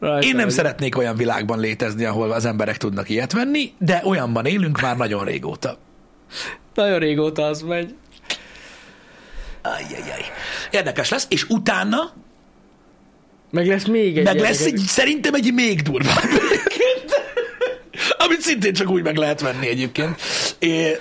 Rajta 0.00 0.26
Én 0.26 0.34
nem 0.34 0.44
vagy. 0.44 0.54
szeretnék 0.54 0.98
olyan 0.98 1.16
világban 1.16 1.58
létezni, 1.60 2.04
ahol 2.04 2.32
az 2.32 2.44
emberek 2.44 2.76
tudnak 2.76 3.08
ilyet 3.08 3.32
venni, 3.32 3.72
de 3.78 4.00
olyanban 4.04 4.46
élünk 4.46 4.80
már 4.80 4.96
nagyon 4.96 5.24
régóta. 5.24 5.78
Nagyon 6.74 6.98
régóta 6.98 7.42
az 7.42 7.62
megy. 7.62 7.94
Ajjajjaj. 9.62 10.24
Érdekes 10.70 11.08
lesz, 11.08 11.26
és 11.28 11.44
utána 11.48 12.12
Meg 13.50 13.66
lesz 13.66 13.86
még 13.86 14.18
egy 14.18 14.24
meg 14.24 14.40
lesz 14.40 14.64
egy, 14.64 14.76
szerintem 14.76 15.34
egy 15.34 15.52
még 15.54 15.82
durvább. 15.82 16.28
Amit 18.18 18.40
szintén 18.40 18.72
csak 18.72 18.90
úgy 18.90 19.02
meg 19.02 19.16
lehet 19.16 19.40
venni 19.40 19.68
egyébként. 19.68 20.20
É, 20.58 20.96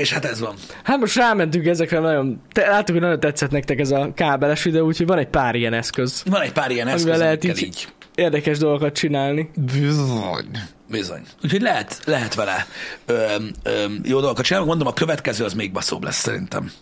és 0.00 0.12
hát 0.12 0.24
ez 0.24 0.40
van. 0.40 0.54
Hát 0.82 0.98
most 0.98 1.16
rámentünk 1.16 1.66
ezekre 1.66 1.98
nagyon... 1.98 2.42
Te, 2.52 2.68
láttuk, 2.68 2.94
hogy 2.94 3.00
nagyon 3.00 3.20
tetszett 3.20 3.50
nektek 3.50 3.80
ez 3.80 3.90
a 3.90 4.12
kábeles 4.14 4.62
videó, 4.62 4.86
úgyhogy 4.86 5.06
van 5.06 5.18
egy 5.18 5.28
pár 5.28 5.54
ilyen 5.54 5.72
eszköz. 5.72 6.22
Van 6.26 6.40
egy 6.40 6.52
pár 6.52 6.70
ilyen 6.70 6.88
eszköz, 6.88 7.18
lehet 7.18 7.44
így, 7.44 7.62
így. 7.62 7.88
érdekes 8.14 8.58
dolgokat 8.58 8.94
csinálni. 8.94 9.50
Bizony. 9.74 10.50
Bizony. 10.90 11.22
Úgyhogy 11.44 11.60
lehet, 11.62 12.00
lehet 12.04 12.34
vele 12.34 12.66
ö, 13.06 13.34
ö, 13.62 13.84
jó 14.02 14.20
dolgokat 14.20 14.44
csinálni. 14.44 14.68
Mondom, 14.68 14.86
a 14.86 14.92
következő 14.92 15.44
az 15.44 15.54
még 15.54 15.72
baszóbb 15.72 16.04
lesz 16.04 16.20
szerintem. 16.20 16.72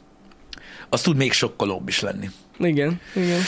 Az 0.90 1.00
tud 1.00 1.16
még 1.16 1.32
sokkolóbb 1.32 1.88
is 1.88 2.00
lenni. 2.00 2.30
Igen, 2.58 3.00
igen. 3.14 3.40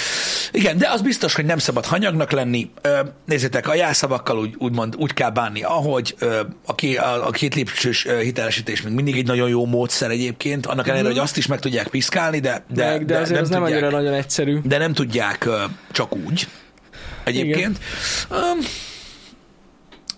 Igen, 0.52 0.78
de 0.78 0.88
az 0.88 1.00
biztos, 1.02 1.34
hogy 1.34 1.44
nem 1.44 1.58
szabad 1.58 1.84
hanyagnak 1.86 2.30
lenni. 2.30 2.70
Nézzétek, 3.26 3.68
a 3.68 3.74
jelszavakkal 3.74 4.38
úgy, 4.38 4.54
úgymond 4.58 4.94
úgy 4.96 5.12
kell 5.12 5.30
bánni, 5.30 5.62
ahogy 5.62 6.14
a, 6.66 6.74
ké, 6.74 6.94
a, 6.96 7.26
a 7.26 7.30
két 7.30 7.54
lépcsős 7.54 8.06
hitelesítés 8.20 8.82
még 8.82 8.92
mindig 8.92 9.16
egy 9.16 9.26
nagyon 9.26 9.48
jó 9.48 9.66
módszer 9.66 10.10
egyébként, 10.10 10.66
annak 10.66 10.86
ellenére, 10.86 11.08
hogy 11.08 11.18
azt 11.18 11.36
is 11.36 11.46
meg 11.46 11.58
tudják 11.58 11.88
piszkálni, 11.88 12.38
de, 12.38 12.64
de, 12.68 12.84
De, 12.84 12.98
de, 12.98 13.04
de 13.04 13.18
azért 13.18 13.40
az 13.40 13.48
nem 13.48 13.62
tudják, 13.62 13.82
annyira 13.82 13.98
nagyon 13.98 14.14
egyszerű. 14.14 14.58
de 14.64 14.78
nem 14.78 14.92
tudják 14.92 15.48
csak 15.92 16.16
úgy 16.16 16.46
egyébként. 17.24 17.78
Um, 18.30 18.58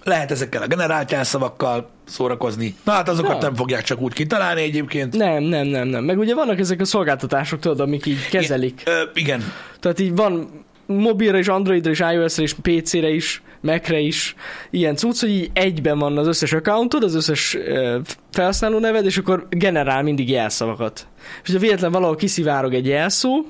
lehet 0.05 0.31
ezekkel 0.31 0.63
a 0.63 0.67
generált 0.67 1.11
jelszavakkal 1.11 1.91
szórakozni. 2.05 2.75
Na 2.85 2.93
hát 2.93 3.09
azokat 3.09 3.33
Ja. 3.33 3.39
nem 3.41 3.55
fogják 3.55 3.83
csak 3.83 4.01
úgy 4.01 4.13
kitalálni 4.13 4.63
egyébként. 4.63 5.17
Nem, 5.17 5.43
nem, 5.43 5.67
nem, 5.67 5.89
nem. 5.89 6.05
Meg 6.05 6.19
ugye 6.19 6.35
vannak 6.35 6.59
ezek 6.59 6.81
a 6.81 6.85
szolgáltatások, 6.85 7.61
tudod, 7.61 7.81
amik 7.81 8.07
így 8.07 8.29
kezelik. 8.29 8.83
Ö, 8.87 9.03
igen, 9.15 9.53
Tehát 9.81 10.01
így 10.01 10.15
van 10.15 10.49
mobilra 10.87 11.39
is, 11.39 11.49
Androidra 11.49 11.91
is, 11.91 12.01
iOS-re 12.01 12.43
is, 12.43 12.55
PC-re 12.55 13.09
is, 13.09 13.43
Mac-re 13.61 13.99
is 13.99 14.35
ilyen 14.71 14.97
cucc, 14.97 15.21
hogy 15.21 15.31
így 15.31 15.51
egyben 15.53 15.99
van 15.99 16.19
az 16.19 16.27
összes 16.27 16.53
accountod, 16.53 17.03
az 17.03 17.15
összes 17.15 17.55
uh, 17.55 17.97
felhasználó 18.31 18.79
neved, 18.79 19.05
és 19.05 19.19
akkor 19.19 19.47
generál 19.51 20.03
mindig 20.03 20.31
jelszavakat. 20.31 21.07
És 21.45 21.53
ha 21.53 21.59
véletlen 21.59 21.93
valahol 21.93 22.17
kiszivárog 22.17 22.75
egy 22.75 22.87
jelszó, 22.87 23.45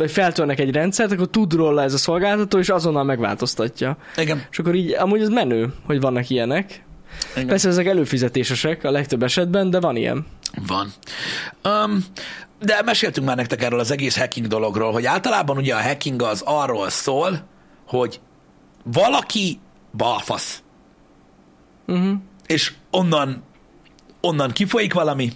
vagy 0.00 0.10
feltörnek 0.10 0.58
egy 0.58 0.70
rendszert, 0.72 1.12
akkor 1.12 1.28
tud 1.28 1.52
róla 1.52 1.82
ez 1.82 1.94
a 1.94 1.98
szolgáltató, 1.98 2.58
és 2.58 2.68
azonnal 2.68 3.04
megváltoztatja. 3.04 3.96
igen. 4.16 4.46
És 4.50 4.58
akkor 4.58 4.74
így, 4.74 4.92
amúgy 4.92 5.20
az 5.22 5.28
menő, 5.28 5.72
hogy 5.86 6.00
vannak 6.00 6.30
ilyenek. 6.30 6.84
igen. 7.34 7.46
Persze 7.46 7.68
ezek 7.68 7.86
előfizetésesek 7.86 8.84
a 8.84 8.90
legtöbb 8.90 9.22
esetben, 9.22 9.70
de 9.70 9.80
van 9.80 9.96
ilyen. 9.96 10.26
Van. 10.66 10.92
Um, 11.64 12.04
de 12.60 12.82
meséltünk 12.84 13.26
már 13.26 13.36
nektek 13.36 13.62
erről 13.62 13.78
az 13.78 13.90
egész 13.90 14.18
hacking 14.18 14.46
dologról, 14.46 14.92
hogy 14.92 15.06
általában 15.06 15.56
ugye 15.56 15.74
a 15.74 15.82
hacking 15.82 16.22
az 16.22 16.42
arról 16.44 16.88
szól, 16.88 17.46
hogy 17.86 18.20
valaki 18.84 19.58
balfasz, 19.96 20.62
Uh-huh. 21.86 22.12
és 22.46 22.72
onnan, 22.90 23.42
onnan 24.20 24.50
kifolyik 24.50 24.92
valami, 24.92 25.32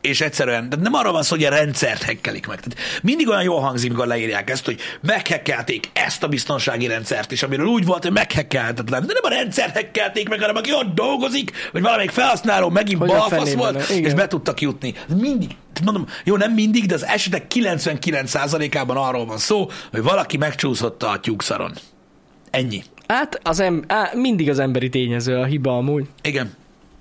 és 0.00 0.20
egyszerűen, 0.20 0.68
de 0.68 0.76
nem 0.76 0.94
arról 0.94 1.12
van 1.12 1.22
szó, 1.22 1.36
hogy 1.36 1.44
a 1.44 1.50
rendszert 1.50 2.02
hekkelik 2.02 2.46
meg. 2.46 2.60
Tehát 2.60 2.78
mindig 3.02 3.28
olyan 3.28 3.42
jól 3.42 3.60
hangzik, 3.60 3.90
amikor 3.90 4.06
leírják 4.06 4.50
ezt, 4.50 4.64
hogy 4.64 4.80
meghekkelték 5.00 5.90
ezt 5.92 6.22
a 6.22 6.28
biztonsági 6.28 6.86
rendszert, 6.86 7.32
és 7.32 7.42
amiről 7.42 7.66
úgy 7.66 7.84
volt, 7.84 8.02
hogy 8.02 8.12
meghekkelhetetlen. 8.12 9.06
De 9.06 9.12
nem 9.12 9.32
a 9.32 9.34
rendszert 9.40 9.74
hekkelték 9.74 10.28
meg, 10.28 10.40
hanem 10.40 10.56
aki 10.56 10.72
ott 10.72 10.94
dolgozik, 10.94 11.52
vagy 11.72 11.82
valamelyik 11.82 12.10
felhasználó 12.10 12.68
megint 12.68 12.98
Hogy 12.98 13.08
balfasz 13.08 13.52
volt, 13.52 13.90
igen. 13.90 14.04
és 14.04 14.14
be 14.14 14.26
tudtak 14.26 14.60
jutni. 14.60 14.94
Mindig, 15.20 15.50
mondom, 15.84 16.06
jó, 16.24 16.36
nem 16.36 16.52
mindig, 16.52 16.86
de 16.86 16.94
az 16.94 17.04
esetek 17.04 17.46
99%-ában 17.54 18.96
arról 18.96 19.26
van 19.26 19.38
szó, 19.38 19.70
hogy 19.90 20.02
valaki 20.02 20.36
megcsúszott 20.36 21.02
a 21.02 21.18
tyúkszaron. 21.20 21.72
Ennyi. 22.50 22.82
Hát 23.06 23.40
az 23.42 23.60
em- 23.60 23.84
á, 23.92 24.10
mindig 24.14 24.50
az 24.50 24.58
emberi 24.58 24.88
tényező 24.88 25.36
a 25.36 25.44
hiba 25.44 25.76
amúgy, 25.76 26.06
Igen. 26.22 26.58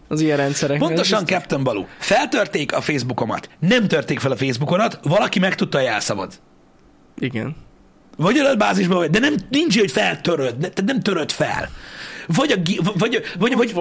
Az 0.09 0.21
ilyen 0.21 0.37
rendszerek. 0.37 0.77
Pontosan, 0.77 1.25
Captain 1.25 1.63
Balú. 1.63 1.87
Feltörték 1.97 2.73
a 2.73 2.81
Facebookomat. 2.81 3.49
Nem 3.59 3.87
törték 3.87 4.19
fel 4.19 4.31
a 4.31 4.35
Facebookomat, 4.35 4.99
valaki 5.03 5.39
megtudta 5.39 5.77
a 5.77 5.81
jelszavad. 5.81 6.39
Igen. 7.17 7.55
Vagy 8.17 8.37
adatbázisban 8.37 8.97
vagy, 8.97 9.09
de 9.09 9.19
nem, 9.19 9.35
nincs, 9.49 9.79
hogy 9.79 9.91
feltöröd, 9.91 10.57
ne, 10.57 10.67
te 10.67 10.81
nem 10.81 10.99
töröd 10.99 11.31
fel. 11.31 11.69
Vagy, 12.27 12.51
a, 12.51 12.55
vagy, 12.97 13.23
vagy, 13.37 13.55
vagy, 13.55 13.73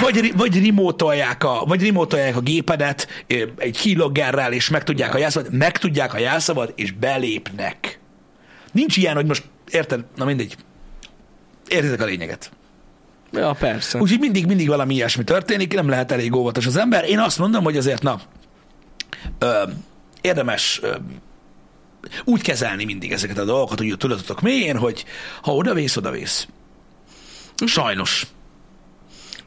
vagy, 0.00 0.32
vagy 0.36 0.64
remotolják 0.64 1.44
a, 1.44 1.64
vagy 1.66 1.84
remotolják 1.84 2.36
a 2.36 2.40
gépedet 2.40 3.24
egy 3.56 3.80
keyloggerrel, 3.82 4.52
és 4.52 4.68
megtudják 4.68 5.14
a 5.14 5.18
jelszavad, 5.18 5.52
megtudják 5.52 6.14
a 6.14 6.18
jelszavad, 6.18 6.72
és 6.76 6.92
belépnek. 6.92 7.98
Nincs 8.72 8.96
ilyen, 8.96 9.14
hogy 9.14 9.26
most, 9.26 9.44
érted? 9.70 10.04
Na 10.16 10.24
mindegy. 10.24 10.56
Értitek 11.68 12.00
a 12.00 12.04
lényeget. 12.04 12.50
Ja, 13.32 13.52
persze. 13.52 13.98
Úgyhogy 13.98 14.18
mindig, 14.18 14.46
mindig 14.46 14.68
valami 14.68 14.94
ilyesmi 14.94 15.24
történik, 15.24 15.74
nem 15.74 15.88
lehet 15.88 16.12
elég 16.12 16.34
óvatos 16.34 16.66
az 16.66 16.76
ember. 16.76 17.04
Én 17.04 17.18
azt 17.18 17.38
mondom, 17.38 17.64
hogy 17.64 17.76
azért, 17.76 18.02
na, 18.02 18.20
ö, 19.38 19.62
érdemes 20.20 20.80
ö, 20.82 20.96
úgy 22.24 22.42
kezelni 22.42 22.84
mindig 22.84 23.12
ezeket 23.12 23.38
a 23.38 23.44
dolgokat, 23.44 23.78
hogy 23.78 23.90
a 23.90 23.96
tudatotok 23.96 24.40
mélyén, 24.40 24.76
hogy 24.76 25.04
ha 25.42 25.54
odavész, 25.54 25.96
odavész. 25.96 26.48
Sajnos. 27.66 28.26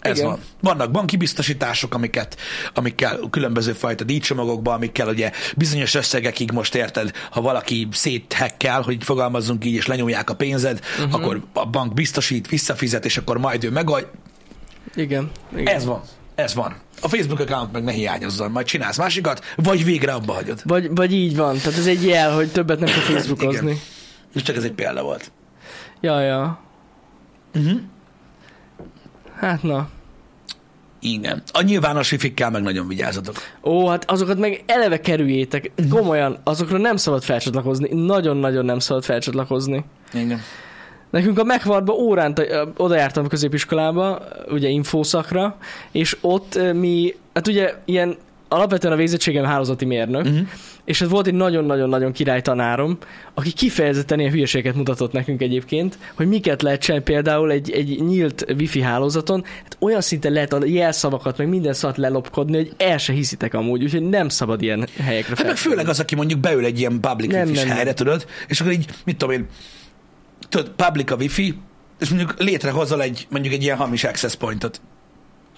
Ez 0.06 0.18
Igen. 0.18 0.30
van. 0.30 0.40
Vannak 0.62 0.92
banki 0.92 1.18
biztosítások, 1.18 1.94
amiket, 1.94 2.38
amikkel 2.74 3.20
különböző 3.30 3.74
fajta 3.74 4.04
díjcsomagokba, 4.04 4.74
amikkel 4.74 5.08
ugye 5.08 5.32
bizonyos 5.56 5.96
összegekig 5.96 6.52
most 6.52 6.76
érted, 6.76 7.12
ha 7.32 7.42
valaki 7.42 7.88
széthekkel, 7.92 8.82
hogy 8.82 9.04
fogalmazzunk 9.04 9.66
így, 9.66 9.74
és 9.74 9.86
lenyúlják 9.86 10.30
a 10.30 10.36
pénzed, 10.36 10.80
uh-huh. 10.98 11.14
akkor 11.14 11.44
a 11.54 11.66
bank 11.66 11.94
biztosít, 11.94 12.48
visszafizet, 12.48 13.06
és 13.06 13.18
akkor 13.18 13.38
majd 13.38 13.64
ő 13.64 13.70
megold. 13.70 14.08
Igen. 14.96 15.32
Igen. 15.56 15.76
Ez 15.76 15.86
van. 15.86 16.02
Ez 16.36 16.54
van. 16.54 16.76
A 17.02 17.08
Facebook 17.08 17.40
account 17.40 17.72
meg 17.72 17.84
ne 17.84 17.92
hiányozzon, 17.92 18.52
majd 18.52 18.66
csinálsz 18.66 18.98
másikat, 18.98 19.44
vagy 19.56 19.84
végre 19.84 20.14
abba 20.14 20.34
hagyod. 20.34 20.62
Vagy, 20.64 20.96
vagy 20.96 21.14
így 21.14 21.36
van. 21.36 21.58
Tehát 21.58 21.78
ez 21.78 21.88
egy 21.88 22.06
jel, 22.06 22.34
hogy 22.36 22.52
többet 22.52 22.80
nem 22.80 22.88
kell. 22.88 23.00
Facebookozni. 23.00 23.82
És 24.36 24.42
csak 24.42 24.56
ez 24.56 24.64
egy 24.64 24.72
példa 24.72 25.04
volt. 25.04 25.32
Ja, 26.02 26.20
ja. 26.22 26.60
Uh-huh. 27.56 27.80
Hát 29.36 29.64
na. 29.64 29.90
Igen. 31.00 31.44
A 31.52 31.62
nyilvános 31.62 32.12
wifi-kkel 32.12 32.50
meg 32.50 32.62
nagyon 32.62 32.88
vigyázzatok. 32.88 33.36
Ó, 33.64 33.88
hát 33.88 34.12
azokat 34.12 34.38
meg 34.38 34.64
eleve 34.66 35.00
kerüljétek. 35.00 35.72
Komolyan, 35.90 36.38
azokra 36.44 36.78
nem 36.78 36.96
szabad 36.96 37.24
felcsatlakozni. 37.24 38.06
Nagyon-nagyon 38.06 38.66
nem 38.66 38.80
szabad 38.80 39.04
felcsatlakozni. 39.04 39.86
Igen. 40.14 40.42
Nekünk 41.10 41.40
a 41.40 41.44
megvarba 41.44 41.94
órán 41.94 42.36
oda 42.78 42.96
jártam 42.96 43.26
a 43.26 43.28
középiskolába, 43.28 44.22
ugye 44.48 44.68
infószakra, 44.68 45.58
és 45.92 46.18
ott 46.22 46.60
mi, 46.74 47.16
hát 47.34 47.48
ugye 47.48 47.74
ilyen 47.86 48.18
alapvetően 48.56 48.94
a 48.94 48.98
végzettségem 48.98 49.46
hálózati 49.46 49.86
mérnök, 49.86 50.26
Uh-huh. 50.26 50.48
és 50.86 51.02
ez 51.02 51.10
volt 51.10 51.28
egy 51.28 51.34
nagyon-nagyon-nagyon 51.34 52.12
király 52.12 52.42
tanárom, 52.42 52.98
aki 53.34 53.52
kifejezetten 53.52 54.20
ilyen 54.20 54.32
hülyeséget 54.32 54.76
mutatott 54.76 55.12
nekünk 55.12 55.42
egyébként, 55.42 55.98
hogy 56.16 56.28
miket 56.28 56.62
lehet 56.62 56.82
csinálni 56.82 57.04
például 57.06 57.52
egy, 57.52 57.72
egy 57.72 58.04
nyílt 58.04 58.46
wifi 58.58 58.82
hálózaton, 58.82 59.44
hát 59.64 59.78
olyan 59.80 60.02
szinten 60.02 60.32
lehet 60.32 60.54
a 60.54 60.66
jelszavakat, 60.66 61.38
meg 61.38 61.48
minden 61.48 61.74
szart 61.74 61.98
lelopkodni, 61.98 62.56
hogy 62.56 62.74
el 62.78 62.98
se 62.98 63.14
hiszitek 63.14 63.54
amúgy, 63.54 63.84
úgyhogy 63.84 64.10
nem 64.10 64.30
szabad 64.30 64.62
ilyen 64.62 64.88
helyekre 65.00 65.34
Hát 65.38 65.46
meg 65.46 65.58
főleg 65.58 65.88
az, 65.88 66.00
aki 66.00 66.16
mondjuk 66.16 66.40
beül 66.40 66.66
egy 66.66 66.80
ilyen 66.80 67.00
public 67.00 67.32
Nem, 67.32 67.48
wifi 67.48 67.68
helyre, 67.68 67.94
tudod, 67.94 68.26
és 68.48 68.60
akkor 68.60 68.72
így, 68.72 68.86
mit 69.06 69.18
tudom 69.18 69.34
én, 69.36 69.48
tudod, 70.50 70.70
public 70.70 71.12
a 71.12 71.16
wifi, 71.16 71.56
és 72.00 72.10
mondjuk 72.10 72.34
létrehozol 72.38 73.02
egy, 73.02 73.28
mondjuk 73.30 73.54
egy 73.54 73.64
ilyen 73.64 73.78
hamis 73.78 74.04
access 74.04 74.36
pointot. 74.36 74.82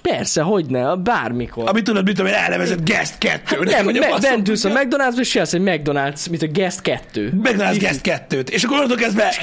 Persze, 0.09 0.41
hogy 0.41 0.65
ne, 0.65 0.95
bármikor. 0.95 1.69
Amit 1.69 1.83
tudod, 1.83 2.03
mit 2.05 2.15
tudom 2.15 2.31
én, 2.31 2.37
elnevezett 2.37 2.85
Guest 2.85 3.17
2 3.17 3.63
nem, 3.63 3.85
me- 3.85 4.21
bent 4.21 4.47
ülsz 4.47 4.63
a 4.63 4.69
McDonald's-ba, 4.69 5.19
és 5.19 5.35
jelsz 5.35 5.53
egy 5.53 5.61
McDonald's, 5.63 6.29
mint 6.29 6.41
a 6.41 6.47
Guest 6.47 6.81
2. 6.81 7.33
McDonald's 7.43 7.75
Guest 7.79 8.01
2-t, 8.03 8.49
és 8.49 8.63
akkor 8.63 8.75
onnantól 8.75 8.97
kezdve 8.97 9.35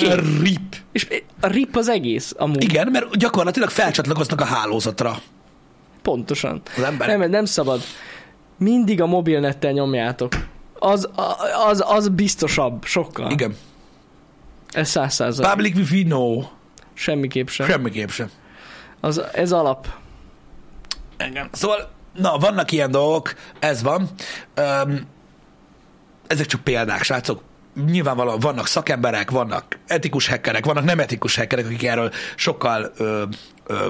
rip. 0.43 0.77
És 0.93 1.07
a 1.41 1.47
rip 1.47 1.77
az 1.77 1.89
egész, 1.89 2.35
amúgy. 2.37 2.63
Igen, 2.63 2.89
mert 2.93 3.17
gyakorlatilag 3.17 3.69
felcsatlakoznak 3.71 4.41
a 4.41 4.45
hálózatra. 4.45 5.19
Pontosan. 6.03 6.63
Az 6.77 6.83
emberek. 6.83 7.19
Nem, 7.19 7.31
nem 7.31 7.45
szabad. 7.45 7.81
Mindig 8.59 9.01
a 9.01 9.07
mobilnettel 9.07 9.73
nyomjátok. 9.73 10.33
Az, 10.79 11.09
az, 11.69 11.85
az 11.87 12.09
biztosabb, 12.09 12.85
sokkal. 12.85 13.31
Igen. 13.31 13.57
Ez 14.73 14.89
száz 14.89 15.15
százalék. 15.15 15.51
Public 15.51 15.77
Wi-Fi, 15.77 16.03
no. 16.03 16.43
Semmiképp 16.95 17.49
sem. 17.49 17.67
Semmiképp 17.67 18.09
sem. 18.09 18.31
Az, 19.01 19.23
ez 19.33 19.53
alap. 19.53 19.87
Igen. 21.29 21.49
Szóval, 21.53 21.91
na, 22.13 22.39
vannak 22.39 22.73
ilyen 22.73 22.91
dolgok, 22.91 23.35
ez 23.59 23.83
van. 23.83 24.11
Um, 24.57 25.13
ezek 26.27 26.47
csak 26.47 26.61
példák, 26.61 27.03
srácok. 27.03 27.43
Nyilvánvalóan 27.87 28.39
vannak 28.39 28.67
szakemberek, 28.67 29.31
vannak 29.31 29.79
etikus 29.87 30.29
hackerek, 30.29 30.65
vannak 30.65 30.85
nem 30.85 30.99
etikus 30.99 31.37
hackerek, 31.37 31.65
akik 31.65 31.85
erről 31.85 32.11
sokkal 32.37 32.93
ö, 32.97 33.23
ö, 33.67 33.87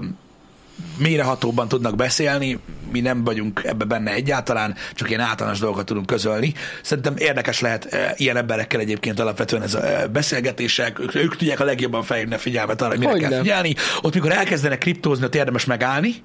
mérehatóbban 0.99 1.69
tudnak 1.69 1.97
beszélni, 1.97 2.59
mi 2.93 3.01
nem 3.01 3.25
vagyunk 3.25 3.63
ebbe 3.65 3.85
benne 3.85 4.13
egyáltalán, 4.13 4.75
csak 4.95 5.09
ilyen 5.09 5.21
általános 5.21 5.59
dolgokat 5.59 5.87
tudunk 5.87 6.07
közölni. 6.07 6.55
Szerintem 6.83 7.15
érdekes 7.17 7.61
lehet 7.61 7.85
e, 7.85 8.15
ilyen 8.17 8.37
emberekkel 8.37 8.81
egyébként 8.81 9.21
alapvetően 9.21 9.63
ez 9.63 9.75
a 9.75 9.87
e, 9.87 10.07
beszélgetések, 10.07 10.99
ők, 10.99 11.15
ők 11.15 11.37
tudják 11.37 11.61
a 11.61 11.65
legjobban 11.65 12.03
felhívni 12.03 12.35
a 12.35 12.39
figyelmet 12.39 12.81
arra, 12.81 12.91
hogy 12.91 12.99
mire 12.99 13.11
Hogyne. 13.11 13.29
kell 13.29 13.39
figyelni. 13.39 13.75
Ott, 14.03 14.15
mikor 14.15 14.33
elkezdenek 14.33 14.79
kriptózni, 14.79 15.25
ott 15.25 15.35
érdemes 15.35 15.65
megállni, 15.65 16.23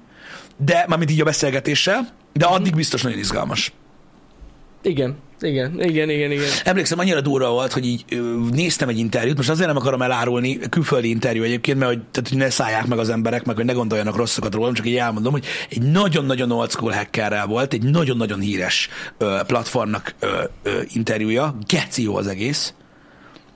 de 0.64 0.84
mármint 0.88 1.10
így 1.10 1.20
a 1.20 1.24
beszélgetéssel, 1.24 2.08
de 2.32 2.44
addig 2.44 2.74
biztos 2.74 3.02
nagyon 3.02 3.18
izgalmas. 3.18 3.72
Igen, 4.82 5.16
igen, 5.40 5.82
igen, 5.82 6.10
igen, 6.10 6.30
igen. 6.30 6.48
Emlékszem, 6.64 6.98
annyira 6.98 7.20
durva 7.20 7.50
volt, 7.50 7.72
hogy 7.72 7.86
így 7.86 8.04
ö, 8.10 8.36
néztem 8.50 8.88
egy 8.88 8.98
interjút, 8.98 9.36
most 9.36 9.48
azért 9.48 9.66
nem 9.66 9.76
akarom 9.76 10.02
elárulni, 10.02 10.58
külföldi 10.58 11.08
interjú 11.08 11.42
egyébként, 11.42 11.78
mert 11.78 11.90
hogy, 11.90 12.02
tehát, 12.10 12.28
hogy 12.28 12.38
ne 12.38 12.50
szállják 12.50 12.86
meg 12.86 12.98
az 12.98 13.08
emberek, 13.08 13.44
meg 13.44 13.56
hogy 13.56 13.64
ne 13.64 13.72
gondoljanak 13.72 14.16
rosszakat 14.16 14.54
rólam, 14.54 14.74
csak 14.74 14.86
így 14.86 14.96
elmondom, 14.96 15.32
hogy 15.32 15.46
egy 15.70 15.82
nagyon-nagyon 15.82 16.50
old 16.50 16.70
school 16.70 16.92
hackerrel 16.92 17.46
volt, 17.46 17.72
egy 17.72 17.82
nagyon-nagyon 17.82 18.40
híres 18.40 18.88
ö, 19.18 19.40
platformnak 19.46 20.14
ö, 20.18 20.42
ö, 20.62 20.80
interjúja, 20.88 21.56
geci 21.66 22.02
jó 22.02 22.16
az 22.16 22.26
egész. 22.26 22.74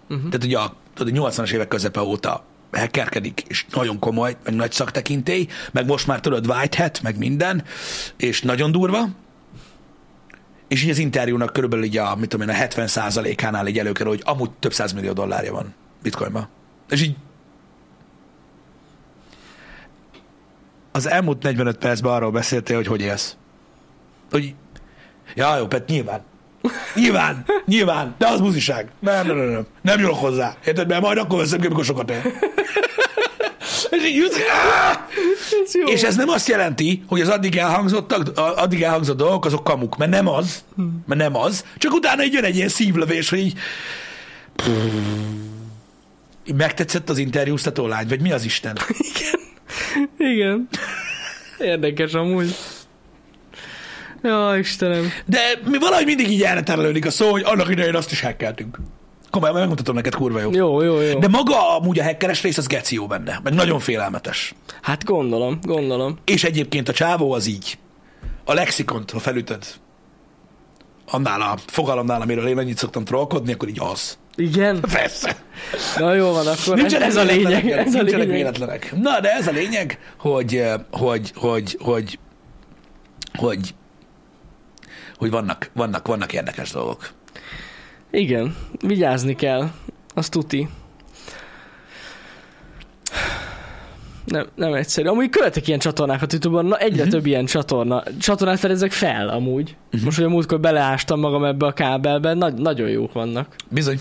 Uh-huh. 0.09 0.29
Tehát 0.29 0.45
ugye 0.45 0.59
a, 0.59 0.77
a 0.97 1.03
80-as 1.03 1.53
évek 1.53 1.69
közepe 1.69 2.01
óta 2.01 2.45
hackerkedik, 2.77 3.41
és 3.49 3.67
nagyon 3.71 3.99
komoly, 3.99 4.37
meg 4.45 4.55
nagy 4.55 4.73
szaktekintély, 4.73 5.47
meg 5.73 5.87
most 5.87 6.07
már 6.07 6.21
tudod 6.21 6.47
white 6.47 6.83
hat, 6.83 7.03
meg 7.03 7.19
minden, 7.19 7.65
és 8.17 8.43
nagyon 8.43 8.73
durva, 8.73 9.09
és 10.69 10.83
így 10.85 10.91
az 10.91 10.99
interjúnak 10.99 11.53
körülbelül 11.53 11.85
így 11.85 11.97
a, 11.97 12.17
mit 12.17 12.29
tudom 12.29 12.49
én, 12.49 12.55
a 12.55 12.59
70%-ánál 12.59 13.67
így 13.67 13.79
előkerül, 13.79 14.13
hogy 14.13 14.23
amúgy 14.25 14.51
több 14.51 14.73
százmillió 14.73 15.13
dollárja 15.13 15.53
van 15.53 15.75
bitcoinban. 16.03 16.49
És 16.89 17.03
így 17.03 17.17
az 20.93 21.07
elmúlt 21.07 21.43
45 21.43 21.77
percben 21.77 22.13
arról 22.13 22.31
beszéltél, 22.31 22.77
hogy 22.77 22.87
hogy 22.87 23.01
élsz. 23.01 23.37
Hogy, 24.31 24.55
ja, 25.35 25.57
jó, 25.57 25.67
Pet, 25.67 25.89
nyilván. 25.89 26.23
Nyilván, 26.95 27.45
nyilván, 27.67 28.15
de 28.19 28.27
az 28.27 28.41
buziság. 28.41 28.89
Nem, 28.99 29.27
nem, 29.27 29.37
nem, 29.37 29.49
nem. 29.49 29.67
Nem 29.83 30.01
nyúlok 30.01 30.19
hozzá. 30.19 30.57
Érted? 30.67 30.89
Mert 30.89 31.01
majd 31.01 31.19
akkor 31.19 31.39
veszem 31.39 31.61
ki, 31.61 31.67
amikor 31.67 31.85
sokat 31.85 32.11
ér. 32.11 32.23
És 33.91 34.05
így 34.05 34.23
Ez 35.65 35.91
és 35.91 36.03
ez 36.03 36.17
nem 36.17 36.29
azt 36.29 36.49
jelenti, 36.49 37.03
hogy 37.07 37.21
az 37.21 37.29
addig 37.29 37.57
elhangzottak, 37.57 38.39
addig 38.39 38.83
elhangzott 38.83 39.17
dolgok, 39.17 39.45
azok 39.45 39.65
kamuk, 39.65 39.97
mert 39.97 40.11
nem 40.11 40.29
az, 40.29 40.65
mert 41.07 41.21
nem 41.21 41.37
az, 41.37 41.65
csak 41.79 41.93
utána 41.93 42.25
így 42.25 42.33
jön 42.33 42.45
egy 42.45 42.57
ilyen 42.57 42.69
szívlövés, 42.69 43.29
hogy 43.29 43.39
így, 43.39 43.59
így 46.47 46.55
megtetszett 46.55 47.11
az 47.11 47.19
interjúztató 47.19 47.87
lány, 47.87 48.09
vagy 48.09 48.21
mi 48.21 48.33
az 48.33 48.45
Isten? 48.45 48.79
Igen. 50.19 50.69
Érdekes 51.59 52.13
amúgy. 52.13 52.55
Ja, 54.25 54.59
Istenem. 54.59 55.13
De 55.27 55.39
mi 55.65 55.79
valahogy 55.79 56.05
mindig 56.05 56.31
így 56.31 56.43
erre 56.43 56.63
terelődik 56.63 57.07
a 57.07 57.11
szó, 57.11 57.31
hogy 57.31 57.43
annak 57.43 57.71
idején 57.71 57.95
azt 57.95 58.11
is 58.11 58.21
hackeltünk. 58.21 58.79
Komolyan, 59.31 59.55
megmutatom 59.55 59.95
neked, 59.95 60.15
kurva 60.15 60.41
jó. 60.41 60.51
Jó, 60.53 60.83
jó, 60.83 61.01
jó. 61.01 61.19
De 61.19 61.29
maga 61.29 61.77
amúgy 61.77 61.99
a 61.99 62.05
hackeres 62.05 62.43
rész, 62.43 62.59
az 62.59 62.67
geci 62.67 62.95
jó 62.95 63.07
benne, 63.07 63.41
meg 63.43 63.55
nagyon 63.55 63.79
félelmetes. 63.81 64.55
Hát 64.83 65.05
gondolom, 65.05 65.59
gondolom. 65.63 66.19
És 66.25 66.45
egyébként 66.45 66.89
a 66.89 66.93
csávó 66.93 67.33
az 67.33 67.47
így. 67.47 67.79
A 68.45 68.53
lexikont, 68.53 69.11
ha 69.11 69.19
felütöd, 69.19 69.65
annál 71.11 71.41
a 71.41 71.57
fogalomnál, 71.67 72.21
amiről 72.21 72.47
én 72.47 72.59
annyit 72.59 72.79
szoktam 72.79 73.05
trollkodni, 73.05 73.53
akkor 73.53 73.69
így 73.69 73.81
az. 73.81 74.19
Igen? 74.37 74.81
Persze. 74.93 75.37
Na 75.99 76.15
jó 76.15 76.33
van, 76.33 76.47
akkor 76.47 76.75
ez, 76.75 76.81
Nincsenek 76.81 77.09
ez 77.09 77.17
a 77.17 77.23
lényeg. 77.23 77.71
Ez 77.71 77.95
a 77.95 78.03
lényeg. 78.03 78.29
véletlenek. 78.29 78.93
Na, 78.97 79.21
de 79.21 79.33
ez 79.33 79.47
a 79.47 79.51
lényeg, 79.51 79.99
hogy, 80.19 80.57
eh, 80.57 80.75
hogy, 80.91 81.33
hogy, 81.35 81.79
hogy, 81.81 82.19
hogy, 83.39 83.75
hogy 85.17 85.31
vannak, 85.31 85.71
vannak, 85.73 86.07
vannak 86.07 86.33
érdekes 86.33 86.71
dolgok. 86.71 87.09
Igen, 88.11 88.57
vigyázni 88.81 89.35
kell. 89.35 89.71
Az 90.15 90.29
tuti. 90.29 90.69
Nem, 94.25 94.47
nem 94.55 94.75
egyszerű. 94.75 95.09
Amúgy 95.09 95.29
követek 95.29 95.67
ilyen 95.67 95.79
csatornákat 95.79 96.33
YouTube-on, 96.33 96.67
na 96.67 96.77
egyre 96.77 96.97
uh-huh. 96.97 97.13
több 97.13 97.27
ilyen 97.27 97.45
csatorna. 97.45 98.03
Csatornát 98.19 98.59
fedezek 98.59 98.93
fel 98.93 99.29
amúgy. 99.29 99.77
Uh-huh. 99.87 100.03
Most, 100.05 100.17
hogy 100.17 100.27
a 100.27 100.29
múltkor 100.29 100.61
beleástam 100.61 101.21
magam 101.21 101.45
ebbe 101.45 101.67
a 101.67 101.73
kábelbe, 101.73 102.35
nagy, 102.35 102.55
nagyon 102.55 102.89
jók 102.89 103.13
vannak. 103.13 103.55
Bizony. 103.69 104.01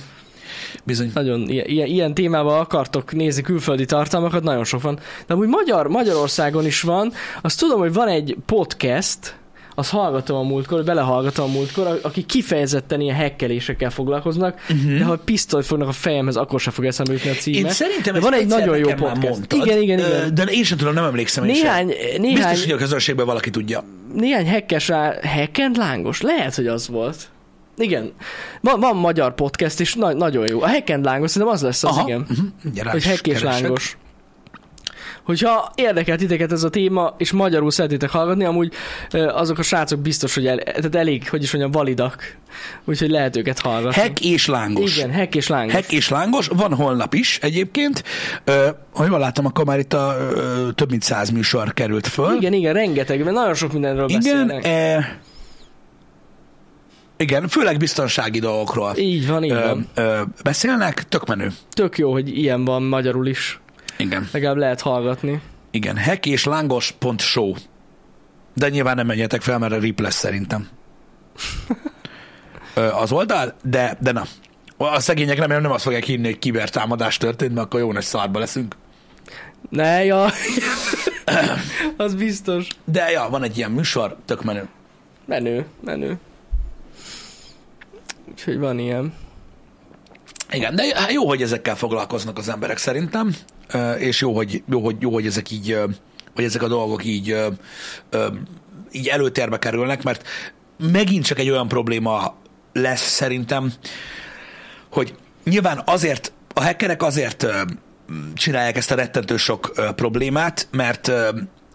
Bizony. 0.84 1.12
Nagyon 1.14 1.50
ilyen, 1.50 1.88
ilyen 1.88 2.14
témában 2.14 2.60
akartok 2.60 3.14
nézni 3.14 3.42
külföldi 3.42 3.86
tartalmakat, 3.86 4.44
nagyon 4.44 4.64
sok 4.64 4.82
van. 4.82 5.00
De 5.28 5.34
amúgy 5.34 5.48
Magyar, 5.48 5.88
Magyarországon 5.88 6.66
is 6.66 6.82
van. 6.82 7.12
Azt 7.42 7.60
tudom, 7.60 7.80
hogy 7.80 7.94
van 7.94 8.08
egy 8.08 8.38
podcast, 8.46 9.36
azt 9.76 9.90
hallgatom 9.90 10.38
a 10.38 10.44
múltkor, 10.44 10.84
belehallgatom 10.84 11.50
a 11.50 11.54
múltkor, 11.54 11.88
a- 11.88 11.98
akik 12.02 12.26
kifejezetten 12.26 13.02
ilyen 13.02 13.16
hekkelésekkel 13.16 13.90
foglalkoznak, 13.90 14.60
uh-huh. 14.70 14.98
de 14.98 15.04
ha 15.04 15.18
pisztolyt 15.18 15.66
fognak 15.66 15.88
a 15.88 15.92
fejemhez, 15.92 16.36
akkor 16.36 16.60
se 16.60 16.72
fog 16.72 16.86
eszembe 16.86 17.14
jutni 17.14 17.30
a 17.30 17.34
címe. 17.34 17.58
Én 17.58 17.70
szerintem 17.74 18.14
de 18.14 18.20
van 18.20 18.34
egy 18.34 18.48
nagyon 18.48 18.78
jó 18.78 18.88
podcast. 18.90 19.30
Mondtad, 19.30 19.66
igen, 19.66 19.82
igen, 19.82 20.00
igen. 20.00 20.34
De 20.34 20.44
én 20.44 20.64
sem 20.64 20.78
tudom, 20.78 20.94
nem 20.94 21.04
emlékszem 21.04 21.44
én 21.44 21.52
Néhány, 21.52 21.90
sem. 21.90 22.22
néhány, 22.22 22.36
Biztos, 22.50 22.64
hogy 22.64 22.74
a 22.74 22.78
közönségben 22.78 23.26
valaki 23.26 23.50
tudja. 23.50 23.84
néhány 24.14 24.46
hekkes 24.48 24.88
rá, 24.88 25.14
hekkent 25.22 25.78
lángos? 25.78 26.22
Lehet, 26.22 26.56
hogy 26.56 26.68
az 26.68 26.88
volt. 26.88 27.32
Igen. 27.78 28.12
Van, 28.62 28.80
van 28.80 28.96
magyar 28.96 29.36
podcast, 29.36 29.80
és 29.80 29.94
na, 29.94 30.14
nagyon 30.14 30.48
jó. 30.48 30.62
A 30.62 30.68
hekkent 30.68 31.06
lángos, 31.06 31.30
szerintem 31.32 31.56
az 31.56 31.62
lesz 31.62 31.84
az, 31.84 31.90
Aha. 31.90 32.08
igen. 32.08 32.26
Uh-huh. 32.30 32.92
Hogy 32.92 33.04
hekk 33.04 33.28
és 33.28 33.40
keresek. 33.40 33.62
lángos. 33.62 33.98
Hogyha 35.24 35.72
érdekel 35.76 36.18
titeket 36.18 36.52
ez 36.52 36.64
a 36.64 36.70
téma, 36.70 37.16
és 37.18 37.32
magyarul 37.32 37.72
szeretitek 37.72 38.10
hallgatni, 38.10 38.44
amúgy 38.44 38.74
azok 39.12 39.58
a 39.58 39.62
srácok 39.62 40.00
biztos, 40.00 40.34
hogy 40.34 40.48
el, 40.48 40.58
tehát 40.58 40.96
elég, 40.96 41.30
hogy 41.30 41.44
is 41.44 41.52
mondjam, 41.52 41.72
validak. 41.72 42.36
Úgyhogy 42.86 43.10
lehet 43.10 43.36
őket 43.36 43.60
hallgatni. 43.60 44.02
Hek 44.02 44.20
és 44.22 44.48
lángos. 44.48 44.98
Igen, 44.98 45.12
hek 45.12 45.36
és 45.36 45.48
lángos. 45.48 45.74
Hek 45.74 45.92
és 45.92 46.10
lángos, 46.10 46.48
van 46.48 46.74
holnap 46.74 47.14
is 47.14 47.40
egyébként. 47.42 48.04
Ö, 48.44 48.68
ha 48.94 49.06
jól 49.06 49.20
láttam, 49.20 49.46
akkor 49.46 49.66
már 49.66 49.80
itt 49.80 49.94
a 49.94 50.16
ö, 50.20 50.70
több 50.76 50.90
mint 50.90 51.04
száz 51.04 51.30
műsor 51.30 51.74
került 51.74 52.08
föl. 52.08 52.36
Igen, 52.36 52.54
igen, 52.54 52.74
rengeteg, 52.74 53.24
mert 53.24 53.36
nagyon 53.36 53.54
sok 53.54 53.74
mindenről 53.74 54.10
Igen, 54.10 54.20
beszélnek. 54.22 54.66
e, 54.66 55.20
igen, 57.18 57.48
főleg 57.48 57.78
biztonsági 57.78 58.40
dolgokról 58.40 58.94
Így 58.98 59.28
van, 59.28 59.44
így 59.44 59.52
ö, 59.52 59.60
van. 59.60 59.88
ö, 59.96 60.22
beszélnek, 60.44 61.08
tök 61.10 61.26
menő. 61.26 61.52
Tök 61.72 61.98
jó, 61.98 62.12
hogy 62.12 62.38
ilyen 62.38 62.66
van 62.66 62.84
magyarul 62.84 63.28
is. 63.28 63.62
Igen, 63.98 64.30
Legalább 64.32 64.58
lehet 64.58 64.82
hallgatni. 64.82 65.42
igen, 65.72 65.96
hek 65.96 66.26
és 66.26 66.44
lángos.show. 66.44 67.54
De 68.56 68.70
nyilván 68.70 68.96
nem 68.96 69.06
menjetek 69.06 69.42
fel, 69.42 69.60
mert 69.60 69.74
a 69.74 69.78
rip 69.80 70.00
lesz 70.00 70.16
szerintem. 70.16 70.68
Az 73.02 73.12
oldal, 73.12 73.54
de, 73.64 73.98
de 74.00 74.12
na. 74.12 74.24
A 74.78 75.00
szegények 75.00 75.38
remélem 75.38 75.62
nem 75.62 75.72
azt 75.72 75.84
fogják 75.84 76.04
hinni, 76.04 76.26
hogy 76.26 76.40
kibertámadás 76.40 77.18
történt, 77.18 77.54
mert 77.54 77.66
akkor 77.66 77.80
jó 77.80 77.92
nagy 77.92 78.04
szarba 78.04 78.40
leszünk. 78.40 78.76
Ne, 79.70 80.04
ja. 80.04 80.26
az 81.98 82.16
biztos. 82.16 82.68
De 82.86 83.12
ja, 83.12 83.28
van 83.30 83.44
egy 83.44 83.58
ilyen 83.58 83.72
műsor, 83.72 84.18
tök 84.26 84.44
menő. 84.44 84.68
Menő, 85.26 85.66
menő. 85.86 86.18
Úgyhogy 88.32 88.58
van 88.60 88.80
ilyen. 88.80 89.14
Igen, 90.52 90.76
de 90.76 90.84
jó, 91.12 91.28
hogy 91.28 91.42
ezekkel 91.42 91.76
foglalkoznak 91.76 92.38
az 92.38 92.50
emberek 92.50 92.78
szerintem, 92.78 93.36
és 93.98 94.22
jó, 94.22 94.36
hogy, 94.36 94.64
jó, 94.70 94.82
hogy, 94.84 94.96
jó, 95.00 95.12
hogy 95.14 95.26
ezek 95.26 95.52
így, 95.52 95.78
hogy 96.36 96.44
ezek 96.44 96.62
a 96.62 96.68
dolgok 96.68 97.06
így, 97.06 97.38
így 98.92 99.08
előtérbe 99.08 99.60
kerülnek, 99.60 100.04
mert 100.04 100.28
megint 100.92 101.26
csak 101.26 101.40
egy 101.40 101.50
olyan 101.50 101.68
probléma 101.68 102.36
lesz 102.74 103.10
szerintem, 103.10 103.74
hogy 104.92 105.16
nyilván 105.44 105.82
azért, 105.86 106.32
a 106.54 106.64
hackerek 106.64 107.04
azért 107.04 107.48
csinálják 108.34 108.78
ezt 108.78 108.92
a 108.92 108.96
rettentő 108.96 109.38
sok 109.38 109.72
problémát, 109.96 110.68
mert 110.72 111.12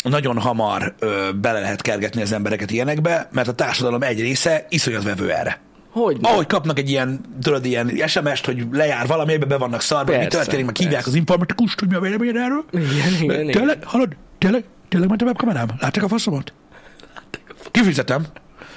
nagyon 0.02 0.38
hamar 0.38 0.94
bele 1.40 1.60
lehet 1.60 1.82
kergetni 1.82 2.22
az 2.22 2.32
embereket 2.32 2.70
ilyenekbe, 2.70 3.28
mert 3.32 3.48
a 3.48 3.54
társadalom 3.54 4.02
egy 4.02 4.20
része 4.20 4.66
iszonyat 4.68 5.02
vevő 5.02 5.32
erre. 5.32 5.60
Hogy? 5.98 6.18
Ahogy 6.22 6.46
kapnak 6.46 6.78
egy 6.78 6.90
ilyen, 6.90 7.20
tudod, 7.42 7.64
ilyen 7.64 8.02
SMS-t, 8.06 8.44
hogy 8.44 8.66
lejár 8.72 9.06
valami, 9.06 9.32
ebbe 9.32 9.44
be 9.44 9.56
vannak 9.56 9.80
szarva, 9.80 10.18
mi 10.18 10.26
történik, 10.26 10.66
meg 10.66 10.76
hívják 10.76 11.06
az 11.06 11.14
informatikust, 11.14 11.78
hogy 11.78 11.88
mi 11.88 11.94
a 11.94 12.00
véleményed 12.00 12.36
erről. 12.36 12.64
Igen, 12.72 12.88
igen, 13.20 13.40
igen. 13.40 13.50
Tényleg, 13.50 13.84
hallod? 13.84 14.16
Tényleg, 14.38 14.64
tényleg 14.88 15.08
ment 15.08 15.22
a 15.22 15.24
webkamerám? 15.24 15.68
Látták 15.78 16.04
a 16.04 16.08
faszomat? 16.08 16.52
Kifizetem. 17.70 18.26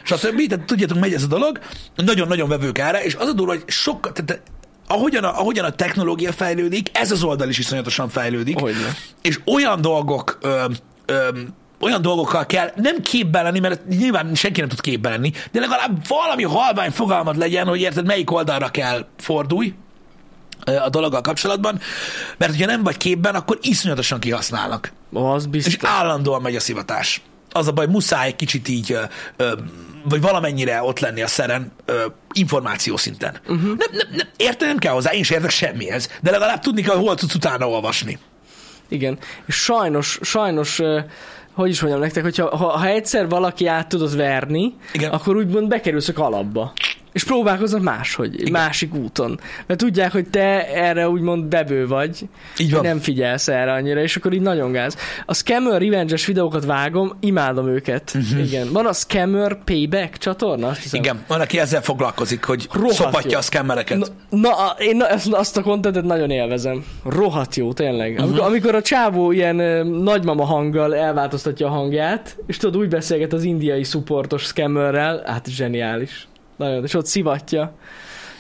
Stb. 0.03 0.47
Tehát 0.47 0.65
tudjátok, 0.65 0.99
megy 0.99 1.13
ez 1.13 1.23
a 1.23 1.27
dolog. 1.27 1.59
Nagyon-nagyon 1.95 2.49
vevők 2.49 2.77
erre, 2.77 3.03
és 3.03 3.15
az 3.15 3.27
a 3.27 3.33
durva, 3.33 3.51
hogy 3.51 3.63
sokkal, 3.67 4.11
tehát 4.11 4.41
ahogyan 4.87 5.23
a, 5.23 5.39
ahogyan 5.39 5.65
a 5.65 5.71
technológia 5.71 6.31
fejlődik, 6.31 6.89
ez 6.93 7.11
az 7.11 7.23
oldal 7.23 7.49
is 7.49 7.57
iszonyatosan 7.57 8.09
fejlődik. 8.09 8.59
Hogyne. 8.59 8.95
És 9.21 9.39
olyan 9.45 9.81
dolgok, 9.81 10.37
ö, 10.41 10.65
ö, 11.05 11.29
olyan 11.81 12.01
dolgokkal 12.01 12.45
kell 12.45 12.71
nem 12.75 13.01
képben 13.01 13.43
lenni, 13.43 13.59
mert 13.59 13.87
nyilván 13.87 14.35
senki 14.35 14.59
nem 14.59 14.69
tud 14.69 14.81
képben 14.81 15.11
lenni, 15.11 15.31
de 15.51 15.59
legalább 15.59 16.07
valami 16.07 16.43
halvány 16.43 16.91
fogalmat 16.91 17.37
legyen, 17.37 17.67
hogy 17.67 17.79
érted, 17.79 18.05
melyik 18.05 18.31
oldalra 18.31 18.69
kell 18.69 19.05
fordulj 19.17 19.73
a 20.65 20.89
dologgal 20.89 21.21
kapcsolatban, 21.21 21.79
mert 22.37 22.51
hogyha 22.51 22.65
nem 22.65 22.83
vagy 22.83 22.97
képben, 22.97 23.35
akkor 23.35 23.57
iszonyatosan 23.61 24.19
kihasználnak. 24.19 24.91
Az 25.13 25.43
És 25.43 25.49
biztos. 25.49 25.89
állandóan 25.89 26.41
megy 26.41 26.55
a 26.55 26.59
szivatás. 26.59 27.21
Az 27.51 27.67
a 27.67 27.71
baj, 27.71 27.87
muszáj 27.87 28.27
egy 28.27 28.35
kicsit 28.35 28.67
így, 28.67 28.97
vagy 30.03 30.21
valamennyire 30.21 30.83
ott 30.83 30.99
lenni 30.99 31.21
a 31.21 31.27
szeren 31.27 31.71
információ 32.31 32.97
szinten. 32.97 33.39
Uh-huh. 33.41 33.77
Nem, 33.77 33.89
nem, 33.91 34.07
nem, 34.15 34.27
érte 34.37 34.65
nem 34.65 34.77
kell 34.77 34.93
hozzá, 34.93 35.11
én 35.11 35.23
sem 35.23 35.37
értek 35.37 35.51
semmihez, 35.51 36.09
de 36.21 36.31
legalább 36.31 36.59
tudni 36.59 36.81
kell, 36.81 36.95
hogy 36.95 37.05
hol 37.05 37.15
tudsz 37.15 37.33
utána 37.33 37.69
olvasni. 37.69 38.19
Igen. 38.89 39.17
És 39.45 39.55
sajnos, 39.55 40.19
sajnos, 40.21 40.81
hogy 41.53 41.69
is 41.69 41.81
mondjam 41.81 42.01
nektek, 42.03 42.23
hogyha 42.23 42.57
ha, 42.57 42.67
ha 42.67 42.87
egyszer 42.87 43.29
valaki 43.29 43.65
át 43.67 43.87
tudod 43.89 44.15
verni, 44.15 44.73
Igen. 44.93 45.11
akkor 45.11 45.35
úgymond 45.35 45.67
bekerülsz 45.67 46.07
a 46.07 46.13
kalapba. 46.13 46.73
És 47.13 47.23
próbálkoznak 47.23 47.81
máshogy, 47.81 48.41
egy 48.41 48.51
másik 48.51 48.93
úton. 48.93 49.39
Mert 49.65 49.79
tudják, 49.79 50.11
hogy 50.11 50.27
te 50.27 50.67
erre 50.73 51.09
úgymond 51.09 51.45
bevő 51.45 51.87
vagy, 51.87 52.27
Így 52.57 52.71
van. 52.71 52.81
nem 52.81 52.99
figyelsz 52.99 53.47
erre 53.47 53.71
annyira, 53.71 54.01
és 54.01 54.15
akkor 54.15 54.33
így 54.33 54.41
nagyon 54.41 54.71
gáz. 54.71 54.97
A 55.25 55.33
Scammer 55.33 55.81
Revenge-es 55.81 56.25
videókat 56.25 56.65
vágom, 56.65 57.17
imádom 57.19 57.67
őket. 57.67 58.11
Uh-huh. 58.15 58.45
Igen. 58.45 58.71
Van 58.71 58.85
a 58.85 58.93
Scammer 58.93 59.63
Payback 59.63 60.17
csatorna? 60.17 60.67
Azt 60.67 60.81
hiszem. 60.81 60.99
Igen, 60.99 61.23
van, 61.27 61.41
aki 61.41 61.59
ezzel 61.59 61.81
foglalkozik, 61.81 62.43
hogy 62.43 62.67
Rohadt 62.71 62.93
szopatja 62.93 63.31
jó. 63.31 63.37
a 63.37 63.41
szkemmereket. 63.41 63.97
Na, 63.97 64.37
na 64.37 64.75
én 64.77 64.95
na, 64.95 65.07
ezt, 65.07 65.33
azt 65.33 65.57
a 65.57 65.61
kontentet 65.61 66.03
nagyon 66.03 66.29
élvezem. 66.29 66.85
Rohadt 67.03 67.55
jó, 67.55 67.73
tényleg. 67.73 68.09
Amikor, 68.09 68.29
uh-huh. 68.29 68.45
amikor 68.45 68.75
a 68.75 68.81
csávó 68.81 69.31
ilyen 69.31 69.59
ö, 69.59 69.83
nagymama 69.83 70.45
hanggal 70.45 70.95
elváltoztatja 70.95 71.67
a 71.67 71.69
hangját, 71.69 72.37
és 72.47 72.57
tudod, 72.57 72.81
úgy 72.81 72.89
beszélget 72.89 73.33
az 73.33 73.43
indiai 73.43 73.83
supportos 73.83 74.43
scammerrel, 74.43 75.23
hát 75.25 75.47
zseniális. 75.49 76.27
Nagyon, 76.61 76.83
és 76.83 76.93
ott 76.93 77.05
szivatja. 77.05 77.75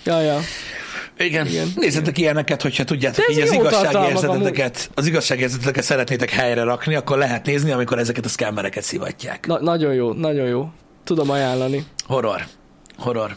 Ja, 0.05 0.19
ja. 0.21 0.39
Igen. 1.17 1.45
Igen. 1.47 1.67
Nézzetek 1.75 2.17
ilyeneket, 2.17 2.61
hogyha 2.61 2.83
tudjátok, 2.83 3.25
így 3.31 3.39
az 3.39 3.51
igazságérzeteteket, 3.51 4.89
az 4.95 5.05
igazságérzeteteket 5.07 5.83
szeretnétek 5.83 6.29
helyre 6.29 6.63
rakni, 6.63 6.95
akkor 6.95 7.17
lehet 7.17 7.45
nézni, 7.45 7.71
amikor 7.71 7.99
ezeket 7.99 8.25
a 8.25 8.29
szkemmereket 8.29 8.83
szivatják. 8.83 9.47
Na, 9.47 9.59
nagyon 9.61 9.93
jó, 9.93 10.13
nagyon 10.13 10.47
jó. 10.47 10.69
Tudom 11.03 11.29
ajánlani. 11.29 11.85
Horror. 12.05 12.41
Horror. 12.97 13.35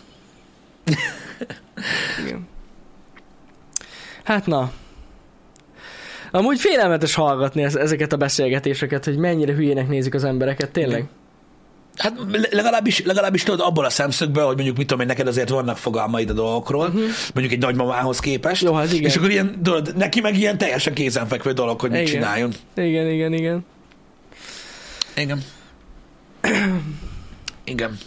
Igen. 2.25 2.49
Hát 4.25 4.47
na. 4.47 4.71
Amúgy 6.31 6.59
félelmetes 6.61 7.15
hallgatni 7.15 7.63
ez- 7.63 7.77
ezeket 7.77 8.13
a 8.13 8.17
beszélgetéseket, 8.17 9.05
hogy 9.05 9.17
mennyire 9.17 9.53
hülyének 9.53 9.89
nézik 9.89 10.15
az 10.15 10.25
embereket, 10.25 10.71
tényleg. 10.71 11.05
Hát 11.97 12.13
le- 12.31 12.49
legalábbis, 12.51 13.03
legalábbis 13.05 13.43
tudod 13.43 13.61
abból 13.61 13.85
a 13.85 13.91
szemszögből, 13.91 14.45
hogy 14.45 14.55
mondjuk 14.55 14.77
mit 14.77 14.87
tudom 14.87 15.03
én, 15.03 15.07
neked 15.07 15.27
azért 15.27 15.49
vannak 15.49 15.77
fogalmaid 15.77 16.31
a 16.31 16.33
dolgokról, 16.33 16.87
uh-huh. 16.87 17.03
mondjuk 17.35 17.53
egy 17.53 17.59
nagymamához 17.59 18.19
képest. 18.19 18.63
Jó, 18.63 18.73
hát 18.73 18.93
igen. 18.93 19.11
És 19.11 19.17
akkor 19.17 19.31
ilyen, 19.31 19.63
tudod, 19.63 19.97
neki 19.97 20.21
meg 20.21 20.39
ilyen 20.39 20.59
teljesen 20.59 20.95
kézenfekvő 20.95 21.53
dolog, 21.53 21.81
hogy 21.81 21.91
mit 21.91 22.01
Igen. 22.01 22.13
csináljon. 22.13 22.53
Igen, 22.75 23.11
igen, 23.11 23.33
igen. 23.33 23.65
Igen. 25.17 25.43
Igen. 27.65 27.99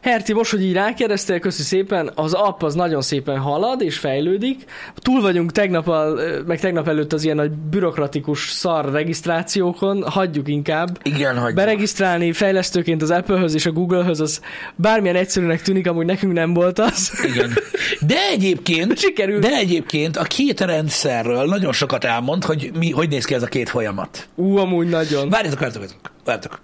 Herti, 0.00 0.32
most, 0.32 0.50
hogy 0.50 0.62
így 0.62 0.72
rákérdeztél, 0.72 1.38
köszi 1.38 1.62
szépen, 1.62 2.10
az 2.14 2.32
app 2.32 2.62
az 2.62 2.74
nagyon 2.74 3.02
szépen 3.02 3.38
halad 3.38 3.82
és 3.82 3.98
fejlődik. 3.98 4.64
Túl 4.96 5.20
vagyunk 5.20 5.52
tegnap, 5.52 5.88
a, 5.88 6.14
meg 6.46 6.60
tegnap 6.60 6.88
előtt 6.88 7.12
az 7.12 7.24
ilyen 7.24 7.36
nagy 7.36 7.50
bürokratikus 7.50 8.50
szar 8.50 8.92
regisztrációkon, 8.92 10.02
hagyjuk 10.02 10.48
inkább. 10.48 10.98
Igen, 11.02 11.38
hogy 11.38 11.54
Beregisztrálni 11.54 12.32
fejlesztőként 12.32 13.02
az 13.02 13.10
Apple-höz 13.10 13.54
és 13.54 13.66
a 13.66 13.70
Google-höz, 13.70 14.20
az 14.20 14.40
bármilyen 14.76 15.16
egyszerűnek 15.16 15.62
tűnik, 15.62 15.88
amúgy 15.88 16.06
nekünk 16.06 16.32
nem 16.32 16.54
volt 16.54 16.78
az. 16.78 17.12
Igen. 17.32 17.52
De 18.00 18.16
egyébként, 18.32 18.98
Sikerült. 18.98 19.42
de 19.42 19.56
egyébként 19.56 20.16
a 20.16 20.22
két 20.22 20.60
rendszerről 20.60 21.44
nagyon 21.44 21.72
sokat 21.72 22.04
elmond, 22.04 22.44
hogy 22.44 22.70
mi, 22.78 22.90
hogy 22.90 23.08
néz 23.08 23.24
ki 23.24 23.34
ez 23.34 23.42
a 23.42 23.46
két 23.46 23.68
folyamat. 23.68 24.28
Ú, 24.34 24.56
amúgy 24.56 24.88
nagyon. 24.88 25.28
Várjatok, 25.28 25.58
várjatok, 25.58 25.82
várjatok, 25.82 26.12
várjatok. 26.24 26.60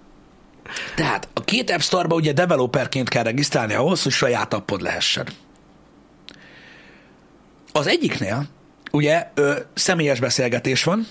Tehát 0.95 1.29
a 1.33 1.45
két 1.45 1.71
App 1.71 1.81
Store-ba 1.81 2.15
ugye 2.15 2.33
developerként 2.33 3.09
kell 3.09 3.23
regisztrálni 3.23 3.75
ahhoz, 3.75 4.03
hogy 4.03 4.13
saját 4.13 4.55
appod 4.55 4.81
lehessen. 4.81 5.27
Az 7.73 7.87
egyiknél 7.87 8.49
ugye 8.91 9.27
ö, 9.35 9.59
személyes 9.75 10.21
beszélgetés 10.21 10.85
van, 10.85 11.07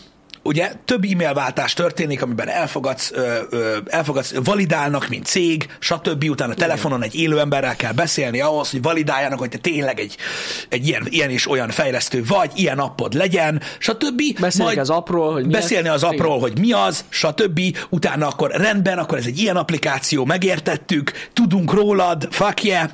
ugye 0.46 0.72
több 0.86 1.04
e-mailváltás 1.04 1.74
történik, 1.74 2.22
amiben 2.22 2.50
elfogadsz, 2.50 3.12
ö, 3.14 3.38
ö, 3.50 3.78
elfogadsz, 3.86 4.34
validálnak, 4.44 5.08
mint 5.08 5.26
cég, 5.26 5.68
stb. 5.80 6.24
Utána 6.24 6.54
telefonon 6.54 7.04
egy 7.04 7.16
élő 7.16 7.40
emberrel 7.40 7.76
kell 7.76 7.92
beszélni 7.92 8.42
ahhoz, 8.42 8.72
hogy 8.72 8.82
validáljanak, 8.82 9.40
hogy 9.40 9.50
te 9.50 9.58
tényleg 9.58 10.00
egy, 10.00 10.18
egy 10.70 10.88
ilyen, 10.88 11.08
ilyen 11.10 11.30
és 11.30 11.50
olyan 11.50 11.70
fejlesztő 11.70 12.24
vagy, 12.28 12.52
ilyen 12.56 12.80
appod 12.80 13.14
legyen, 13.14 13.62
stb. 13.78 14.40
Beszélni 14.40 14.80
az 14.80 14.90
appról, 14.90 15.32
hogy 15.32 15.46
mi 15.46 15.52
Beszélni 15.52 15.88
az 15.88 16.04
appról, 16.04 16.40
hogy 16.40 16.60
mi 16.60 16.72
az, 16.72 17.06
stb. 17.10 17.62
Utána 17.90 18.28
akkor 18.28 18.52
rendben, 18.52 18.98
akkor 18.98 19.18
ez 19.18 19.26
egy 19.26 19.40
ilyen 19.40 19.56
applikáció, 19.56 20.26
megértettük, 20.26 21.12
tudunk 21.34 21.74
rólad, 21.74 22.28
fuck 22.32 22.64
yeah, 22.64 22.90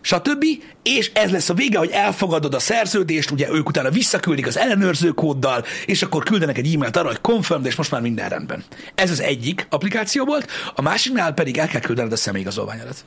stb. 0.00 0.44
És 0.82 1.10
ez 1.14 1.30
lesz 1.30 1.48
a 1.48 1.54
vége, 1.54 1.78
hogy 1.78 1.90
elfogadod 1.90 2.54
a 2.54 2.58
szerződést, 2.58 3.30
ugye 3.30 3.48
ők 3.50 3.68
utána 3.68 3.90
visszaküldik 3.90 4.46
az 4.46 4.58
ellenőrző 4.58 5.08
kóddal, 5.08 5.64
és 5.86 6.02
akkor 6.02 6.22
küldenek 6.22 6.58
egy 6.58 6.74
e-mailt 6.74 6.96
arra, 6.96 7.06
hogy 7.06 7.20
confirmed, 7.20 7.66
és 7.66 7.74
most 7.74 7.90
már 7.90 8.00
minden 8.00 8.28
rendben. 8.28 8.64
Ez 8.94 9.10
az 9.10 9.20
egyik 9.20 9.66
applikáció 9.70 10.24
volt, 10.24 10.50
a 10.74 10.82
másiknál 10.82 11.32
pedig 11.32 11.58
el 11.58 11.68
kell 11.68 11.80
küldened 11.80 12.12
a 12.12 12.16
személyigazolványodat. 12.16 13.04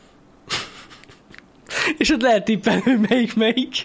És 1.98 2.10
ott 2.10 2.22
lehet 2.22 2.46
tippelni, 2.46 2.82
hogy 2.82 3.00
melyik 3.10 3.36
melyik. 3.36 3.76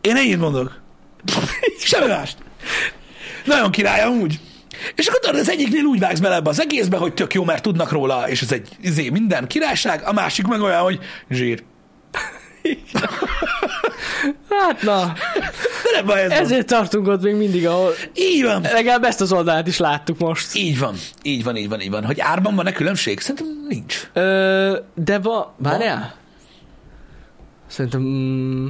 Én 0.00 0.16
ennyit 0.16 0.38
mondok. 0.38 0.80
Semmi 1.78 2.06
mást. 2.06 2.36
Nagyon 3.44 3.70
király 3.70 4.02
amúgy. 4.02 4.40
És 4.98 5.06
akkor 5.06 5.20
tudod, 5.20 5.40
az 5.40 5.50
egyiknél 5.50 5.84
úgy 5.84 5.98
vágsz 5.98 6.18
bele 6.20 6.34
ebbe 6.34 6.48
az 6.50 6.60
egészbe, 6.60 6.96
hogy 6.96 7.14
tök 7.14 7.34
jó, 7.34 7.44
mert 7.44 7.62
tudnak 7.62 7.90
róla, 7.90 8.28
és 8.28 8.42
ez 8.42 8.52
egy 8.52 8.68
izé, 8.80 9.08
minden 9.08 9.46
királyság, 9.46 10.02
a 10.04 10.12
másik 10.12 10.46
meg 10.46 10.60
olyan, 10.60 10.80
hogy 10.80 10.98
zsír. 11.30 11.62
Hát 14.50 14.82
na, 14.82 15.12
De 15.82 15.90
nem 15.94 16.06
baj, 16.06 16.22
ez 16.22 16.28
van. 16.30 16.38
ezért 16.38 16.66
tartunk 16.66 17.06
ott 17.08 17.22
még 17.22 17.34
mindig, 17.34 17.66
ahol 17.66 17.92
Így 18.14 18.42
van. 18.42 18.60
legalább 18.62 19.04
ezt 19.04 19.20
az 19.20 19.32
oldalt 19.32 19.66
is 19.66 19.78
láttuk 19.78 20.18
most. 20.18 20.54
Így 20.54 20.78
van. 20.78 20.94
Így 21.22 21.44
van, 21.44 21.56
így 21.56 21.68
van, 21.68 21.80
így 21.80 21.90
van. 21.90 22.04
Hogy 22.04 22.20
árban 22.20 22.54
van-e 22.54 22.72
különbség? 22.72 23.20
Szerintem 23.20 23.46
nincs. 23.68 24.10
Ö, 24.12 24.78
de 24.94 25.18
va... 25.18 25.54
Várjál? 25.58 26.14
Szerintem... 27.66 28.00
Mm, 28.00 28.66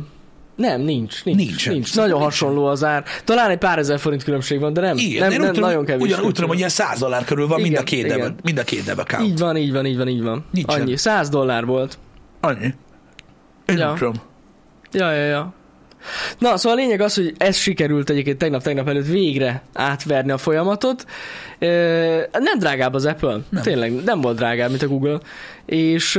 nem, 0.59 0.81
nincs. 0.81 1.25
Nincs. 1.25 1.39
Nincs. 1.39 1.61
Szerintem 1.61 1.91
Nagyon 1.95 2.21
nincsen. 2.21 2.21
hasonló 2.31 2.67
az 2.67 2.85
ár. 2.85 3.05
Talán 3.25 3.51
egy 3.51 3.59
pár 3.59 3.79
ezer 3.79 3.99
forint 3.99 4.25
különbség 4.25 4.61
van, 4.61 4.73
de 4.73 4.81
nem. 4.81 4.97
Igen, 4.97 5.29
nem, 5.29 5.41
nem 5.41 5.53
tudom, 5.53 5.69
nagyon 5.69 5.85
kevés. 5.85 6.03
ugyan, 6.03 6.21
úgy 6.25 6.33
tudom, 6.33 6.49
hogy 6.49 6.59
ilyen 6.59 6.69
100 6.71 6.99
dollár 6.99 7.25
körül 7.25 7.47
van 7.47 7.61
mind 7.61 7.77
a 7.77 7.81
Igen, 7.81 7.85
két 7.85 8.05
igen. 8.17 8.35
mind 8.43 8.59
a 8.59 8.63
két 8.63 8.89
account. 8.89 9.27
Így 9.27 9.39
van, 9.39 9.57
így 9.57 9.73
van, 9.73 9.87
így 9.87 9.97
van, 9.97 10.09
így 10.09 10.23
van. 10.23 10.45
Nincsen. 10.53 10.81
Annyi. 10.81 10.97
100 10.97 11.29
dollár 11.29 11.65
volt. 11.65 11.99
Annyi. 12.41 12.75
Én 13.67 13.77
Ja. 13.77 13.87
nem 13.87 13.97
tudom. 13.97 14.15
Ja, 14.93 15.13
ja, 15.13 15.25
ja. 15.25 15.53
Na, 16.39 16.57
szóval 16.57 16.79
a 16.79 16.81
lényeg 16.81 17.01
az, 17.01 17.15
hogy 17.15 17.35
ez 17.39 17.57
sikerült 17.57 18.11
egyébként 18.11 18.39
tegnap-tegnap 18.39 18.89
előtt 18.89 19.07
végre 19.07 19.63
átverni 19.73 20.31
a 20.31 20.39
folyamatot. 20.39 21.05
Nem 22.33 22.59
drágább 22.59 22.95
az 22.95 23.05
Apple, 23.07 23.39
Nem. 23.49 23.63
tényleg 23.63 23.93
nem 24.05 24.21
volt 24.21 24.37
drágább, 24.37 24.71
mint 24.71 24.83
a 24.83 24.89
Google. 24.89 25.19
És 25.67 26.19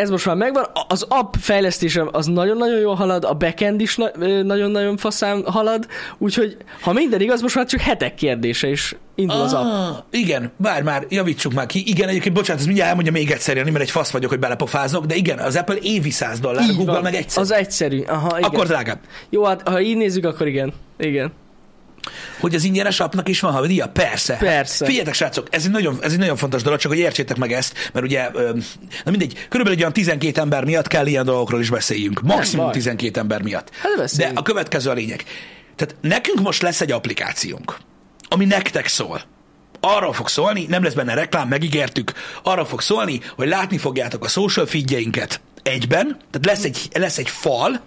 ez 0.00 0.10
most 0.10 0.26
már 0.26 0.36
megvan, 0.36 0.64
az 0.88 1.06
app 1.08 1.34
fejlesztése 1.40 2.04
az 2.12 2.26
nagyon-nagyon 2.26 2.78
jól 2.80 2.94
halad, 2.94 3.24
a 3.24 3.34
backend 3.34 3.80
is 3.80 3.96
na- 3.96 4.42
nagyon-nagyon 4.42 4.96
faszán 4.96 5.42
halad, 5.46 5.86
úgyhogy 6.18 6.56
ha 6.80 6.92
minden 6.92 7.20
igaz, 7.20 7.40
most 7.42 7.54
már 7.54 7.66
csak 7.66 7.80
hetek 7.80 8.14
kérdése 8.14 8.68
is 8.68 8.96
indul 9.14 9.40
az 9.40 9.52
app. 9.52 9.64
Ah, 9.64 9.96
igen, 10.10 10.52
bár 10.56 10.82
már, 10.82 11.06
javítsuk 11.08 11.52
már 11.52 11.66
ki. 11.66 11.82
Igen, 11.86 12.08
egyébként, 12.08 12.34
bocsánat, 12.34 12.60
ez 12.60 12.66
mindjárt 12.66 12.88
elmondja 12.88 13.12
még 13.12 13.30
egyszer, 13.30 13.56
Jani, 13.56 13.70
mert 13.70 13.82
egy 13.84 13.90
fasz 13.90 14.10
vagyok, 14.10 14.30
hogy 14.30 14.38
belepofázok, 14.38 15.04
de 15.06 15.14
igen, 15.14 15.38
az 15.38 15.56
Apple 15.56 15.76
évi 15.82 16.10
100 16.10 16.40
dollár, 16.40 16.68
Így 16.70 16.76
Google 16.76 16.92
van. 16.92 17.02
meg 17.02 17.14
egyszer. 17.14 17.42
Az 17.42 17.52
egyszerű. 17.52 18.00
Aha, 18.06 18.38
igen. 18.38 18.50
Akkor 18.50 18.66
drágább. 18.66 18.98
Jó, 19.30 19.44
hát 19.44 19.68
ha 19.68 19.80
így 19.80 19.96
nézzük, 19.96 20.24
akkor 20.24 20.46
igen. 20.46 20.72
Igen. 20.98 21.32
Hogy 22.40 22.54
az 22.54 22.64
ingyenes 22.64 23.00
appnak 23.00 23.28
is 23.28 23.40
van 23.40 23.52
havidíja? 23.52 23.88
Persze. 23.88 24.36
Persze. 24.36 24.84
Figyeljetek, 24.84 25.14
srácok, 25.14 25.46
ez 25.50 25.64
egy, 25.64 25.70
nagyon, 25.70 25.98
ez 26.00 26.12
egy 26.12 26.18
nagyon 26.18 26.36
fontos 26.36 26.62
dolog, 26.62 26.78
csak 26.78 26.90
hogy 26.90 27.00
értsétek 27.00 27.36
meg 27.36 27.52
ezt, 27.52 27.90
mert 27.92 28.06
ugye, 28.06 28.30
na 29.04 29.10
mindegy, 29.10 29.32
körülbelül 29.48 29.72
egy 29.72 29.80
olyan 29.80 29.92
12 29.92 30.40
ember 30.40 30.64
miatt 30.64 30.86
kell 30.86 31.06
ilyen 31.06 31.24
dolgokról 31.24 31.60
is 31.60 31.70
beszéljünk. 31.70 32.20
Maximum 32.22 32.64
baj. 32.64 32.74
12 32.74 33.20
ember 33.20 33.42
miatt. 33.42 33.70
Hát 33.76 34.16
De 34.16 34.30
a 34.34 34.42
következő 34.42 34.90
a 34.90 34.92
lényeg. 34.92 35.24
Tehát 35.76 35.96
nekünk 36.00 36.40
most 36.40 36.62
lesz 36.62 36.80
egy 36.80 36.92
applikációnk, 36.92 37.76
ami 38.28 38.44
nektek 38.44 38.86
szól. 38.86 39.22
Arról 39.80 40.12
fog 40.12 40.28
szólni, 40.28 40.66
nem 40.68 40.82
lesz 40.82 40.92
benne 40.92 41.14
reklám, 41.14 41.48
megígértük, 41.48 42.12
arról 42.42 42.64
fog 42.64 42.80
szólni, 42.80 43.20
hogy 43.36 43.48
látni 43.48 43.78
fogjátok 43.78 44.24
a 44.24 44.28
social 44.28 44.66
feedjeinket 44.66 45.40
egyben, 45.62 46.06
tehát 46.30 46.46
lesz 46.46 46.64
egy, 46.64 46.88
lesz 46.94 47.18
egy 47.18 47.28
fal, 47.28 47.80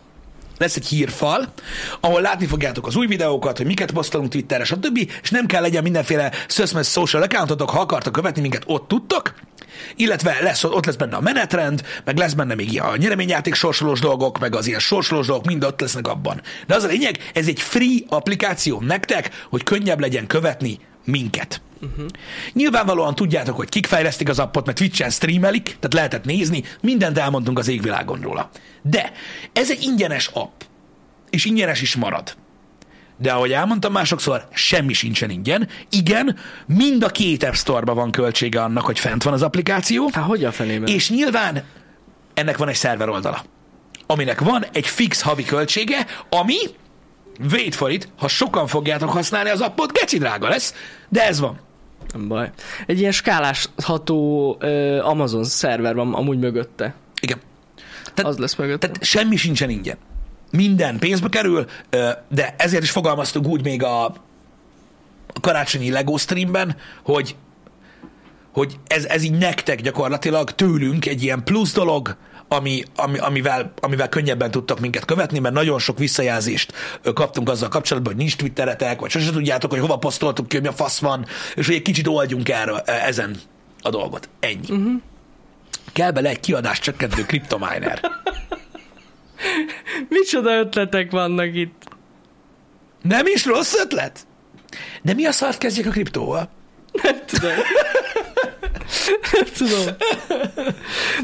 lesz 0.64 0.76
egy 0.76 0.88
hírfal, 0.88 1.54
ahol 2.00 2.22
látni 2.22 2.46
fogjátok 2.46 2.88
az 2.88 2.96
új 2.96 3.08
videókat, 3.08 3.58
hogy 3.58 3.66
miket 3.66 3.92
posztolunk 3.92 4.32
Twitterre, 4.32 4.64
stb. 4.64 4.98
És 5.22 5.30
nem 5.30 5.46
kell 5.46 5.62
legyen 5.62 5.84
mindenféle 5.84 6.32
szöszmes 6.48 6.88
social 6.88 7.22
accountotok, 7.22 7.70
ha 7.70 7.80
akartok 7.80 8.14
követni 8.14 8.42
minket, 8.42 8.64
ott 8.66 8.88
tudtok. 8.88 9.34
Illetve 9.96 10.38
lesz, 10.42 10.64
ott 10.64 10.86
lesz 10.86 10.96
benne 10.96 11.16
a 11.16 11.22
menetrend, 11.22 11.84
meg 12.06 12.18
lesz 12.18 12.34
benne 12.34 12.56
még 12.56 12.82
a 12.82 12.98
nyereményjáték 12.98 13.54
sorsolós 13.54 14.00
dolgok, 14.00 14.40
meg 14.40 14.56
az 14.56 14.68
ilyen 14.68 14.80
sorsolós 14.80 15.28
dolgok, 15.28 15.46
mind 15.46 15.64
ott 15.64 15.82
lesznek 15.82 16.08
abban. 16.08 16.42
De 16.68 16.76
az 16.76 16.84
a 16.84 16.88
lényeg, 16.88 17.18
ez 17.34 17.48
egy 17.48 17.62
free 17.62 18.00
applikáció 18.08 18.82
nektek, 18.82 19.46
hogy 19.50 19.64
könnyebb 19.64 20.00
legyen 20.00 20.28
követni 20.28 20.80
minket. 21.06 21.62
Uh-huh. 21.84 22.06
Nyilvánvalóan 22.54 23.16
tudjátok, 23.16 23.56
hogy 23.56 23.70
kik 23.70 23.86
fejlesztik 23.86 24.30
az 24.30 24.40
appot, 24.40 24.66
mert 24.66 24.78
Twitch-en 24.78 25.10
streamelik, 25.10 25.64
tehát 25.64 25.94
lehetett 25.94 26.24
nézni, 26.26 26.64
mindent 26.82 27.18
elmondtunk 27.18 27.60
az 27.60 27.68
égvilágon 27.68 28.22
róla. 28.22 28.50
De 28.82 29.12
ez 29.54 29.72
egy 29.72 29.82
ingyenes 29.84 30.28
app, 30.34 30.62
és 31.30 31.46
ingyenes 31.46 31.82
is 31.82 31.96
marad. 31.96 32.36
De 33.18 33.32
ahogy 33.32 33.52
elmondtam 33.52 33.92
már 33.92 34.06
sokszor, 34.06 34.48
semmi 34.54 34.94
sincsen 34.94 35.30
ingyen. 35.30 35.68
Igen, 35.90 36.38
mind 36.66 37.04
a 37.04 37.08
két 37.10 37.44
App 37.44 37.54
Store-ban 37.54 37.96
van 37.96 38.12
költsége 38.12 38.62
annak, 38.62 38.86
hogy 38.86 39.00
fent 39.00 39.24
van 39.24 39.34
az 39.34 39.42
applikáció, 39.42 40.10
Hát 40.14 40.26
hogy 40.26 40.44
a 40.44 40.52
fenében? 40.52 40.88
és 40.94 41.10
nyilván 41.10 41.64
ennek 42.34 42.58
van 42.58 42.68
egy 42.68 42.76
szerver 42.76 43.10
oldala, 43.10 43.44
aminek 44.06 44.40
van 44.40 44.66
egy 44.74 44.88
fix 44.88 45.22
havi 45.22 45.44
költsége, 45.44 46.06
ami, 46.30 46.56
wait 47.52 47.76
for 47.76 47.92
it, 47.92 48.08
ha 48.18 48.28
sokan 48.28 48.68
fogjátok 48.68 49.10
használni 49.10 49.50
az 49.50 49.62
appot, 49.62 49.92
geci 49.92 50.18
drága 50.18 50.48
lesz, 50.50 50.74
de 51.10 51.28
ez 51.28 51.40
van. 51.40 51.60
Nem 52.14 52.28
baj. 52.28 52.52
Egy 52.88 53.00
ilyen 53.00 53.12
skálásható 53.12 54.56
ö, 54.60 55.00
Amazon 55.00 55.44
szerver 55.44 55.96
van 55.96 56.14
amúgy 56.14 56.40
mögötte. 56.40 56.94
Igen. 57.22 57.40
Tehát, 58.14 58.32
Az 58.32 58.38
lesz 58.38 58.56
mögötte. 58.56 58.88
tehát 58.88 59.04
semmi 59.04 59.36
sincsen 59.36 59.70
ingyen. 59.70 59.98
Minden 60.52 61.00
pénzbe 61.00 61.30
kerül, 61.30 61.66
ö, 61.90 62.10
de 62.30 62.56
ezért 62.58 62.84
is 62.84 62.92
fogalmaztunk 62.92 63.48
úgy 63.48 63.64
még 63.64 63.84
a, 63.84 64.06
a 65.34 65.40
karácsonyi 65.42 65.92
Lego 65.92 66.18
streamben, 66.18 66.76
hogy 67.04 67.36
hogy 68.54 68.80
ez, 68.88 69.06
ez 69.06 69.24
így 69.24 69.38
nektek 69.38 69.82
gyakorlatilag 69.82 70.52
tőlünk 70.52 71.06
egy 71.06 71.24
ilyen 71.24 71.44
plusz 71.44 71.74
dolog, 71.74 72.16
ami, 72.54 72.84
ami, 72.96 73.18
amivel, 73.18 73.74
amivel 73.82 74.10
könnyebben 74.10 74.52
tudtak 74.52 74.80
minket 74.80 75.06
követni, 75.06 75.40
mert 75.40 75.54
nagyon 75.54 75.80
sok 75.80 75.98
visszajelzést 75.98 76.74
kaptunk 77.14 77.50
azzal 77.50 77.70
kapcsolatban, 77.70 78.14
hogy 78.14 78.22
nincs 78.22 78.36
Twitteretek, 78.36 79.00
vagy 79.00 79.10
sose 79.10 79.32
tudjátok, 79.32 79.72
hogy 79.72 79.80
hova 79.80 79.98
posztoltuk 79.98 80.48
ki, 80.48 80.56
hogy 80.56 80.66
mi 80.66 80.72
a 80.72 80.76
fasz 80.76 81.00
van, 81.00 81.26
és 81.56 81.66
hogy 81.66 81.76
egy 81.76 81.82
kicsit 81.82 82.08
oldjunk 82.08 82.50
erről, 82.50 82.82
e, 82.86 82.92
ezen 82.92 83.36
a 83.82 83.90
dolgot. 83.90 84.30
Ennyi. 84.40 84.70
Uh-huh. 84.70 85.02
Kell 85.94 86.12
bele 86.12 86.30
egy 86.30 86.40
kiadás 86.40 86.80
csökkentő 86.80 87.26
kriptominer. 87.26 88.02
Micsoda 90.10 90.58
ötletek 90.58 91.12
vannak 91.12 91.56
itt? 91.56 91.84
Nem 93.02 93.26
is 93.26 93.46
rossz 93.46 93.74
ötlet? 93.74 94.28
De 95.02 95.14
mi 95.14 95.26
a 95.26 95.32
szart 95.32 95.58
kezdjek 95.58 95.86
a 95.86 95.90
kriptóval? 95.90 96.50
Nem 97.04 97.26
tudom. 97.26 97.52
Tudom. 99.58 99.96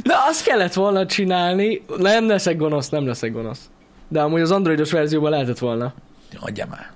De 0.04 0.14
azt 0.28 0.44
kellett 0.44 0.74
volna 0.74 1.06
csinálni. 1.06 1.82
Nem 1.98 2.28
leszek 2.28 2.58
gonosz, 2.58 2.90
nem 2.90 3.08
leszek 3.08 3.32
gonosz. 3.32 3.70
De 4.08 4.22
amúgy 4.22 4.42
az 4.42 4.52
androidos 4.52 4.92
verzióban 4.92 5.32
lehetett 5.32 5.60
volna. 5.60 5.94
Adja 6.40 6.66
már. 6.70 6.92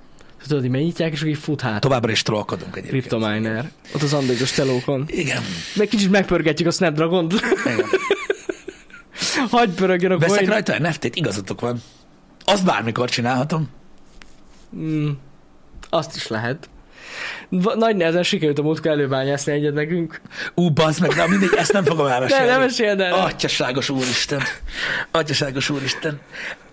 Tudod, 0.48 0.62
hogy 0.62 0.70
megnyitják, 0.70 1.12
és 1.12 1.24
így 1.24 1.38
fut 1.38 1.62
hát. 1.62 1.82
Továbbra 1.82 2.12
is 2.12 2.22
trollkodunk 2.22 2.78
egyébként. 2.78 3.06
Cryptominer. 3.06 3.72
Ott 3.96 4.02
az 4.02 4.14
androidos 4.14 4.52
telókon. 4.52 5.04
Igen. 5.08 5.42
Meg 5.76 5.88
kicsit 5.88 6.12
megpörgetjük 6.12 6.68
a 6.68 6.72
Snapdragon-t. 6.72 7.34
Igen. 7.66 7.86
Hagy 9.52 9.70
pörögjön 9.70 10.12
a 10.12 10.18
Veszek 10.18 10.38
coin. 10.38 10.50
rajta 10.50 10.80
NFT-t, 10.80 11.16
igazatok 11.16 11.62
van. 11.62 11.82
Azt 12.46 12.66
bármikor 12.66 13.10
csinálhatom. 13.10 13.70
Mm, 14.76 15.10
azt 15.90 16.16
is 16.16 16.28
lehet. 16.28 16.70
Nagy 17.76 17.96
nehezen 17.96 18.24
sikerült 18.24 18.60
a 18.60 18.62
múltkor 18.62 18.92
előbányászni 18.92 19.52
egyet 19.52 19.74
nekünk. 19.74 20.22
Ú, 20.56 20.70
bazd 20.70 21.02
meg, 21.02 21.10
de 21.14 21.28
mindegy, 21.28 21.54
ezt 21.56 21.74
nem 21.74 21.84
fogom 21.84 22.06
De 22.06 22.14
elmesélni. 22.14 22.46
nem 22.48 22.60
meséld 22.60 23.00
el. 23.00 23.14
Atyaságos 23.14 23.90
úristen. 23.90 24.42
Atyaságos 25.12 25.70
úristen. 25.70 26.20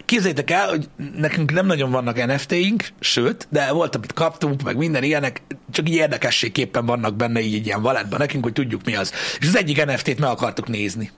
Képzeljétek 0.04 0.50
el, 0.50 0.68
hogy 0.68 0.88
nekünk 1.16 1.52
nem 1.52 1.66
nagyon 1.66 1.90
vannak 1.90 2.26
NFT-ink, 2.26 2.84
sőt, 3.00 3.46
de 3.50 3.72
volt, 3.72 3.94
amit 3.94 4.12
kaptunk, 4.12 4.62
meg 4.62 4.76
minden 4.76 5.02
ilyenek, 5.02 5.42
csak 5.70 5.88
így 5.88 5.94
érdekességképpen 5.94 6.86
vannak 6.86 7.16
benne 7.16 7.40
így 7.40 7.66
ilyen 7.66 7.82
valetben 7.82 8.18
nekünk, 8.18 8.44
hogy 8.44 8.52
tudjuk 8.52 8.84
mi 8.84 8.96
az. 8.96 9.12
És 9.40 9.46
az 9.46 9.56
egyik 9.56 9.84
NFT-t 9.84 10.18
meg 10.18 10.28
akartuk 10.30 10.68
nézni. 10.68 11.10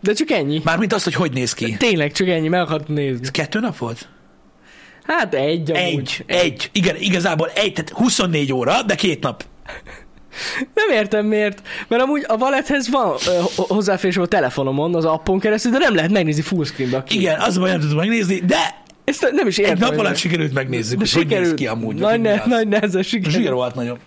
De 0.00 0.12
csak 0.12 0.30
ennyi. 0.30 0.60
Mármint 0.64 0.92
azt, 0.92 1.04
hogy 1.04 1.14
hogy 1.14 1.32
néz 1.32 1.52
ki. 1.54 1.76
Tényleg 1.76 2.12
csak 2.12 2.28
ennyi, 2.28 2.48
meg 2.48 2.60
akartam 2.60 2.94
nézni. 2.94 3.22
Ez 3.22 3.30
kettő 3.30 3.60
nap 3.60 3.76
volt? 3.76 4.08
Hát 5.06 5.34
egy 5.34 5.70
amúgy. 5.70 6.24
Egy. 6.26 6.36
Egy. 6.38 6.70
Igen, 6.72 6.96
igazából 6.98 7.48
egy, 7.54 7.72
tehát 7.72 7.90
24 7.90 8.52
óra, 8.52 8.82
de 8.82 8.94
két 8.94 9.22
nap. 9.22 9.44
Nem 10.74 10.90
értem 10.98 11.26
miért, 11.26 11.62
mert 11.88 12.02
amúgy 12.02 12.24
a 12.28 12.36
valethez 12.36 12.90
van 12.90 13.16
hozzáférés 13.56 14.16
a 14.16 14.26
telefonomon, 14.26 14.94
az 14.94 15.04
appon 15.04 15.38
keresztül, 15.40 15.70
de 15.72 15.78
nem 15.78 15.94
lehet 15.94 16.10
megnézni 16.10 16.42
fullscreenbe. 16.42 17.04
Igen, 17.08 17.40
az 17.40 17.58
baj, 17.58 17.70
nem 17.70 17.80
tudom 17.80 17.96
megnézni, 17.96 18.38
de 18.46 18.56
Ezt 19.04 19.30
nem 19.32 19.46
is 19.46 19.58
értem. 19.58 19.74
egy 19.74 19.80
nap 19.80 19.98
alatt 19.98 20.16
sikerült 20.16 20.52
megnézzük, 20.54 20.98
De 20.98 21.04
hogy 21.04 21.12
hogy 21.12 21.22
néz 21.26 21.32
sikerült. 21.32 21.54
ki 21.58 21.66
amúgy. 21.66 21.94
Nagy, 21.96 22.20
ne, 22.20 22.42
nagy 22.46 22.68
nehezen 22.68 23.02
sikerült. 23.02 23.34
Zsír 23.42 23.52
volt 23.52 23.74
nagyon. 23.74 23.98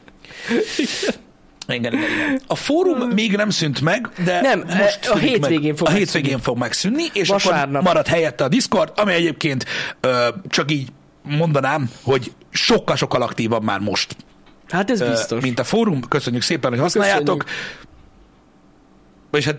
Igen, 1.68 1.94
igen, 1.94 2.10
igen. 2.10 2.42
A 2.48 2.56
fórum 2.56 2.98
még 3.10 3.36
nem 3.36 3.50
szűnt 3.50 3.82
meg, 3.82 4.10
de 4.24 4.42
Nem, 4.42 4.60
most 4.68 5.00
a 5.02 5.16
szűnik 5.16 5.30
hétvégén 5.30 5.68
meg. 5.68 5.78
fog 5.78 5.88
a 5.88 5.92
megszűnni. 5.92 5.98
hétvégén 5.98 6.40
fog 6.40 6.58
megszűnni, 6.58 7.04
és 7.14 7.28
Vasárnap. 7.28 7.70
akkor 7.70 7.82
marad 7.82 8.08
helyette 8.08 8.44
a 8.44 8.48
Discord, 8.48 8.92
ami 8.96 9.14
egyébként 9.14 9.66
ö, 10.00 10.28
csak 10.48 10.72
így 10.72 10.88
mondanám, 11.24 11.90
hogy 12.04 12.32
sokkal-sokkal 12.50 13.22
aktívabb 13.22 13.64
már 13.64 13.80
most, 13.80 14.16
Hát 14.70 14.92
ez 14.92 15.02
ö, 15.02 15.10
biztos. 15.10 15.42
mint 15.42 15.60
a 15.60 15.64
fórum. 15.64 16.02
Köszönjük 16.02 16.42
szépen, 16.42 16.70
hogy 16.70 16.80
használjátok. 16.80 17.44
És 19.32 19.46
hát 19.46 19.56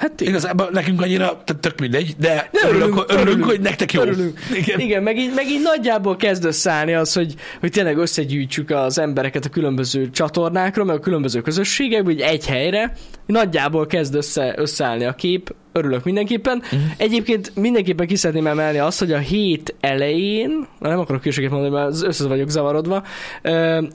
Hát 0.00 0.20
igazából 0.20 0.68
nekünk 0.72 1.02
annyira 1.02 1.42
tök 1.60 1.80
mindegy, 1.80 2.14
de, 2.18 2.48
De 2.52 2.68
örülünk, 2.68 2.94
örülünk, 2.94 3.10
örülünk, 3.10 3.44
hogy 3.44 3.60
nektek 3.60 3.92
jó. 3.92 4.00
Örülünk. 4.00 4.38
Igen. 4.54 4.80
Igen, 4.80 5.02
meg 5.02 5.18
így, 5.18 5.32
meg 5.34 5.48
így 5.50 5.62
nagyjából 5.62 6.16
kezd 6.16 6.44
összeállni 6.44 6.94
az, 6.94 7.12
hogy, 7.12 7.34
hogy 7.60 7.70
tényleg 7.70 7.96
összegyűjtsük 7.96 8.70
az 8.70 8.98
embereket 8.98 9.44
a 9.44 9.48
különböző 9.48 10.10
csatornákra, 10.10 10.84
meg 10.84 10.96
a 10.96 11.00
különböző 11.00 11.40
közösségekbe, 11.40 12.10
hogy 12.10 12.20
egy 12.20 12.46
helyre. 12.46 12.92
Nagyjából 13.26 13.86
kezd 13.86 14.14
össze, 14.14 14.54
összeállni 14.56 15.04
a 15.04 15.12
kép. 15.12 15.54
Örülök 15.72 16.04
mindenképpen. 16.04 16.62
Uh-huh. 16.64 16.80
Egyébként 16.96 17.52
mindenképpen 17.56 18.06
ki 18.06 18.16
szeretném 18.16 18.46
emelni 18.46 18.78
azt, 18.78 18.98
hogy 18.98 19.12
a 19.12 19.18
hét 19.18 19.74
elején, 19.80 20.66
nem 20.78 20.98
akarok 20.98 21.20
különbséget 21.20 21.50
mondani, 21.50 21.74
mert 21.74 22.02
össze 22.02 22.28
vagyok 22.28 22.48
zavarodva, 22.48 23.02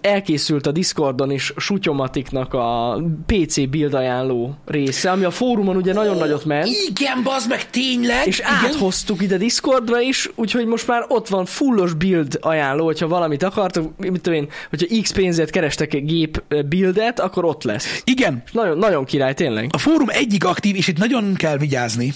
elkészült 0.01 0.67
a 0.67 0.71
Discordon 0.71 1.31
is 1.31 1.53
Sutyomatiknak 1.57 2.53
a 2.53 3.01
PC 3.25 3.69
build 3.69 3.93
ajánló 3.93 4.55
része, 4.65 5.11
ami 5.11 5.23
a 5.23 5.31
fórumon 5.31 5.75
ugye 5.75 5.93
nagyon 5.93 6.17
nagyot 6.17 6.45
ment. 6.45 6.67
Igen, 6.89 7.23
bazd 7.23 7.49
meg, 7.49 7.69
tényleg. 7.69 8.27
És 8.27 8.39
igen. 8.39 8.51
áthoztuk 8.51 9.21
ide 9.21 9.37
Discordra 9.37 10.01
is, 10.01 10.29
úgyhogy 10.35 10.65
most 10.65 10.87
már 10.87 11.05
ott 11.07 11.27
van 11.27 11.45
fullos 11.45 11.93
build 11.93 12.37
ajánló, 12.41 12.85
hogyha 12.85 13.07
valamit 13.07 13.43
akartok, 13.43 13.97
mit 13.97 14.21
tudom 14.21 14.39
én, 14.39 14.47
hogyha 14.69 15.01
X 15.01 15.11
pénzért 15.11 15.49
kerestek 15.49 15.93
egy 15.93 16.05
gép 16.05 16.43
buildet, 16.69 17.19
akkor 17.19 17.45
ott 17.45 17.63
lesz. 17.63 18.01
Igen, 18.03 18.41
És 18.45 18.51
nagyon, 18.51 18.77
nagyon 18.77 19.05
király, 19.05 19.33
tényleg. 19.33 19.69
a 19.71 19.77
fórum 19.77 20.09
egyik 20.09 20.45
aktív, 20.45 20.75
és 20.75 20.87
itt 20.87 20.97
nagyon 20.97 21.33
kell 21.33 21.57
vigyázni, 21.65 22.13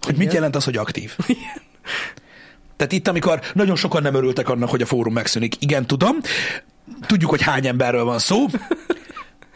hogy 0.00 0.14
mit 0.14 0.22
Igen. 0.22 0.34
jelent 0.34 0.56
az, 0.56 0.64
hogy 0.64 0.76
aktív. 0.76 1.16
Tehát 2.76 2.92
itt, 2.92 3.08
amikor 3.08 3.40
nagyon 3.54 3.76
sokan 3.76 4.02
nem 4.02 4.14
örültek 4.14 4.48
annak, 4.48 4.70
hogy 4.70 4.82
a 4.82 4.86
fórum 4.86 5.12
megszűnik. 5.12 5.54
Igen, 5.58 5.86
tudom. 5.86 6.16
Tudjuk, 7.06 7.30
hogy 7.30 7.42
hány 7.42 7.66
emberről 7.66 8.04
van 8.04 8.18
szó. 8.18 8.46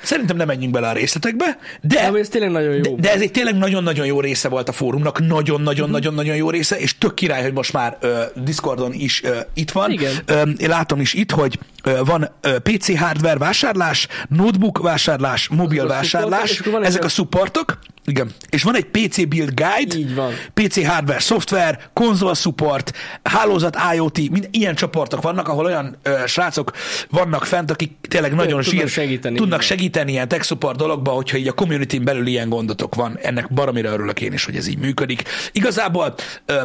Szerintem 0.02 0.36
nem 0.36 0.46
menjünk 0.46 0.72
bele 0.72 0.88
a 0.88 0.92
részletekbe, 0.92 1.58
de, 1.80 2.10
De 2.10 2.18
ez 2.18 2.28
tényleg 2.28 2.50
nagyon 2.50 2.72
jó. 2.72 2.80
de, 2.80 3.00
de 3.00 3.12
ez 3.12 3.20
egy 3.20 3.30
tényleg 3.30 3.56
nagyon-nagyon 3.56 4.06
jó 4.06 4.20
része 4.20 4.48
volt 4.48 4.68
a 4.68 4.72
fórumnak, 4.72 5.26
nagyon-nagyon-nagyon-nagyon 5.26 6.36
jó 6.36 6.50
része, 6.50 6.78
és 6.78 6.98
tök 6.98 7.14
király, 7.14 7.42
hogy 7.42 7.52
most 7.52 7.72
már 7.72 7.96
ö, 8.00 8.22
Discordon 8.34 8.92
is 8.92 9.22
ö, 9.24 9.38
itt 9.54 9.70
van. 9.70 9.90
Igen. 9.90 10.12
Ö, 10.26 10.42
én 10.56 10.68
látom 10.68 11.00
is 11.00 11.14
itt, 11.14 11.30
hogy 11.30 11.58
ö, 11.84 12.00
van 12.04 12.30
ö, 12.40 12.58
PC 12.58 12.98
hardware 12.98 13.38
vásárlás, 13.38 14.08
notebook 14.28 14.78
vásárlás, 14.78 15.48
mobil 15.48 15.86
vásárlás, 15.86 16.62
ezek 16.82 17.04
a 17.04 17.08
supportok, 17.08 17.78
igen, 18.08 18.30
és 18.50 18.62
van 18.62 18.76
egy 18.76 18.84
PC 18.84 19.28
build 19.28 19.52
guide, 19.54 19.96
Így 19.96 20.14
van. 20.14 20.32
PC 20.54 20.86
hardware, 20.86 21.18
szoftver, 21.18 21.90
konzol 21.92 22.34
support, 22.34 22.92
hálózat 23.22 23.76
IoT, 23.94 24.30
mind 24.30 24.48
ilyen 24.50 24.74
csoportok 24.74 25.22
vannak, 25.22 25.48
ahol 25.48 25.64
olyan 25.64 25.96
ö, 26.02 26.22
srácok 26.26 26.72
vannak 27.10 27.44
fent, 27.44 27.70
akik 27.70 27.92
tényleg 28.08 28.34
nagyon 28.34 28.62
tudnak 28.62 28.80
sír, 28.80 28.88
segíteni, 28.88 29.36
tudnak 29.36 29.64
igen. 29.64 29.76
segíteni 29.76 30.12
ilyen 30.12 30.28
tech 30.28 30.44
support 30.44 30.76
dologba, 30.76 31.10
hogyha 31.10 31.36
így 31.36 31.48
a 31.48 31.52
community 31.52 31.98
belül 31.98 32.26
ilyen 32.26 32.48
gondotok 32.48 32.94
van. 32.94 33.18
Ennek 33.22 33.52
baromira 33.52 33.92
örülök 33.92 34.20
én 34.20 34.32
is, 34.32 34.44
hogy 34.44 34.56
ez 34.56 34.66
így 34.66 34.78
működik. 34.78 35.22
Igazából 35.52 36.14
ö, 36.46 36.62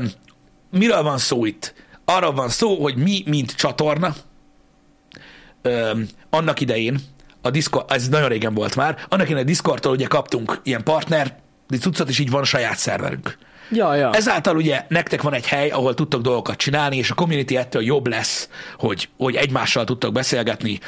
miről 0.72 1.04
van 1.04 1.18
szó 1.18 1.46
itt? 1.46 1.74
Arra 2.06 2.32
van 2.32 2.50
szó, 2.50 2.82
hogy 2.82 2.96
mi, 2.96 3.24
mint 3.26 3.56
csatorna, 3.56 4.16
ö, 5.62 5.92
annak 6.30 6.60
idején, 6.62 7.00
a 7.44 7.50
Discord, 7.50 7.92
ez 7.92 8.10
nagyon 8.10 8.30
régen 8.30 8.54
volt 8.54 8.76
már, 8.76 8.98
annak 9.10 9.26
idején 9.26 9.46
a 9.46 9.48
Discordtól 9.48 9.92
ugye 9.92 10.08
kaptunk 10.08 10.60
ilyen 10.64 10.84
partner, 10.84 11.36
cuccot, 11.80 12.10
és 12.10 12.20
így 12.20 12.30
van 12.30 12.44
saját 12.44 12.78
szerverünk. 12.78 13.38
Ja, 13.72 13.96
ja. 13.96 14.12
Ezáltal 14.14 14.56
ugye 14.56 14.86
nektek 14.88 15.22
van 15.22 15.34
egy 15.34 15.48
hely, 15.48 15.70
ahol 15.70 15.94
tudtok 15.94 16.22
dolgokat 16.22 16.58
csinálni, 16.58 16.98
és 16.98 17.12
a 17.12 17.16
community 17.16 17.56
ettől 17.56 17.84
jobb 17.84 18.08
lesz, 18.08 18.50
hogy, 18.78 19.10
hogy 19.18 19.36
egymással 19.36 19.84
tudtok 19.84 20.14
beszélgetni, 20.14 20.80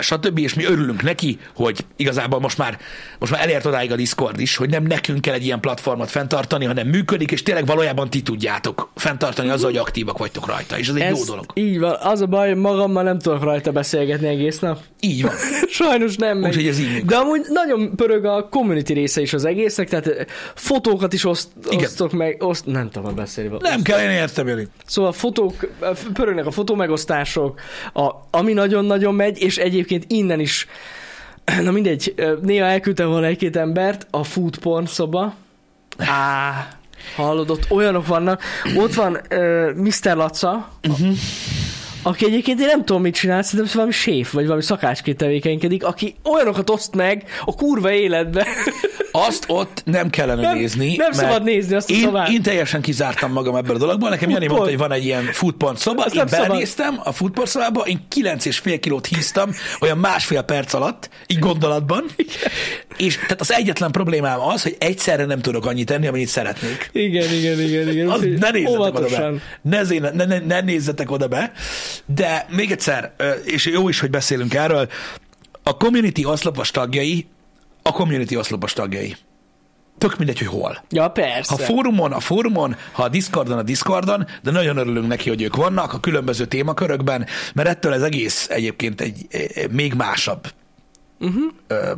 stb. 0.00 0.38
És 0.38 0.54
mi 0.54 0.64
örülünk 0.64 1.02
neki, 1.02 1.38
hogy 1.54 1.84
igazából 1.96 2.40
most 2.40 2.58
már, 2.58 2.78
most 3.18 3.32
már 3.32 3.42
elért 3.42 3.66
odáig 3.66 3.92
a 3.92 3.96
Discord 3.96 4.40
is, 4.40 4.56
hogy 4.56 4.70
nem 4.70 4.82
nekünk 4.82 5.20
kell 5.20 5.34
egy 5.34 5.44
ilyen 5.44 5.60
platformot 5.60 6.10
fenntartani, 6.10 6.64
hanem 6.64 6.86
működik, 6.86 7.30
és 7.30 7.42
tényleg 7.42 7.66
valójában 7.66 8.10
ti 8.10 8.22
tudjátok 8.22 8.90
fenntartani 8.94 9.48
azzal, 9.48 9.70
hogy 9.70 9.78
aktívak 9.78 10.18
vagytok 10.18 10.46
rajta, 10.46 10.78
és 10.78 10.88
ez 10.88 10.94
egy 10.94 11.00
ez 11.00 11.18
jó 11.18 11.24
dolog. 11.24 11.44
Így 11.54 11.78
van. 11.78 11.96
Az 12.00 12.20
a 12.20 12.26
baj, 12.26 12.54
magammal 12.54 13.02
nem 13.02 13.18
tudok 13.18 13.42
rajta 13.42 13.72
beszélgetni 13.72 14.26
egész 14.26 14.58
nap. 14.58 14.78
Így 15.00 15.22
van. 15.22 15.32
Sajnos 15.68 16.16
nem 16.16 16.38
megy. 16.38 16.50
Úgyhogy 16.50 16.66
ez 16.66 16.78
így 16.78 16.86
működik. 16.86 17.04
De 17.04 17.16
amúgy 17.16 17.40
nagyon 17.48 17.96
pörög 17.96 18.24
a 18.24 18.48
community 18.48 18.92
része 18.92 19.20
is 19.20 19.32
az 19.32 19.44
egésznek, 19.44 19.88
tehát 19.88 20.06
eh, 20.06 20.24
fotókat 20.54 21.12
is 21.12 21.24
oszt, 21.24 21.48
Igen. 21.70 21.84
osztok 21.84 22.12
meg, 22.12 22.42
oszt, 22.42 22.66
nem 22.66 22.90
tudom 22.90 23.14
beszélni. 23.14 23.56
Nem 23.60 23.82
kell, 23.82 24.00
én 24.00 24.10
értem, 24.10 24.48
Jani. 24.48 24.68
Szóval 24.86 25.12
fotók, 25.12 25.68
pörögnek 26.12 26.46
a 26.46 26.50
fotómegosztások, 26.50 27.60
a, 27.92 28.10
ami 28.30 28.52
nagyon-nagyon 28.52 29.14
megy, 29.14 29.42
és 29.42 29.56
egyébként 29.72 30.04
innen 30.08 30.40
is, 30.40 30.66
na 31.64 31.70
mindegy, 31.70 32.14
néha 32.42 32.66
elküldtem 32.66 33.08
volna 33.08 33.26
egy-két 33.26 33.56
embert 33.56 34.06
a 34.10 34.24
food 34.24 34.58
porn 34.58 34.86
szoba. 34.86 35.34
Á, 35.98 36.68
hallod, 37.16 37.50
ott 37.50 37.70
olyanok 37.70 38.06
vannak. 38.06 38.42
Ott 38.76 38.94
van 38.94 39.18
uh, 39.30 39.74
Mr. 39.74 40.16
Laca, 40.16 40.68
uh-huh. 40.88 41.16
Aki 42.02 42.24
egyébként 42.24 42.60
én 42.60 42.66
nem 42.66 42.84
tudom, 42.84 43.02
mit 43.02 43.14
csinál, 43.14 43.42
szerintem 43.42 43.70
valami 43.74 43.92
séf, 43.92 44.32
vagy 44.32 44.44
valami 44.44 44.62
szakácsként 44.62 45.16
tevékenykedik, 45.16 45.84
aki 45.84 46.14
olyanokat 46.24 46.70
oszt 46.70 46.94
meg 46.94 47.24
a 47.44 47.54
kurva 47.54 47.92
életbe. 47.92 48.46
Azt 49.12 49.44
ott 49.46 49.82
nem 49.84 50.10
kellene 50.10 50.40
Nem- 50.42 50.56
nézni. 50.58 50.96
nem 50.96 51.12
szabad 51.12 51.42
nézni 51.42 51.74
azt 51.74 51.90
a 51.90 51.94
én, 51.94 52.00
szobát. 52.00 52.28
Én 52.28 52.42
teljesen 52.42 52.80
kizártam 52.80 53.32
magam 53.32 53.56
ebből 53.56 53.74
a 53.74 53.78
dologból. 53.78 54.08
Nekem 54.08 54.30
Jani 54.30 54.46
mondta, 54.46 54.66
hogy 54.66 54.78
van 54.78 54.92
egy 54.92 55.04
ilyen 55.04 55.24
foodporn 55.24 55.76
szoba. 55.76 56.04
Azt 56.04 56.14
Én 56.14 56.24
belenéztem 56.30 57.00
a 57.04 57.12
foodporn 57.12 57.48
szobába, 57.48 57.80
én 57.80 58.06
9,5 58.14 58.78
kilót 58.80 59.06
híztam, 59.06 59.50
olyan 59.80 59.98
másfél 59.98 60.42
perc 60.42 60.72
alatt, 60.74 61.08
így 61.26 61.38
gondolatban. 61.38 62.04
És 62.96 63.14
tehát 63.16 63.40
az 63.40 63.52
egyetlen 63.52 63.90
problémám 63.90 64.40
az, 64.40 64.62
hogy 64.62 64.76
egyszerre 64.78 65.24
nem 65.24 65.40
tudok 65.40 65.66
annyit 65.66 65.90
enni, 65.90 66.06
amennyit 66.06 66.28
szeretnék. 66.28 66.90
Igen, 66.92 67.32
igen, 67.32 67.60
igen, 67.60 67.88
igen. 67.88 68.08
Az, 68.08 68.20
ne 68.20 68.50
nézzetek 68.50 68.68
oda 68.68 68.90
be. 68.90 68.98
óvatosan. 68.98 69.42
Ne, 69.62 69.82
ne, 70.10 70.24
ne, 70.24 70.38
ne 70.38 70.60
nézzetek 70.60 71.10
oda 71.10 71.28
be. 71.28 71.52
De 72.06 72.46
még 72.50 72.70
egyszer, 72.70 73.12
és 73.44 73.66
jó 73.66 73.88
is, 73.88 74.00
hogy 74.00 74.10
beszélünk 74.10 74.54
erről, 74.54 74.88
a 75.62 75.76
community 75.76 76.24
oszlopos 76.24 76.70
tagjai, 76.70 77.26
a 77.82 77.92
community 77.92 78.36
oszlopos 78.36 78.72
tagjai. 78.72 79.16
Tök 79.98 80.18
mindegy, 80.18 80.38
hogy 80.38 80.46
hol. 80.46 80.84
Ja, 80.90 81.08
persze. 81.08 81.54
Ha 81.54 81.62
fórumon, 81.62 82.12
a 82.12 82.20
fórumon, 82.20 82.76
ha 82.92 83.02
a 83.02 83.08
Discordon, 83.08 83.58
a 83.58 83.62
Discordon, 83.62 84.26
de 84.42 84.50
nagyon 84.50 84.76
örülünk 84.76 85.06
neki, 85.06 85.28
hogy 85.28 85.42
ők 85.42 85.56
vannak 85.56 85.92
a 85.92 86.00
különböző 86.00 86.46
témakörökben, 86.46 87.26
mert 87.54 87.68
ettől 87.68 87.92
az 87.92 88.02
egész 88.02 88.48
egyébként 88.50 89.00
egy, 89.00 89.26
egy 89.28 89.70
még 89.70 89.94
másabb. 89.94 90.52
Uh-huh. 91.20 91.52
Ö, 91.66 91.92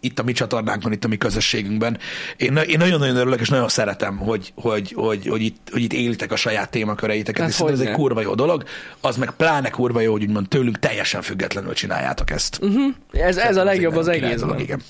itt 0.00 0.18
a 0.18 0.22
mi 0.22 0.32
csatornánkon, 0.32 0.92
itt 0.92 1.04
a 1.04 1.08
mi 1.08 1.16
közösségünkben. 1.16 1.98
Én, 2.36 2.56
én 2.56 2.78
nagyon-nagyon 2.78 3.16
örülök, 3.16 3.40
és 3.40 3.48
nagyon 3.48 3.68
szeretem, 3.68 4.16
hogy, 4.16 4.52
hogy, 4.54 4.92
hogy, 4.92 5.26
hogy, 5.26 5.42
itt, 5.42 5.68
hogy 5.72 5.82
itt 5.82 5.92
élitek 5.92 6.32
a 6.32 6.36
saját 6.36 6.70
témaköreiteket, 6.70 7.40
Hát 7.40 7.50
és 7.50 7.54
szerintem 7.54 7.82
ez 7.82 7.88
egy 7.88 7.94
kurva 7.94 8.20
jó 8.20 8.34
dolog. 8.34 8.64
Az 9.00 9.16
meg 9.16 9.30
pláne 9.30 9.70
kurva 9.70 10.00
jó, 10.00 10.12
hogy 10.12 10.22
úgymond 10.22 10.48
tőlünk 10.48 10.78
teljesen 10.78 11.22
függetlenül 11.22 11.72
csináljátok 11.72 12.30
ezt. 12.30 12.58
Uh-huh. 12.62 12.94
Ez, 13.12 13.36
ez 13.36 13.56
a 13.56 13.64
legjobb 13.64 13.96
az 13.96 14.08
egészben. 14.08 14.38
dolog, 14.38 14.60
Igen. 14.60 14.82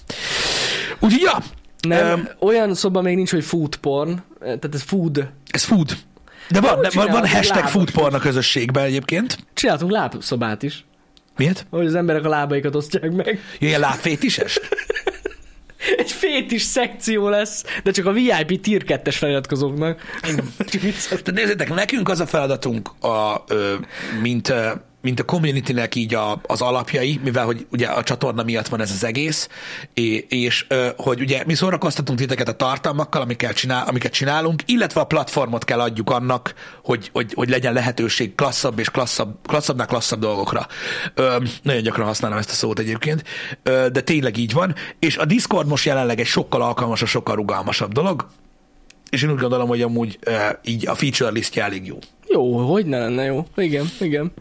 Úgyhogy, 0.99 1.21
ja, 1.21 1.39
Nem, 1.81 2.19
um, 2.19 2.49
olyan 2.49 2.75
szoba 2.75 3.01
még 3.01 3.17
nincs, 3.17 3.31
hogy 3.31 3.45
food 3.45 3.77
porn, 3.77 4.23
tehát 4.41 4.75
ez 4.75 4.83
food. 4.83 5.29
Ez 5.51 5.63
food. 5.63 5.97
De 6.51 6.61
van, 6.61 6.81
de 6.81 6.91
van, 6.95 7.11
van 7.11 7.29
hashtag 7.29 7.57
lábas 7.57 7.71
foodporn 7.71 8.15
a 8.15 8.19
közösségben 8.19 8.85
egyébként. 8.85 9.39
Csináltunk 9.55 9.91
lábszobát 9.91 10.63
is, 10.63 10.85
Miért? 11.37 11.67
hogy 11.71 11.87
az 11.87 11.95
emberek 11.95 12.25
a 12.25 12.29
lábaikat 12.29 12.75
osztják 12.75 13.13
meg. 13.13 13.41
Ilyen 13.59 13.81
lábfétises? 13.81 14.61
Egy 15.97 16.13
fétis 16.13 16.63
szekció 16.63 17.29
lesz, 17.29 17.65
de 17.83 17.91
csak 17.91 18.07
a 18.07 18.13
VIP 18.13 18.61
tier 18.61 18.83
2-es 18.87 19.15
feliratkozóknak. 19.19 20.01
Csak 20.59 20.83
nézzétek, 21.35 21.75
nekünk 21.75 22.09
az 22.09 22.21
a 22.21 22.27
feladatunk, 22.27 22.91
a, 23.01 23.45
ö, 23.49 23.75
mint, 24.23 24.55
mint 25.03 25.21
a 25.21 25.25
communitynek 25.25 25.95
így 25.95 26.15
a, 26.15 26.41
az 26.43 26.61
alapjai, 26.61 27.21
mivel 27.25 27.45
hogy 27.45 27.67
ugye 27.71 27.87
a 27.87 28.03
csatorna 28.03 28.43
miatt 28.43 28.69
van 28.69 28.81
ez 28.81 28.91
az 28.91 29.05
egész, 29.05 29.49
és, 30.29 30.67
hogy 30.97 31.21
ugye 31.21 31.43
mi 31.47 31.55
szórakoztatunk 31.55 32.19
titeket 32.19 32.49
a 32.49 32.57
tartalmakkal, 32.57 33.23
amiket, 33.23 33.57
csinál, 33.57 33.87
amiket 33.89 34.13
csinálunk, 34.13 34.63
illetve 34.67 35.01
a 35.01 35.05
platformot 35.05 35.65
kell 35.65 35.81
adjuk 35.81 36.11
annak, 36.11 36.55
hogy, 36.85 37.11
hogy, 37.13 37.33
hogy 37.35 37.49
legyen 37.49 37.73
lehetőség 37.73 38.35
klasszabb 38.35 38.79
és 38.79 38.91
klasszabb, 38.91 39.37
klasszabbnál 39.47 39.87
klasszabb 39.87 40.21
dolgokra. 40.21 40.67
Nagyon 41.63 41.83
gyakran 41.83 42.07
használom 42.07 42.39
ezt 42.39 42.51
a 42.51 42.55
szót 42.55 42.79
egyébként, 42.79 43.25
de 43.63 44.01
tényleg 44.01 44.37
így 44.37 44.53
van, 44.53 44.75
és 44.99 45.17
a 45.17 45.25
Discord 45.25 45.67
most 45.67 45.85
jelenleg 45.85 46.21
egy 46.21 46.27
sokkal 46.27 46.63
alkalmasabb, 46.63 47.09
sokkal 47.09 47.35
rugalmasabb 47.35 47.93
dolog, 47.93 48.27
és 49.11 49.23
én 49.23 49.31
úgy 49.31 49.39
gondolom, 49.39 49.69
hogy 49.69 49.83
amúgy 49.83 50.19
így 50.65 50.89
a 50.89 50.95
feature 50.95 51.31
listje 51.31 51.63
elég 51.63 51.87
jó. 51.87 51.99
Jó, 52.27 52.57
hogy 52.73 52.87
ne 52.87 52.99
lenne 52.99 53.25
jó. 53.25 53.47
Igen, 53.57 53.87
igen. 54.01 54.33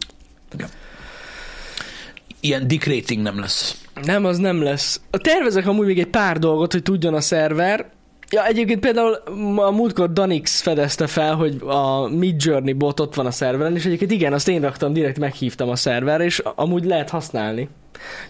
Ilyen 2.40 2.68
dick 2.68 2.86
rating 2.86 3.22
nem 3.22 3.40
lesz. 3.40 3.82
Nem, 4.04 4.26
az 4.26 4.38
nem 4.38 4.64
lesz. 4.64 5.02
Tervezek 5.12 5.68
amúgy 5.68 5.86
még 5.86 6.00
egy 6.00 6.08
pár 6.08 6.40
dolgot, 6.40 6.72
hogy 6.72 6.84
tudjon 6.84 7.14
a 7.14 7.22
szerver. 7.22 7.90
Ja, 8.32 8.46
egyébként 8.46 8.80
például 8.80 9.14
a 9.56 9.72
múltkor 9.72 10.14
Danix 10.14 10.62
fedezte 10.62 11.08
fel, 11.08 11.36
hogy 11.36 11.62
a 11.66 12.08
Mid 12.08 12.44
Journey 12.44 12.74
bot 12.74 13.00
ott 13.00 13.16
van 13.16 13.26
a 13.26 13.32
szerveren, 13.32 13.76
és 13.76 13.86
egyébként 13.86 14.12
igen, 14.12 14.34
azt 14.34 14.48
én 14.48 14.62
raktam, 14.62 14.94
direkt 14.94 15.20
meghívtam 15.20 15.70
a 15.70 15.76
szerverre, 15.76 16.24
és 16.24 16.42
amúgy 16.56 16.86
lehet 16.86 17.10
használni. 17.10 17.70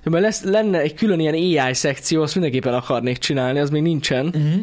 Ja, 0.04 0.12
mert 0.12 0.24
lesz, 0.24 0.44
lenne 0.44 0.80
egy 0.80 0.94
külön 0.94 1.20
ilyen 1.20 1.34
AI 1.34 1.74
szekció, 1.74 2.22
azt 2.22 2.34
mindenképpen 2.34 2.74
akarnék 2.74 3.18
csinálni, 3.18 3.60
az 3.60 3.70
még 3.70 3.82
nincsen. 3.82 4.26
Uh-huh. 4.26 4.62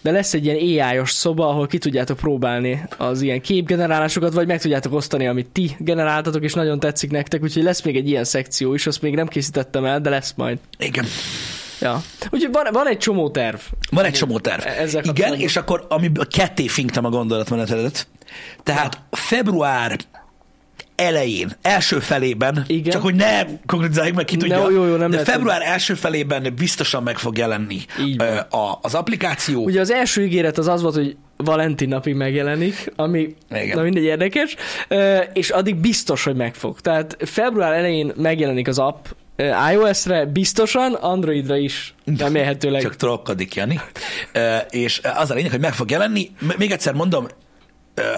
De 0.00 0.10
lesz 0.10 0.34
egy 0.34 0.44
ilyen 0.44 0.56
AI-os 0.56 1.10
szoba, 1.10 1.48
ahol 1.48 1.66
ki 1.66 1.78
tudjátok 1.78 2.16
próbálni 2.16 2.82
az 2.96 3.22
ilyen 3.22 3.40
képgenerálásokat, 3.40 4.32
vagy 4.32 4.46
meg 4.46 4.60
tudjátok 4.60 4.92
osztani, 4.94 5.26
amit 5.26 5.46
ti 5.46 5.76
generáltatok, 5.78 6.44
és 6.44 6.54
nagyon 6.54 6.80
tetszik 6.80 7.10
nektek, 7.10 7.42
úgyhogy 7.42 7.62
lesz 7.62 7.82
még 7.82 7.96
egy 7.96 8.08
ilyen 8.08 8.24
szekció 8.24 8.74
is, 8.74 8.86
azt 8.86 9.02
még 9.02 9.14
nem 9.14 9.26
készítettem 9.26 9.84
el, 9.84 10.00
de 10.00 10.10
lesz 10.10 10.32
majd. 10.36 10.58
Igen. 10.78 11.04
Ja. 11.80 12.02
Úgyhogy 12.30 12.52
van, 12.52 12.66
van 12.72 12.88
egy 12.88 12.98
csomó 12.98 13.30
terv. 13.30 13.58
Van 13.90 14.04
egy 14.04 14.12
csomó 14.12 14.38
terv. 14.38 14.62
Ezzel 14.66 15.02
Igen, 15.04 15.34
és 15.34 15.56
akkor 15.56 15.86
amiből 15.88 16.26
ketté 16.26 16.66
finktam 16.66 17.04
a 17.04 17.10
gondolatmenetedet. 17.10 18.06
Tehát 18.62 19.02
február 19.10 19.98
elején, 21.00 21.52
első 21.62 21.98
felében, 21.98 22.64
Igen. 22.66 22.92
csak 22.92 23.02
hogy 23.02 23.14
ne 23.14 23.42
konkrétizáljuk 23.66 24.16
meg, 24.16 24.24
ki 24.24 24.36
tudja, 24.36 24.70
jó, 24.70 24.84
jó, 24.84 24.96
nem 24.96 25.10
de 25.10 25.18
február 25.18 25.62
első 25.62 25.94
felében 25.94 26.54
biztosan 26.56 27.02
meg 27.02 27.18
fog 27.18 27.38
jelenni 27.38 27.78
a, 28.50 28.78
az 28.82 28.94
applikáció. 28.94 29.64
Ugye 29.64 29.80
az 29.80 29.90
első 29.90 30.22
ígéret 30.24 30.58
az 30.58 30.68
az 30.68 30.82
volt, 30.82 30.94
hogy 30.94 31.16
Valentin 31.36 31.88
napig 31.88 32.14
megjelenik, 32.14 32.92
ami 32.96 33.36
Igen. 33.50 33.76
na 33.76 33.82
mindegy 33.82 34.02
érdekes, 34.02 34.56
és 35.32 35.50
addig 35.50 35.76
biztos, 35.76 36.24
hogy 36.24 36.36
megfog. 36.36 36.80
Tehát 36.80 37.16
február 37.20 37.72
elején 37.72 38.12
megjelenik 38.16 38.68
az 38.68 38.78
app 38.78 39.04
iOS-re, 39.72 40.24
biztosan, 40.24 40.94
Androidra 40.94 41.56
is 41.56 41.94
remélhetőleg. 42.18 42.82
Csak 42.82 42.96
trollkodik, 42.96 43.54
Jani. 43.54 43.80
És 44.70 45.00
az 45.16 45.30
a 45.30 45.34
lényeg, 45.34 45.50
hogy 45.50 45.60
meg 45.60 45.72
fog 45.72 45.90
jelenni. 45.90 46.30
Még 46.56 46.70
egyszer 46.70 46.94
mondom, 46.94 47.26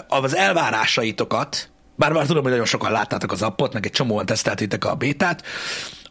az 0.08 0.36
elvárásaitokat, 0.36 1.71
bár 1.94 2.12
már 2.12 2.26
tudom, 2.26 2.42
hogy 2.42 2.50
nagyon 2.50 2.66
sokan 2.66 2.92
láttátok 2.92 3.32
az 3.32 3.42
appot, 3.42 3.72
meg 3.72 3.86
egy 3.86 3.92
csomóan 3.92 4.26
teszteltétek 4.26 4.84
a 4.84 4.94
bétát, 4.94 5.42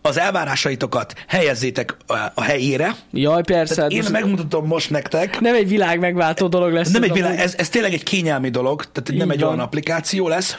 az 0.02 0.20
elvárásaitokat 0.20 1.14
helyezzétek 1.28 1.98
a 2.34 2.42
helyére. 2.42 2.96
Jaj, 3.12 3.42
persze. 3.42 3.76
Tehát 3.76 3.92
hát 3.92 3.92
én 3.92 3.98
most 3.98 4.22
megmutatom 4.22 4.66
most 4.66 4.90
nektek. 4.90 5.40
Nem 5.40 5.56
egy 5.56 5.68
világ 5.68 6.00
megváltó 6.00 6.48
dolog 6.48 6.74
lesz. 6.74 6.92
Nem 6.92 7.04
egy 7.04 7.14
világ, 7.14 7.40
ez, 7.40 7.56
ez 7.58 7.70
tényleg 7.70 7.94
egy 7.94 8.04
kényelmi 8.04 8.50
dolog, 8.50 8.86
tehát 8.92 9.20
nem 9.20 9.28
Így 9.28 9.34
egy 9.34 9.40
van. 9.40 9.50
olyan 9.50 9.60
applikáció 9.60 10.28
lesz. 10.28 10.58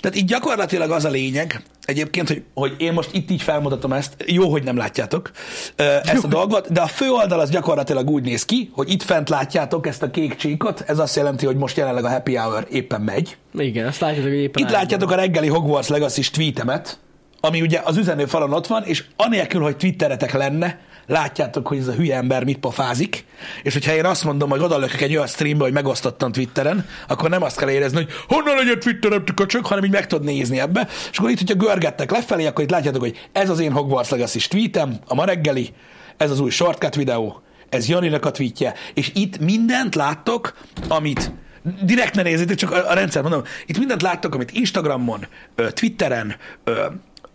Tehát 0.00 0.16
itt 0.16 0.26
gyakorlatilag 0.26 0.90
az 0.90 1.04
a 1.04 1.08
lényeg, 1.08 1.62
egyébként, 1.82 2.28
hogy, 2.28 2.42
hogy 2.54 2.74
én 2.78 2.92
most 2.92 3.08
itt 3.12 3.30
így 3.30 3.42
felmutatom 3.42 3.92
ezt, 3.92 4.14
jó, 4.26 4.50
hogy 4.50 4.62
nem 4.62 4.76
látjátok 4.76 5.30
ezt 6.02 6.24
a 6.24 6.28
dolgot, 6.28 6.72
de 6.72 6.80
a 6.80 6.86
fő 6.86 7.10
oldal 7.10 7.40
az 7.40 7.50
gyakorlatilag 7.50 8.10
úgy 8.10 8.22
néz 8.22 8.44
ki, 8.44 8.70
hogy 8.72 8.90
itt 8.90 9.02
fent 9.02 9.28
látjátok 9.28 9.86
ezt 9.86 10.02
a 10.02 10.10
kék 10.10 10.36
csíkot, 10.36 10.84
ez 10.86 10.98
azt 10.98 11.16
jelenti, 11.16 11.46
hogy 11.46 11.56
most 11.56 11.76
jelenleg 11.76 12.04
a 12.04 12.08
happy 12.08 12.34
hour 12.34 12.66
éppen 12.70 13.00
megy. 13.00 13.36
Igen, 13.54 13.86
azt 13.86 14.00
látjátok, 14.00 14.28
hogy 14.30 14.38
éppen 14.38 14.62
Itt 14.62 14.70
látjátok 14.70 15.10
a 15.10 15.14
reggeli 15.14 15.48
Hogwarts 15.48 15.88
legacy 15.88 16.30
tweetemet, 16.30 16.98
ami 17.40 17.60
ugye 17.60 17.80
az 17.84 17.96
üzenőfalon 17.96 18.52
ott 18.52 18.66
van, 18.66 18.82
és 18.82 19.04
anélkül, 19.16 19.62
hogy 19.62 19.76
twitteretek 19.76 20.32
lenne, 20.32 20.78
látjátok, 21.06 21.66
hogy 21.68 21.78
ez 21.78 21.88
a 21.88 21.92
hülye 21.92 22.16
ember 22.16 22.44
mit 22.44 22.58
pofázik, 22.58 23.24
és 23.62 23.72
hogyha 23.72 23.94
én 23.94 24.04
azt 24.04 24.24
mondom, 24.24 24.50
hogy 24.50 24.60
odalökök 24.60 25.00
egy 25.00 25.14
olyan 25.14 25.26
streambe, 25.26 25.64
hogy 25.64 25.72
megosztottam 25.72 26.32
Twitteren, 26.32 26.86
akkor 27.08 27.30
nem 27.30 27.42
azt 27.42 27.58
kell 27.58 27.70
érezni, 27.70 27.96
hogy 27.96 28.08
honnan 28.28 28.56
legyen 28.56 28.80
Twitterem, 28.80 29.24
te 29.24 29.32
köcsök, 29.34 29.66
hanem 29.66 29.84
így 29.84 29.90
meg 29.90 30.06
tudod 30.06 30.24
nézni 30.24 30.60
ebbe. 30.60 30.88
És 31.10 31.18
akkor 31.18 31.30
itt, 31.30 31.38
hogyha 31.38 31.54
görgettek 31.54 32.10
lefelé, 32.10 32.46
akkor 32.46 32.64
itt 32.64 32.70
látjátok, 32.70 33.00
hogy 33.00 33.28
ez 33.32 33.50
az 33.50 33.58
én 33.58 33.72
Hogwarts 33.72 34.10
legacy 34.10 34.48
tweetem, 34.48 34.98
a 35.06 35.14
ma 35.14 35.24
reggeli, 35.24 35.72
ez 36.16 36.30
az 36.30 36.40
új 36.40 36.50
shortcut 36.50 36.94
videó, 36.94 37.42
ez 37.68 37.88
Janinak 37.88 38.24
a 38.24 38.30
tweetje, 38.30 38.74
és 38.94 39.10
itt 39.14 39.38
mindent 39.38 39.94
láttok, 39.94 40.54
amit 40.88 41.32
direkt 41.82 42.14
ne 42.14 42.22
nézzétek, 42.22 42.56
csak 42.56 42.70
a, 42.70 42.94
rendszer 42.94 43.22
mondom, 43.22 43.42
itt 43.66 43.78
mindent 43.78 44.02
láttok, 44.02 44.34
amit 44.34 44.50
Instagramon, 44.50 45.26
Twitteren, 45.74 46.36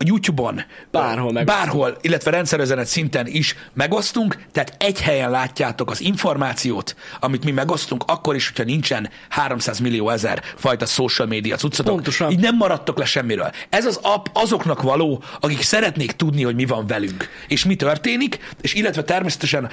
a 0.01 0.03
YouTube-on, 0.07 0.61
Bárhol 0.91 1.31
megosztunk. 1.31 1.45
bárhol, 1.45 1.97
illetve 2.01 2.31
rendszerezenet 2.31 2.85
szinten 2.85 3.27
is 3.27 3.55
megosztunk, 3.73 4.37
tehát 4.51 4.75
egy 4.77 5.01
helyen 5.01 5.29
látjátok 5.29 5.89
az 5.89 6.01
információt, 6.01 6.95
amit 7.19 7.43
mi 7.43 7.51
megosztunk, 7.51 8.03
akkor 8.07 8.35
is, 8.35 8.47
hogyha 8.47 8.63
nincsen 8.63 9.09
300 9.29 9.79
millió 9.79 10.09
ezer 10.09 10.41
fajta 10.55 10.85
social 10.85 11.27
media 11.27 11.55
cuccatok. 11.55 11.93
Pontosan. 11.93 12.31
Így 12.31 12.39
nem 12.39 12.55
maradtok 12.55 12.97
le 12.97 13.05
semmiről. 13.05 13.51
Ez 13.69 13.85
az 13.85 13.99
app 14.01 14.25
azoknak 14.33 14.81
való, 14.81 15.23
akik 15.39 15.61
szeretnék 15.61 16.11
tudni, 16.11 16.43
hogy 16.43 16.55
mi 16.55 16.65
van 16.65 16.87
velünk, 16.87 17.29
és 17.47 17.65
mi 17.65 17.75
történik, 17.75 18.53
és 18.61 18.73
illetve 18.73 19.03
természetesen 19.03 19.69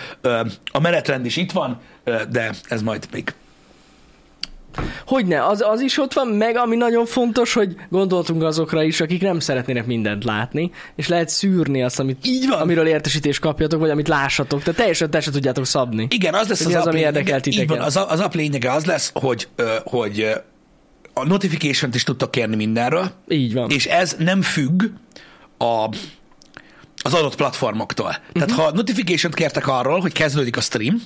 a 0.70 0.80
menetrend 0.80 1.26
is 1.26 1.36
itt 1.36 1.52
van, 1.52 1.80
de 2.30 2.50
ez 2.68 2.82
majd 2.82 3.08
még 3.12 3.34
Hogyne, 5.06 5.46
az, 5.46 5.60
az 5.68 5.80
is 5.80 5.98
ott 5.98 6.12
van, 6.12 6.26
meg 6.28 6.56
ami 6.56 6.76
nagyon 6.76 7.06
fontos, 7.06 7.52
hogy 7.52 7.76
gondoltunk 7.90 8.42
azokra 8.42 8.82
is, 8.82 9.00
akik 9.00 9.22
nem 9.22 9.38
szeretnének 9.40 9.86
mindent 9.86 10.24
látni, 10.24 10.70
és 10.96 11.08
lehet 11.08 11.28
szűrni 11.28 11.82
azt, 11.82 11.98
amit, 12.00 12.26
Így 12.26 12.48
van. 12.48 12.60
amiről 12.60 12.86
értesítést 12.86 13.40
kapjatok, 13.40 13.80
vagy 13.80 13.90
amit 13.90 14.08
lássatok. 14.08 14.62
Tehát 14.62 14.78
teljesen 14.80 15.10
te 15.10 15.20
se 15.20 15.30
tudjátok 15.30 15.66
szabni. 15.66 16.06
Igen, 16.10 16.34
az 16.34 16.48
lesz 16.48 16.60
az, 16.60 16.66
az, 16.66 16.74
app 16.74 16.86
ami 16.86 16.98
érdekel 17.00 17.40
Így 17.44 17.56
van, 17.56 17.66
titeket. 17.66 17.84
az, 17.86 17.96
az 18.08 18.20
app 18.20 18.34
lényege 18.34 18.72
az 18.72 18.84
lesz, 18.84 19.10
hogy, 19.14 19.48
hogy 19.84 20.26
a 21.12 21.26
notification-t 21.26 21.94
is 21.94 22.02
tudtok 22.02 22.30
kérni 22.30 22.56
mindenről, 22.56 23.10
Így 23.28 23.54
van. 23.54 23.70
és 23.70 23.86
ez 23.86 24.16
nem 24.18 24.42
függ 24.42 24.82
a, 25.58 25.88
az 27.02 27.14
adott 27.14 27.34
platformoktól. 27.36 28.16
Tehát 28.32 28.50
Mhm. 28.50 28.58
ha 28.60 28.70
notification-t 28.72 29.34
kértek 29.34 29.66
arról, 29.68 30.00
hogy 30.00 30.12
kezdődik 30.12 30.56
a 30.56 30.60
stream, 30.60 31.00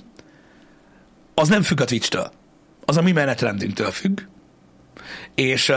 az 1.35 1.49
nem 1.49 1.63
függ 1.63 1.81
a 1.81 1.85
Twitch-től. 1.85 2.31
Az 2.85 2.97
a 2.97 3.03
mi 3.03 3.13
menetrendünktől 3.13 3.91
függ, 3.91 4.21
és 5.35 5.73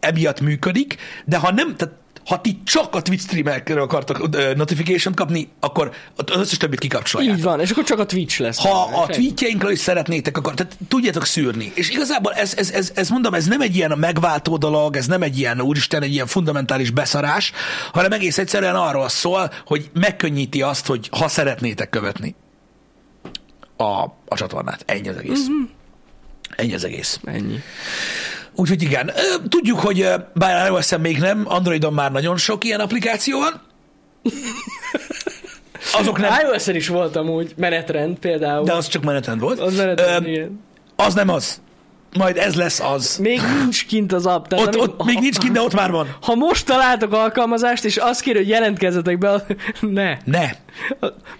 emiatt 0.00 0.40
működik, 0.40 0.96
de 1.24 1.36
ha 1.36 1.52
nem, 1.52 1.76
tehát 1.76 1.94
ha 2.26 2.40
ti 2.40 2.60
csak 2.64 2.94
a 2.94 3.02
Twitch 3.02 3.24
streamerről 3.24 3.82
akartok 3.82 4.28
notification 4.56 5.14
kapni, 5.14 5.48
akkor 5.60 5.90
az 6.16 6.36
összes 6.36 6.56
többit 6.56 6.78
kikapcsolják. 6.78 7.36
Így 7.36 7.42
van, 7.42 7.60
és 7.60 7.70
akkor 7.70 7.84
csak 7.84 7.98
a 7.98 8.06
Twitch 8.06 8.40
lesz. 8.40 8.58
Ha 8.58 9.02
a 9.02 9.06
tweetjeinkről 9.06 9.70
is 9.70 9.78
szeretnétek, 9.78 10.36
akkor 10.36 10.54
tehát 10.54 10.78
tudjátok 10.88 11.24
szűrni. 11.24 11.72
És 11.74 11.90
igazából 11.90 12.32
ez, 12.32 12.54
ez, 12.56 12.70
ez, 12.70 12.92
ez, 12.94 13.08
mondom, 13.08 13.34
ez 13.34 13.46
nem 13.46 13.60
egy 13.60 13.76
ilyen 13.76 13.98
megváltó 13.98 14.56
dolog, 14.56 14.96
ez 14.96 15.06
nem 15.06 15.22
egy 15.22 15.38
ilyen, 15.38 15.60
úristen, 15.60 16.02
egy 16.02 16.12
ilyen 16.12 16.26
fundamentális 16.26 16.90
beszarás, 16.90 17.52
hanem 17.92 18.12
egész 18.12 18.38
egyszerűen 18.38 18.74
arról 18.74 19.08
szól, 19.08 19.50
hogy 19.66 19.90
megkönnyíti 19.92 20.62
azt, 20.62 20.86
hogy 20.86 21.08
ha 21.18 21.28
szeretnétek 21.28 21.90
követni 21.90 22.34
a, 23.76 24.02
a 24.26 24.34
csatornát. 24.36 24.82
Ennyi 24.86 25.08
az 25.08 25.16
egész. 25.16 25.46
Mhm. 25.46 25.62
Ennyi 26.56 26.74
az 26.74 26.84
egész. 26.84 27.20
Ennyi. 27.24 27.58
Úgyhogy 28.56 28.82
igen, 28.82 29.12
tudjuk, 29.48 29.78
hogy 29.78 30.08
bár 30.34 30.70
ios 30.70 30.96
még 31.00 31.18
nem, 31.18 31.42
Androidon 31.48 31.92
már 31.92 32.12
nagyon 32.12 32.36
sok 32.36 32.64
ilyen 32.64 32.80
applikáció 32.80 33.38
van. 33.38 33.60
Azok 36.00 36.18
nem, 36.18 36.32
iOS-en 36.42 36.74
is 36.74 36.88
volt 36.88 37.16
amúgy 37.16 37.54
menetrend 37.56 38.18
például. 38.18 38.64
de 38.64 38.72
az 38.72 38.88
csak 38.88 39.04
menetrend 39.04 39.40
volt. 39.40 39.60
az 39.60 39.76
menetrend, 39.76 40.26
Ö, 40.26 40.28
igen. 40.28 40.60
Az 40.96 41.14
nem 41.14 41.28
az. 41.28 41.60
Majd 42.18 42.36
ez 42.36 42.54
lesz 42.54 42.80
az. 42.80 43.16
Még 43.16 43.40
nincs 43.58 43.86
kint 43.86 44.12
az 44.12 44.26
app. 44.26 44.46
Tehát 44.46 44.66
Ott, 44.66 44.74
amíg- 44.74 44.94
ott 45.00 45.04
még 45.06 45.18
nincs 45.18 45.38
kint, 45.38 45.52
de 45.52 45.60
ott 45.60 45.74
már 45.74 45.90
van. 45.90 46.16
Ha 46.22 46.34
most 46.34 46.66
találtok 46.66 47.12
alkalmazást, 47.12 47.84
és 47.84 47.96
azt 47.96 48.20
kér, 48.20 48.36
hogy 48.36 48.48
jelentkezzetek 48.48 49.18
be, 49.18 49.46
ne. 49.80 50.16
Ne. 50.24 50.50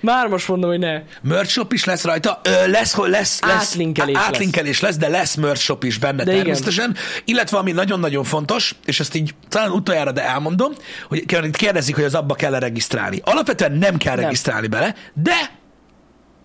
Már 0.01 0.27
most 0.27 0.49
mondom, 0.49 0.71
hogy 0.71 0.79
ne. 0.79 1.03
Merch 1.23 1.51
shop 1.51 1.73
is 1.73 1.85
lesz 1.85 2.05
rajta. 2.05 2.41
Ö, 2.45 2.71
lesz, 2.71 2.93
hogy 2.93 3.11
lesz, 3.11 3.41
lesz 3.43 3.53
Átlinkelés 3.71 4.15
lesz. 4.15 4.25
átlinkelés 4.27 4.81
lesz, 4.81 4.97
de 4.97 5.09
lesz 5.09 5.35
merch 5.35 5.61
shop 5.63 5.85
is 5.85 5.99
benne 5.99 6.17
De 6.17 6.25
de 6.25 6.31
igen. 6.31 6.43
természetesen. 6.45 6.97
Illetve 7.25 7.59
ami 7.59 7.73
nagyon-nagyon 7.73 8.25
fontos, 8.25 8.75
és 8.85 9.01
ezt 9.01 9.15
így 9.15 9.35
talán 9.49 9.71
utoljára, 9.71 10.13
de 10.13 10.23
elmondom, 10.29 10.73
hogy 11.09 11.25
kérdezik, 11.51 11.95
hogy 11.95 12.05
az 12.05 12.15
abba 12.15 12.35
kell 12.35 12.59
regisztrálni. 12.59 13.21
Alapvetően 13.25 13.73
nem 13.73 13.97
kell 13.97 14.15
Nem. 14.15 14.25
regisztrálni 14.25 14.67
bele, 14.67 14.95
de 15.15 15.51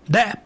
de 0.07 0.43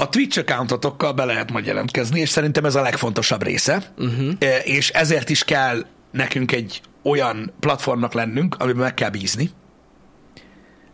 a 0.00 0.08
Twitch 0.08 0.38
accountotokkal 0.38 1.12
be 1.12 1.24
lehet 1.24 1.50
majd 1.50 1.66
jelentkezni, 1.66 2.20
és 2.20 2.28
szerintem 2.28 2.64
ez 2.64 2.74
a 2.74 2.82
legfontosabb 2.82 3.42
része, 3.42 3.92
uh-huh. 3.98 4.32
és 4.64 4.88
ezért 4.88 5.30
is 5.30 5.44
kell 5.44 5.86
nekünk 6.10 6.52
egy 6.52 6.80
olyan 7.02 7.52
platformnak 7.60 8.12
lennünk, 8.12 8.56
amiben 8.58 8.82
meg 8.82 8.94
kell 8.94 9.10
bízni, 9.10 9.50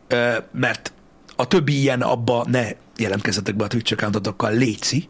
Ö, 0.09 0.36
mert 0.52 0.92
a 1.36 1.46
többi 1.46 1.80
ilyen 1.80 2.02
abba 2.02 2.44
ne 2.48 2.68
jelentkezzetek 2.96 3.54
be 3.54 3.64
a 3.64 3.66
Twitch 3.66 3.92
accountotokkal, 3.92 4.52
léci. 4.52 5.09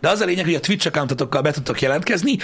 De 0.00 0.08
az 0.08 0.20
a 0.20 0.24
lényeg, 0.24 0.44
hogy 0.44 0.54
a 0.54 0.60
Twitch 0.60 0.86
accountotokkal 0.86 1.42
be 1.42 1.50
tudtok 1.50 1.80
jelentkezni, 1.80 2.36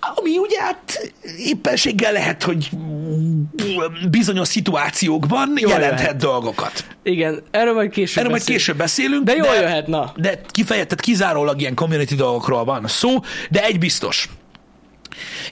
ami 0.00 0.38
ugye 0.38 0.60
hát 0.62 1.12
éppenséggel 1.38 2.12
lehet, 2.12 2.42
hogy 2.42 2.70
bizonyos 4.10 4.48
szituációkban 4.48 5.52
Jól 5.56 5.70
jelenthet 5.70 6.00
jöhet. 6.00 6.16
dolgokat. 6.16 6.84
Igen, 7.02 7.42
erről 7.50 7.74
majd 7.74 7.90
később 7.90 8.16
Erről 8.18 8.30
majd 8.30 8.40
beszélünk. 8.40 8.60
később 8.60 8.76
beszélünk. 8.76 9.24
De 9.24 9.34
jól 9.34 9.54
jöhet, 9.54 9.86
na. 9.86 10.12
De 10.16 10.40
kifejezetten 10.48 10.98
kizárólag 11.00 11.60
ilyen 11.60 11.74
community 11.74 12.14
dolgokról 12.14 12.64
van 12.64 12.86
szó, 12.86 13.10
de 13.50 13.64
egy 13.64 13.78
biztos. 13.78 14.28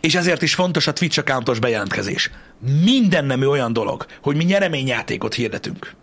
És 0.01 0.15
ezért 0.15 0.43
is 0.43 0.55
fontos 0.55 0.87
a 0.87 0.93
Twitch 0.93 1.19
accountos 1.19 1.59
bejelentkezés. 1.59 2.31
Minden 2.85 3.25
nemű 3.25 3.47
olyan 3.47 3.73
dolog, 3.73 4.07
hogy 4.23 4.37
mi 4.37 4.45
nyereményjátékot 4.45 5.35
hirdetünk. 5.35 5.95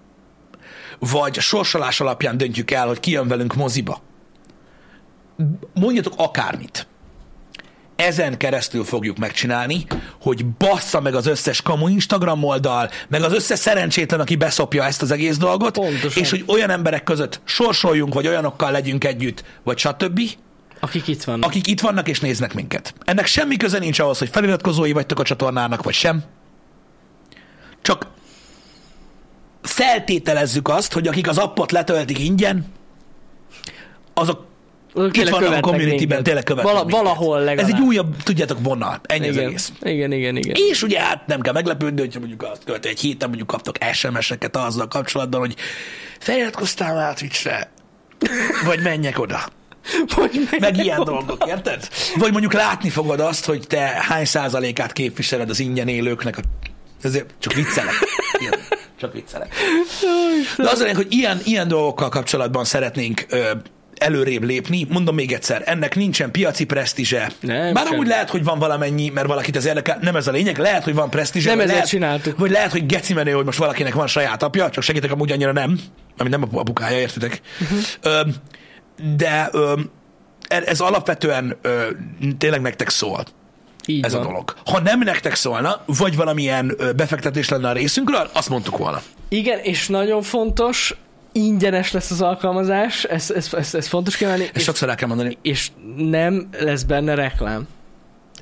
Vagy 1.00 1.39
sorsolás 1.39 2.00
alapján 2.00 2.38
döntjük 2.38 2.72
el, 2.72 2.88
hogy 2.88 3.00
ki 3.00 3.12
jön 3.12 3.28
velünk 3.28 3.56
moziba. 3.56 4.02
Mondjatok 5.74 6.14
akármit. 6.18 6.88
Ezen 7.96 8.38
keresztül 8.38 8.84
fogjuk 8.84 9.18
megcsinálni, 9.18 9.86
hogy 10.22 10.46
bassza 10.46 11.02
meg 11.02 11.16
az 11.16 11.26
összes 11.26 11.62
kamu 11.62 11.88
Instagram 11.88 12.44
oldal, 12.44 12.89
meg 13.08 13.22
az 13.22 13.34
összes 13.34 13.60
szerencsétlen, 13.60 14.20
aki 14.20 14.36
beszopja 14.36 14.84
ezt 14.84 15.02
az 15.02 15.12
egész 15.12 15.38
dolgot, 15.38 15.74
Pontosan. 15.74 16.24
és 16.24 16.30
hogy 16.30 16.44
olyan 16.48 16.70
emberek 16.70 17.04
között 17.04 17.41
sorsoljunk, 17.44 18.14
vagy 18.14 18.28
olyanokkal 18.28 18.72
legyünk 18.72 19.04
együtt, 19.04 19.44
vagy 19.64 19.78
stb., 19.78 20.22
Akik 20.80 21.08
itt 21.08 21.24
vannak. 21.24 21.46
akik 21.50 21.68
itt 21.68 21.82
vannak 21.82 22.08
és 22.08 22.20
néznek 22.20 22.54
minket. 22.54 22.94
Ennek 23.06 23.26
semmi 23.26 23.58
köze 23.58 23.80
nincs 23.80 24.00
ahhoz, 24.00 24.18
hogy 24.18 24.30
feliratkozói 24.30 24.91
vagytok 24.91 25.20
a 25.20 25.24
csatornának, 25.24 25.84
vagy 25.84 25.94
sem. 25.94 26.24
Csak 27.82 28.08
feltételezzük 29.62 30.68
azt, 30.68 30.94
hogy 30.94 31.08
akik 31.08 31.28
az 31.28 31.38
appot 31.38 31.72
letöltik 31.72 32.20
ingyen, 32.20 32.66
azok 34.14 34.36
Azok 34.36 34.53
itt 35.12 35.30
vannak 35.30 35.54
a 35.54 35.60
communityben, 35.60 36.24
tényleg 36.24 36.44
követnek 36.44 36.74
Vala. 36.74 36.86
Valahol 36.89 37.39
legalább. 37.39 37.70
Ez 37.70 37.76
egy 37.76 37.82
újabb, 37.82 38.16
tudjátok, 38.24 38.58
vonal. 38.62 39.02
Ennyi 39.04 39.28
az 39.28 39.36
igen. 39.36 39.48
egész. 39.48 39.72
igen, 39.82 40.12
igen, 40.12 40.36
igen. 40.36 40.56
És 40.70 40.84
ugye 40.84 41.00
hát 41.00 41.28
nem 41.28 41.41
kell 41.41 41.54
meglepődni, 41.54 42.00
hogyha 42.00 42.20
mondjuk 42.20 42.44
azt 42.44 42.64
követő 42.64 42.89
egy 42.89 43.00
héten 43.00 43.28
mondjuk 43.28 43.48
kaptok 43.48 43.76
SMS-eket 43.94 44.56
azzal 44.58 44.88
kapcsolatban, 44.88 45.39
hogy 45.39 45.56
feliratkoztál 46.20 46.96
már 46.96 47.14
Twitchre, 47.14 47.72
vagy 48.66 48.82
menjek 48.82 49.20
oda. 49.20 49.39
Vagy 50.16 50.48
meg, 50.52 50.60
Meg 50.60 50.78
ilyen 50.78 51.04
dolgok, 51.04 51.44
érted? 51.48 51.88
Vagy 52.16 52.32
mondjuk 52.32 52.54
látni 52.54 52.89
fogod 52.89 53.20
azt, 53.20 53.46
hogy 53.46 53.68
te 53.68 53.80
hány 53.80 54.26
százalékát 54.26 54.94
képviseled 54.94 55.50
az 55.50 55.60
ingyen 55.60 55.88
élőknek. 55.88 56.38
A... 56.38 56.41
Ezért 57.02 57.34
csak 57.39 57.54
viccelek. 57.54 57.94
Ilyen, 58.39 58.60
csak 59.00 59.14
viccelek. 59.14 59.56
De 60.58 60.70
az 60.70 60.91
hogy 60.96 61.08
ilyen, 61.10 61.41
ilyen 61.44 61.68
dolgokkal 61.68 62.10
kapcsolatban 62.10 62.66
szeretnénk 62.66 63.26
ö, 63.30 63.52
előrébb 63.98 64.44
lépni. 64.44 64.86
Mondom 64.89 65.16
még 65.16 65.32
egyszer, 65.32 65.62
ennek 65.66 65.96
nincsen 65.96 66.32
piaci 66.32 66.66
presztízse. 66.66 67.32
Nem, 67.39 67.74
Bár 67.74 67.88
amúgy 67.88 68.08
lehet, 68.08 68.30
hogy 68.30 68.44
van 68.44 68.60
valamennyi, 68.60 69.10
mert 69.10 69.28
valakit 69.28 69.56
ez 69.56 69.66
érdekel, 69.66 69.98
nem 70.02 70.16
ez 70.16 70.28
a 70.28 70.32
lényeg, 70.32 70.58
lehet, 70.58 70.84
hogy 70.84 70.94
van 70.94 71.10
presztízse. 71.10 71.50
Nem 71.50 71.60
ezért 71.60 71.74
lehet, 71.74 71.88
csináltuk. 71.89 72.38
Vagy 72.38 72.52
lehet, 72.52 72.72
hogy 72.72 72.86
geci 72.86 73.14
menő, 73.14 73.32
hogy 73.32 73.46
most 73.46 73.58
valakinek 73.58 73.94
van 73.94 74.08
saját 74.08 74.44
apja, 74.44 74.70
csak 74.70 74.84
segítek 74.84 75.12
amúgy 75.12 75.32
annyira 75.32 75.52
nem, 75.52 75.80
ami 76.18 76.30
nem 76.30 76.44
a 76.44 76.48
apukája, 76.60 77.00
értitek? 77.00 77.41
Uh-huh. 77.62 78.28
De 79.16 79.50
ö, 79.52 79.80
ez 80.48 80.80
alapvetően 80.80 81.58
ö, 81.62 81.88
tényleg 82.38 82.62
nektek 82.62 82.89
szól 82.89 83.24
Így 83.86 84.06
ez 84.06 84.14
van. 84.14 84.22
a 84.22 84.26
dolog. 84.26 84.56
Ha 84.66 84.80
nem 84.80 85.00
nektek 85.00 85.36
szólna, 85.36 85.82
vagy 85.86 86.16
valamilyen 86.16 86.74
ö, 86.78 86.91
befektetés 86.91 87.50
lenne 87.50 87.70
a 87.70 87.74
részünkről, 87.74 88.30
azt 88.34 88.50
mondtuk 88.50 88.78
volna. 88.78 89.02
Igen, 89.30 89.60
és 89.60 89.88
nagyon 89.88 90.22
fontos, 90.22 90.96
ingyenes 91.34 91.92
lesz 91.92 92.12
az 92.12 92.22
alkalmazás, 92.22 93.04
ez, 93.04 93.32
ez, 93.32 93.54
ez, 93.54 93.76
ez 93.76 93.88
fontos 93.88 94.18
kiemelni, 94.18 94.44
Ezt 94.44 94.56
és, 94.56 94.64
sokszor 94.64 94.90
el 94.90 94.96
kell 94.96 95.08
mondani. 95.08 95.38
és 95.42 95.70
nem 95.98 96.48
lesz 96.60 96.84
benne 96.84 97.16
reklám. 97.16 97.68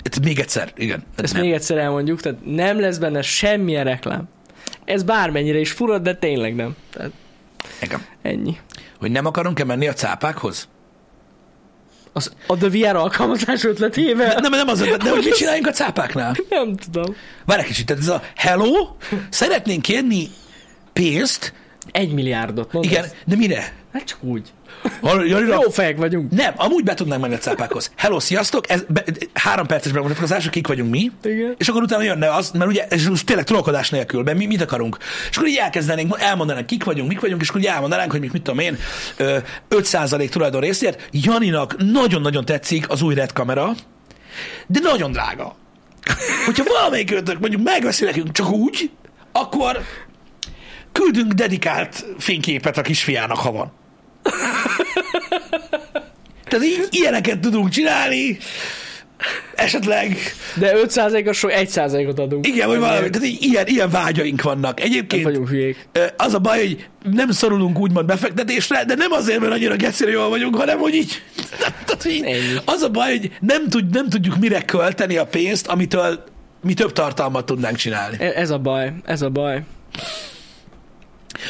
Itt 0.03 0.23
még 0.23 0.39
egyszer, 0.39 0.71
igen. 0.75 1.03
Ezt 1.15 1.33
nem. 1.33 1.41
még 1.41 1.51
egyszer 1.51 1.77
elmondjuk, 1.77 2.21
tehát 2.21 2.37
nem 2.45 2.79
lesz 2.79 2.97
benne 2.97 3.21
semmilyen 3.21 3.83
reklám. 3.83 4.23
Ez 4.85 5.03
bármennyire 5.03 5.59
is 5.59 5.71
furad, 5.71 6.01
de 6.01 6.15
tényleg 6.15 6.55
nem. 6.55 6.75
Tehát 6.93 7.11
Igen. 7.81 8.05
ennyi. 8.21 8.57
Hogy 8.99 9.11
nem 9.11 9.25
akarunk-e 9.25 9.63
menni 9.63 9.87
a 9.87 9.93
cápákhoz? 9.93 10.67
Az, 12.13 12.33
a 12.47 12.57
The 12.57 12.69
VR 12.69 12.95
alkalmazás 12.95 13.63
ötletével? 13.63 14.39
Nem, 14.39 14.51
nem 14.51 14.67
az, 14.67 14.79
de 14.79 15.09
hogy 15.09 15.23
mit 15.23 15.35
csináljunk 15.35 15.67
a 15.67 15.71
cápáknál? 15.71 16.35
Nem 16.49 16.75
tudom. 16.75 17.15
Várj 17.45 17.61
egy 17.61 17.67
kicsit, 17.67 17.85
tehát 17.85 18.01
ez 18.01 18.07
a 18.09 18.21
hello, 18.35 18.95
szeretnénk 19.29 19.81
kérni 19.81 20.29
pénzt, 20.93 21.53
Egy 21.91 22.13
milliárdot, 22.13 22.73
mondd 22.73 22.85
igen, 22.85 23.05
de 23.25 23.35
mire? 23.35 23.73
Hát 23.93 24.03
csak 24.03 24.23
úgy. 24.23 24.51
Jó 25.47 25.69
fejek 25.69 25.97
vagyunk. 25.97 26.31
Nem, 26.31 26.53
amúgy 26.55 26.83
be 26.83 26.93
tudnánk 26.93 27.21
menni 27.21 27.33
a 27.33 27.37
cápákhoz. 27.37 27.91
Hello, 27.95 28.19
sziasztok! 28.19 28.69
Ez 28.69 28.83
be, 28.87 29.03
három 29.33 29.67
perces 29.67 29.91
bemutatkozás, 29.91 30.49
kik 30.49 30.67
vagyunk 30.67 30.91
mi. 30.91 31.11
Igen. 31.23 31.55
És 31.57 31.67
akkor 31.67 31.81
utána 31.81 32.03
jönne 32.03 32.33
az, 32.33 32.51
mert 32.51 32.69
ugye 32.69 32.87
ez 32.89 33.07
tényleg 33.25 33.45
trollkodás 33.45 33.89
nélkül, 33.89 34.23
mert 34.23 34.37
mi 34.37 34.45
mit 34.45 34.61
akarunk. 34.61 34.97
És 35.29 35.37
akkor 35.37 35.49
így 35.49 35.55
elkezdenénk, 35.55 36.15
elmondanánk, 36.19 36.65
kik 36.65 36.83
vagyunk, 36.83 37.09
mik 37.09 37.19
vagyunk, 37.19 37.41
és 37.41 37.49
akkor 37.49 37.61
így 37.61 37.67
elmondanánk, 37.67 38.11
hogy 38.11 38.19
mit, 38.19 38.33
mit 38.33 38.41
tudom 38.41 38.59
én, 38.59 38.77
ö, 39.17 39.37
5% 39.69 40.29
tulajdon 40.29 40.61
részért. 40.61 41.09
Janinak 41.11 41.75
nagyon-nagyon 41.77 42.45
tetszik 42.45 42.89
az 42.89 43.01
új 43.01 43.13
red 43.13 43.33
kamera, 43.33 43.71
de 44.67 44.79
nagyon 44.79 45.11
drága. 45.11 45.55
Hogyha 46.45 46.63
valamelyik 46.63 47.11
ötök 47.11 47.39
mondjuk 47.39 47.63
megveszi 47.63 48.05
nekünk 48.05 48.31
csak 48.31 48.51
úgy, 48.51 48.91
akkor 49.31 49.81
küldünk 51.03 51.31
dedikált 51.33 52.05
fényképet 52.17 52.77
a 52.77 52.81
kisfiának, 52.81 53.37
ha 53.37 53.51
van. 53.51 53.71
Tehát 56.43 56.65
így, 56.65 56.87
ilyeneket 56.89 57.39
tudunk 57.39 57.69
csinálni, 57.69 58.37
esetleg, 59.55 60.17
De 60.55 60.73
5%-os 60.75 61.37
sok 61.37 61.51
1%-ot 61.55 62.19
adunk. 62.19 62.47
igen, 62.47 62.67
vagy 62.67 62.79
valami, 62.79 63.09
tehát 63.09 63.27
így, 63.27 63.43
ilyen, 63.43 63.67
ilyen 63.67 63.89
vágyaink 63.89 64.41
vannak. 64.41 64.77
Nem 64.77 64.87
Egyébként 64.87 65.23
vagyunk 65.23 65.49
hülyék. 65.49 65.87
az 66.17 66.33
a 66.33 66.39
baj, 66.39 66.59
hogy 66.59 66.87
nem 67.11 67.31
szorulunk 67.31 67.79
úgymond 67.79 68.05
befektetésre, 68.05 68.83
de 68.85 68.95
nem 68.95 69.11
azért, 69.11 69.39
mert 69.39 69.51
annyira 69.53 69.75
gecire 69.75 70.11
jól 70.11 70.29
vagyunk, 70.29 70.55
hanem 70.55 70.77
hogy 70.79 70.93
így, 70.95 71.21
tehát, 71.85 72.05
így 72.05 72.23
Ennyi. 72.23 72.57
az 72.65 72.81
a 72.81 72.89
baj, 72.89 73.17
hogy 73.17 73.31
nem, 73.39 73.69
tud, 73.69 73.89
nem 73.93 74.09
tudjuk 74.09 74.37
mire 74.37 74.61
költeni 74.65 75.17
a 75.17 75.25
pénzt, 75.25 75.67
amitől 75.67 76.23
mi 76.63 76.73
több 76.73 76.91
tartalmat 76.93 77.45
tudnánk 77.45 77.75
csinálni. 77.75 78.17
E- 78.19 78.33
Ez 78.35 78.49
a 78.49 78.57
baj, 78.57 78.91
ez 79.05 79.21
a 79.21 79.29
baj. 79.29 79.61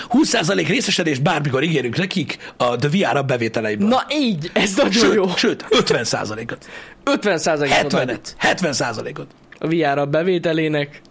20% 0.10 0.66
részesedés 0.68 1.20
bármikor 1.20 1.64
ígérünk 1.64 1.98
nekik 1.98 2.38
a 2.58 2.76
The 2.76 2.90
VR 2.90 3.26
bevételeiből. 3.26 3.88
Na 3.88 4.06
így, 4.10 4.52
ez 4.54 4.76
nagyon 4.76 4.92
sőt, 4.92 5.14
jó. 5.14 5.36
sőt, 5.36 5.66
50%-ot. 5.70 6.66
50%-ot 7.06 7.94
adunk 7.94 8.20
70-et. 8.20 8.54
70%-ot. 8.62 9.28
a 9.60 9.68
VR 9.68 9.98
a 9.98 10.06
bevételének. 10.06 11.02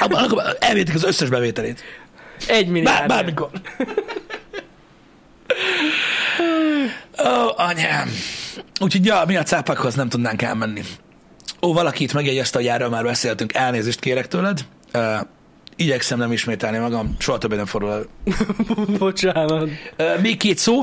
Abban 0.00 0.24
akkor 0.24 0.56
elvétik 0.60 0.94
az 0.94 1.04
összes 1.04 1.28
bevételét. 1.28 1.82
Egy 2.46 2.64
Bár, 2.64 2.72
milliárd. 2.72 3.08
bármikor. 3.08 3.50
Ó, 7.24 7.52
anyám. 7.56 8.10
Úgyhogy 8.80 9.06
ja, 9.06 9.22
mi 9.26 9.36
a 9.36 9.42
cápákhoz 9.42 9.94
nem 9.94 10.08
tudnánk 10.08 10.42
elmenni. 10.42 10.82
Ó, 11.62 11.72
valaki 11.72 12.02
itt 12.02 12.12
megjegyezte, 12.12 12.58
hogy 12.58 12.66
erről 12.66 12.88
már 12.88 13.04
beszéltünk, 13.04 13.54
elnézést 13.54 14.00
kérek 14.00 14.28
tőled. 14.28 14.60
Uh, 14.94 15.20
igyekszem 15.78 16.18
nem 16.18 16.32
ismételni 16.32 16.78
magam, 16.78 17.14
soha 17.18 17.38
többé 17.38 17.56
nem 17.56 17.66
fordul 17.66 17.90
elő. 17.90 18.06
Bocsánat. 18.98 19.68
Még 20.22 20.36
két 20.36 20.58
szó. 20.58 20.82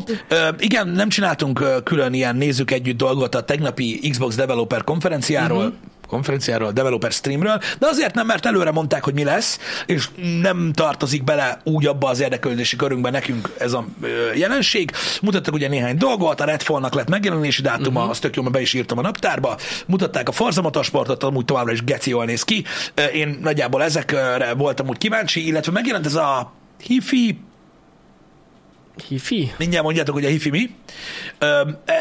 Igen, 0.57 0.87
nem 0.87 1.09
csináltunk 1.09 1.83
külön 1.83 2.13
ilyen 2.13 2.35
nézzük 2.35 2.71
együtt 2.71 2.97
dolgot 2.97 3.35
a 3.35 3.43
tegnapi 3.43 4.09
Xbox 4.09 4.35
Developer 4.35 4.83
konferenciáról, 4.83 5.57
uh-huh. 5.57 5.73
Konferenciáról, 6.07 6.71
developer 6.71 7.11
streamről, 7.11 7.59
de 7.79 7.87
azért 7.87 8.13
nem, 8.13 8.25
mert 8.25 8.45
előre 8.45 8.71
mondták, 8.71 9.03
hogy 9.03 9.13
mi 9.13 9.23
lesz, 9.23 9.59
és 9.85 10.09
nem 10.41 10.71
tartozik 10.73 11.23
bele 11.23 11.59
úgy 11.63 11.85
abba 11.85 12.09
az 12.09 12.19
érdeklődési 12.19 12.75
körünkben 12.75 13.11
nekünk 13.11 13.53
ez 13.57 13.73
a 13.73 13.85
jelenség. 14.35 14.91
Mutattak 15.21 15.53
ugye 15.53 15.67
néhány 15.67 15.97
dolgot, 15.97 16.41
a 16.41 16.45
Redfallnak 16.45 16.93
lett 16.93 17.09
megjelenési 17.09 17.61
dátuma, 17.61 17.97
uh-huh. 17.97 18.11
azt 18.11 18.21
tök 18.21 18.35
jó, 18.35 18.41
mert 18.41 18.53
be 18.53 18.61
is 18.61 18.73
írtam 18.73 18.97
a 18.97 19.01
naptárba. 19.01 19.57
Mutatták 19.87 20.29
a 20.29 20.31
Forza 20.31 20.61
Motorsportot, 20.61 21.23
amúgy 21.23 21.45
továbbra 21.45 21.71
is 21.71 21.83
geci 21.83 22.09
jól 22.09 22.25
néz 22.25 22.43
ki. 22.43 22.63
Én 23.13 23.39
nagyjából 23.41 23.83
ezekre 23.83 24.53
voltam 24.53 24.87
úgy 24.87 24.97
kíváncsi, 24.97 25.47
illetve 25.47 25.71
megjelent 25.71 26.05
ez 26.05 26.15
a 26.15 26.53
hifi 26.83 27.39
Hifi? 29.07 29.53
Mindjárt 29.57 29.83
mondjátok, 29.83 30.15
hogy 30.15 30.25
a 30.25 30.27
hifi 30.27 30.49
mi. 30.49 30.69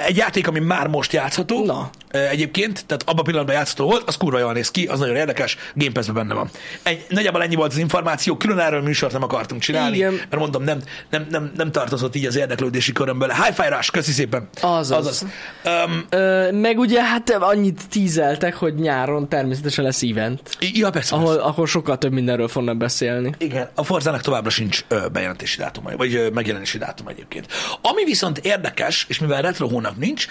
Egy 0.07 0.17
játék, 0.17 0.49
ami 0.49 0.59
már 0.59 0.87
most 0.87 1.13
játszható. 1.13 1.65
Na. 1.65 1.91
Egyébként, 2.15 2.87
tehát 2.87 3.03
abban 3.03 3.19
a 3.19 3.23
pillanatban 3.23 3.55
játszható 3.55 3.85
volt, 3.85 4.09
az 4.09 4.17
kurva 4.17 4.39
jól 4.39 4.53
néz 4.53 4.71
ki, 4.71 4.87
az 4.87 4.99
nagyon 4.99 5.17
érdekes, 5.17 5.57
Game 5.75 5.93
Pass-ben 5.93 6.15
benne 6.15 6.35
van. 6.35 6.51
Egy, 6.83 7.05
nagyjából 7.09 7.43
ennyi 7.43 7.55
volt 7.55 7.73
az 7.73 7.79
információ, 7.79 8.37
külön 8.37 8.59
erről 8.59 8.83
műsort 8.83 9.13
nem 9.13 9.23
akartunk 9.23 9.61
csinálni, 9.63 9.97
Igen. 9.97 10.13
mert 10.13 10.37
mondom, 10.37 10.63
nem, 10.63 10.79
nem, 11.11 11.27
nem, 11.31 11.53
nem 11.57 11.73
tartozott 11.73 12.15
így 12.15 12.27
az 12.27 12.37
érdeklődési 12.37 12.93
körömből. 12.93 13.29
Hi-Fi 13.29 13.69
Rush, 13.69 13.91
köszi 13.91 14.13
szépen. 14.13 14.49
Azaz. 14.61 14.99
Azaz. 14.99 15.27
Um, 15.65 16.05
Ö, 16.09 16.51
meg 16.53 16.79
ugye 16.79 17.03
hát 17.05 17.31
annyit 17.31 17.81
tízeltek, 17.89 18.55
hogy 18.55 18.75
nyáron 18.75 19.29
természetesen 19.29 19.85
lesz 19.85 20.03
event, 20.03 20.57
ja, 20.61 20.91
persze, 20.91 21.15
ahol, 21.15 21.27
persze. 21.27 21.43
ahol 21.43 21.67
sokkal 21.67 21.99
több 21.99 22.13
mindenről 22.13 22.49
fognak 22.49 22.77
beszélni. 22.77 23.35
Igen, 23.39 23.69
a 23.75 23.85
Forzának 23.85 24.21
továbbra 24.21 24.51
sincs 24.51 24.85
ö, 24.89 25.07
bejelentési 25.13 25.59
dátuma, 25.59 25.91
vagy 25.97 26.15
ö, 26.15 26.29
megjelenési 26.29 26.79
dátum 26.79 27.09
egyébként. 27.09 27.47
Ami 27.83 28.05
viszont 28.05 28.39
érdekes, 28.39 29.07
és 29.09 29.19
mivel 29.19 29.43
retro 29.43 29.69
hónap 29.69 29.97
nincs, 29.97 30.27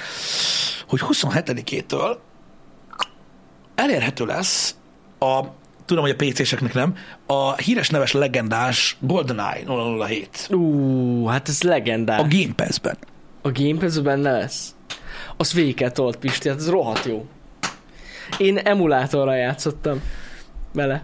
hogy 0.87 0.99
27-től 1.81 2.17
elérhető 3.75 4.25
lesz 4.25 4.75
a, 5.19 5.41
tudom, 5.85 6.03
hogy 6.03 6.15
a 6.19 6.25
PC-seknek 6.25 6.73
nem, 6.73 6.95
a 7.25 7.55
híres 7.55 7.89
neves 7.89 8.11
legendás 8.11 8.97
GoldenEye 8.99 9.63
007 10.07 10.47
Ú, 10.51 11.25
hát 11.25 11.49
ez 11.49 11.61
legendás. 11.61 12.19
a 12.19 12.27
Game 12.29 12.53
Pass-ben. 12.55 12.97
A 13.41 13.51
Game 13.51 13.79
pass 13.79 13.97
benne 13.97 14.31
lesz? 14.31 14.75
Az 15.37 15.53
végig 15.53 15.75
kell 15.75 15.91
tolt, 15.91 16.17
Pisti, 16.17 16.49
hát 16.49 16.57
ez 16.57 16.69
rohadt 16.69 17.05
jó. 17.05 17.25
Én 18.37 18.57
emulátorral 18.57 19.35
játszottam 19.35 20.01
vele. 20.73 21.03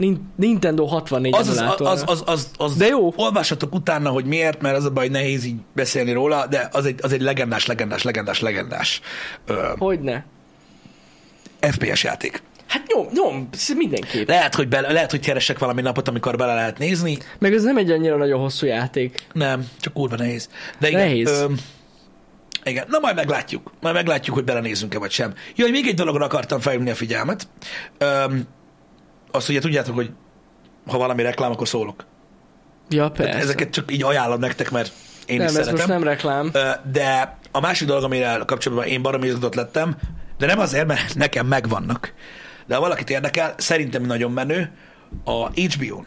Nin- 0.00 0.20
Nintendo 0.36 0.84
64 0.86 1.34
Az 1.34 1.48
az, 1.48 1.64
az, 1.78 2.02
az, 2.06 2.22
az, 2.26 2.50
az, 2.56 2.76
De 2.76 2.86
jó. 2.86 3.12
Olvassatok 3.16 3.74
utána, 3.74 4.10
hogy 4.10 4.24
miért, 4.24 4.60
mert 4.60 4.76
az 4.76 4.84
a 4.84 4.90
baj, 4.90 5.08
nehéz 5.08 5.44
így 5.44 5.56
beszélni 5.74 6.12
róla, 6.12 6.46
de 6.46 6.68
az 6.72 6.84
egy, 6.84 6.98
az 7.02 7.12
egy 7.12 7.20
legendás, 7.20 7.66
legendás, 7.66 8.02
legendás, 8.02 8.40
legendás 8.40 9.00
Hogyne? 9.78 10.24
FPS 11.60 12.02
játék. 12.02 12.42
Hát 12.66 12.82
nyom, 12.94 13.06
nyom, 13.12 13.48
mindenképp. 13.76 14.28
Lehet, 14.28 14.54
hogy, 14.54 14.68
bele, 14.68 14.92
lehet, 14.92 15.10
hogy 15.10 15.20
keresek 15.20 15.58
valami 15.58 15.80
napot, 15.80 16.08
amikor 16.08 16.36
bele 16.36 16.54
lehet 16.54 16.78
nézni. 16.78 17.18
Meg 17.38 17.54
ez 17.54 17.62
nem 17.62 17.76
egy 17.76 17.90
annyira 17.90 18.16
nagyon 18.16 18.40
hosszú 18.40 18.66
játék. 18.66 19.26
Nem, 19.32 19.68
csak 19.80 19.92
kurva 19.92 20.16
nehéz. 20.16 20.48
De 20.78 20.88
igen, 20.88 21.00
Nehéz. 21.00 21.28
Ö, 21.30 21.46
igen, 22.64 22.86
na 22.88 22.98
majd 22.98 23.14
meglátjuk. 23.16 23.72
Majd 23.80 23.94
meglátjuk, 23.94 24.34
hogy 24.36 24.44
belenézünk-e 24.44 24.98
vagy 24.98 25.10
sem. 25.10 25.34
Jaj, 25.56 25.70
még 25.70 25.86
egy 25.86 25.94
dologra 25.94 26.24
akartam 26.24 26.60
felhívni 26.60 26.90
a 26.90 26.94
figyelmet. 26.94 27.48
Öm, 27.98 28.46
azt 29.30 29.48
ugye 29.48 29.60
tudjátok, 29.60 29.94
hogy 29.94 30.10
ha 30.86 30.98
valami 30.98 31.22
reklám, 31.22 31.50
akkor 31.50 31.68
szólok. 31.68 32.04
Ja, 32.88 33.10
Tehát 33.10 33.16
persze. 33.32 33.38
ezeket 33.48 33.70
csak 33.70 33.92
így 33.92 34.02
ajánlom 34.02 34.40
nektek, 34.40 34.70
mert 34.70 34.92
én 35.26 35.36
nem, 35.36 35.46
is 35.46 35.50
ez 35.52 35.64
szeretem. 35.64 35.74
most 35.76 35.88
nem 35.88 36.02
reklám. 36.02 36.50
De 36.92 37.38
a 37.50 37.60
másik 37.60 37.86
dolog, 37.88 38.02
amire 38.04 38.42
kapcsolatban 38.46 38.86
én 38.88 39.02
baromi 39.02 39.26
izgatott 39.26 39.54
lettem, 39.54 39.96
de 40.38 40.46
nem 40.46 40.58
azért, 40.58 40.86
mert 40.86 41.14
nekem 41.14 41.46
megvannak. 41.46 42.12
De 42.66 42.74
ha 42.74 42.80
valakit 42.80 43.10
érdekel, 43.10 43.54
szerintem 43.56 44.02
nagyon 44.02 44.32
menő, 44.32 44.70
a 45.24 45.46
HBO-n 45.50 46.06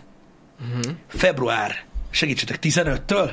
Mhm. 0.60 0.90
február, 1.08 1.84
segítsetek, 2.10 2.58
15-től 2.62 3.32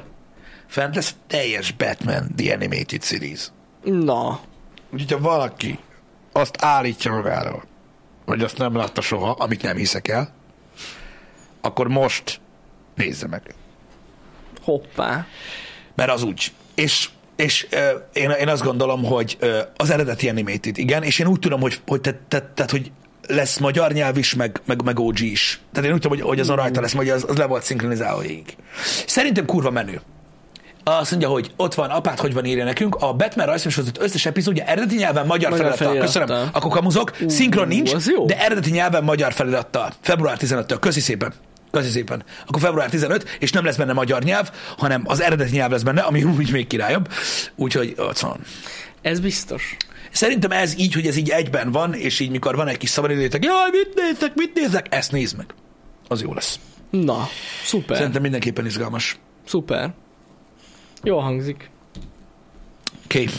fent 0.67 0.95
lesz 0.95 1.15
teljes 1.27 1.73
Batman 1.73 2.27
The 2.37 2.55
Animated 2.55 3.03
Series. 3.03 3.49
Na, 3.85 4.41
Úgyhogy 4.93 5.13
ha 5.13 5.19
valaki 5.19 5.79
azt 6.33 6.57
állítja 6.61 7.13
magáról, 7.13 7.63
hogy 8.31 8.43
azt 8.43 8.59
nem 8.59 8.77
látta 8.77 9.01
soha, 9.01 9.31
amit 9.31 9.63
nem 9.63 9.77
hiszek 9.77 10.09
el, 10.09 10.35
akkor 11.61 11.89
most 11.89 12.41
nézze 12.95 13.27
meg. 13.27 13.55
hoppá. 14.63 15.27
Mert 15.95 16.11
az 16.11 16.23
úgy. 16.23 16.53
és 16.75 17.09
és 17.37 17.67
uh, 17.73 18.03
én, 18.13 18.31
én 18.31 18.49
azt 18.49 18.63
gondolom, 18.63 19.05
hogy 19.05 19.37
uh, 19.41 19.59
az 19.77 19.91
eredeti 19.91 20.29
animated, 20.29 20.79
igen, 20.79 21.03
és 21.03 21.19
én 21.19 21.27
úgy 21.27 21.39
tudom, 21.39 21.61
hogy, 21.61 21.81
hogy, 21.87 22.01
te, 22.01 22.21
te, 22.29 22.51
te, 22.55 22.65
hogy 22.71 22.93
lesz 23.27 23.59
magyar 23.59 23.93
nyelv 23.93 24.17
is, 24.17 24.35
meg, 24.35 24.61
meg, 24.65 24.83
meg 24.83 24.99
OG 24.99 25.21
is. 25.21 25.61
Tehát 25.73 25.89
én 25.89 25.95
úgy 25.95 26.01
tudom, 26.01 26.19
hogy, 26.19 26.27
hogy 26.27 26.41
azon 26.41 26.57
rajta 26.57 26.81
lesz, 26.81 26.95
hogy 26.95 27.09
az, 27.09 27.25
az 27.29 27.37
le 27.37 27.47
volt 27.47 27.63
szinkronizálva 27.63 28.21
végig. 28.21 28.57
Szerintem 29.07 29.45
kurva 29.45 29.71
menő. 29.71 30.01
Azt 30.85 31.11
mondja, 31.11 31.29
hogy 31.29 31.53
ott 31.57 31.75
van, 31.75 31.91
apát 31.91 32.21
hogy 32.21 32.35
van 32.35 32.45
írja 32.45 32.65
nekünk, 32.65 32.95
a 32.95 33.13
Batman 33.13 33.47
rajzfilmsorozatot 33.47 34.03
összes 34.05 34.27
epizódja 34.27 34.65
eredeti 34.65 34.97
nyelven 34.97 35.27
magyar, 35.27 35.51
Magyar 35.51 35.75
felirattal. 35.75 36.07
felirattal. 36.07 36.27
Köszönöm. 36.27 36.51
Akkor 36.53 36.71
kamuzok, 36.71 37.17
szinkron 37.27 37.69
nincs, 37.69 37.93
de 38.27 38.39
eredeti 38.45 38.71
nyelven 38.71 39.05
magyar 39.05 39.33
felirattal. 39.33 39.93
Február 40.01 40.37
15-től. 40.41 40.77
Köszi 40.81 41.01
szépen. 41.01 41.33
Köszi 41.71 41.91
szépen. 41.91 42.25
Akkor 42.47 42.61
február 42.61 42.91
15, 42.91 43.37
és 43.39 43.53
nem 43.53 43.65
lesz 43.65 43.77
benne 43.77 43.93
magyar 43.93 44.23
nyelv, 44.23 44.51
hanem 44.79 45.03
az 45.05 45.21
eredeti 45.21 45.51
nyelv 45.57 45.71
lesz 45.71 45.83
benne, 45.83 46.01
ami 46.01 46.25
úgy 46.25 46.53
még 46.53 46.67
királyabb. 46.67 47.09
Úgyhogy 47.57 47.95
ott 47.99 48.19
van. 48.19 48.41
Ez 49.03 49.21
biztos. 49.21 49.77
Szerintem 50.11 50.51
ez 50.51 50.79
így, 50.79 50.95
hogy 50.95 51.07
ez 51.07 51.17
így 51.17 51.29
egyben 51.31 51.71
van, 51.73 51.95
és 51.95 52.21
így 52.21 52.31
mikor 52.31 52.57
van 52.57 52.69
egy 52.69 52.77
kis 52.77 52.89
szabadidőtek, 52.91 53.45
jaj, 53.45 53.71
mit 53.71 53.95
nézek, 53.95 54.35
mit 54.35 54.55
nézek, 54.55 54.87
ezt 54.91 55.13
nézd 55.13 55.37
meg. 55.37 55.47
Az 56.09 56.23
jó 56.23 56.33
lesz. 56.35 56.59
Na, 56.91 57.29
szuper. 57.65 57.97
Szerintem 57.97 58.23
mindenképpen 58.23 58.67
izgalmas. 58.67 59.19
Szuper. 59.47 59.91
Jó 61.03 61.19
hangzik. 61.19 61.71
Oké. 63.05 63.23
Okay. 63.23 63.35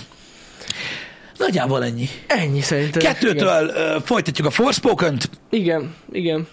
Nagyjából 1.37 1.83
ennyi. 1.83 2.07
Ennyi 2.27 2.61
szerintem. 2.61 3.01
Kettőtől 3.01 3.65
uh, 3.65 4.01
folytatjuk 4.01 4.47
a 4.47 4.49
Forspoken-t. 4.49 5.29
Igen, 5.49 5.95
igen. 6.11 6.47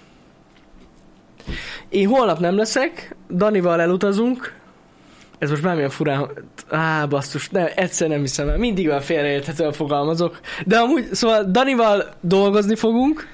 Én 1.89 2.09
holnap 2.09 2.39
nem 2.39 2.57
leszek, 2.57 3.17
Danival 3.31 3.81
elutazunk. 3.81 4.57
Ez 5.39 5.51
most 5.51 5.63
bármilyen 5.63 5.91
furán... 5.91 6.31
Á, 6.71 7.07
basszus, 7.07 7.49
ne, 7.49 7.75
egyszer 7.75 8.09
nem 8.09 8.21
hiszem 8.21 8.49
el. 8.49 8.59
Mindig 8.59 8.87
olyan 8.87 9.01
félreérthetően 9.01 9.73
fogalmazok. 9.73 10.41
De 10.67 10.79
amúgy, 10.79 11.09
szóval 11.13 11.45
Danival 11.51 12.15
dolgozni 12.21 12.75
fogunk. 12.77 13.29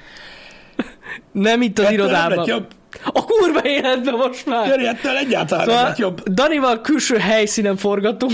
Nem 1.32 1.62
itt 1.62 1.78
az 1.78 1.84
nem 1.84 1.92
irodában. 1.92 2.36
lett 2.36 2.46
jobb. 2.46 2.66
A 3.12 3.24
kurva 3.24 3.60
életben 3.64 4.14
most 4.14 4.46
már. 4.46 4.70
Ettől 4.80 5.16
egyáltalán 5.16 5.66
nem 5.66 5.74
Szóval 5.74 5.88
lett 5.88 5.98
jobb. 5.98 6.28
Danival 6.28 6.80
külső 6.80 7.16
helyszínen 7.16 7.76
forgatunk. 7.76 8.32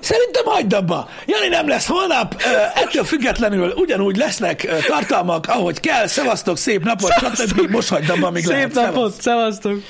Szerintem 0.00 0.44
hagyd 0.44 0.72
abba. 0.72 1.08
Jani 1.26 1.48
nem 1.48 1.68
lesz 1.68 1.86
holnap, 1.86 2.42
ettől 2.74 3.04
függetlenül 3.04 3.72
ugyanúgy 3.76 4.16
lesznek 4.16 4.68
tartalmak, 4.86 5.46
ahogy 5.48 5.80
kell. 5.80 6.06
Szevasztok, 6.06 6.56
szép 6.58 6.84
napot, 6.84 7.12
stb. 7.34 7.70
Most 7.70 7.88
hagyd 7.88 8.10
abba, 8.10 8.26
amíg 8.26 8.44
Szép 8.44 8.52
lehet. 8.52 8.72
napot, 8.72 8.92
Szevasz. 8.94 9.22
szevasztok. 9.22 9.82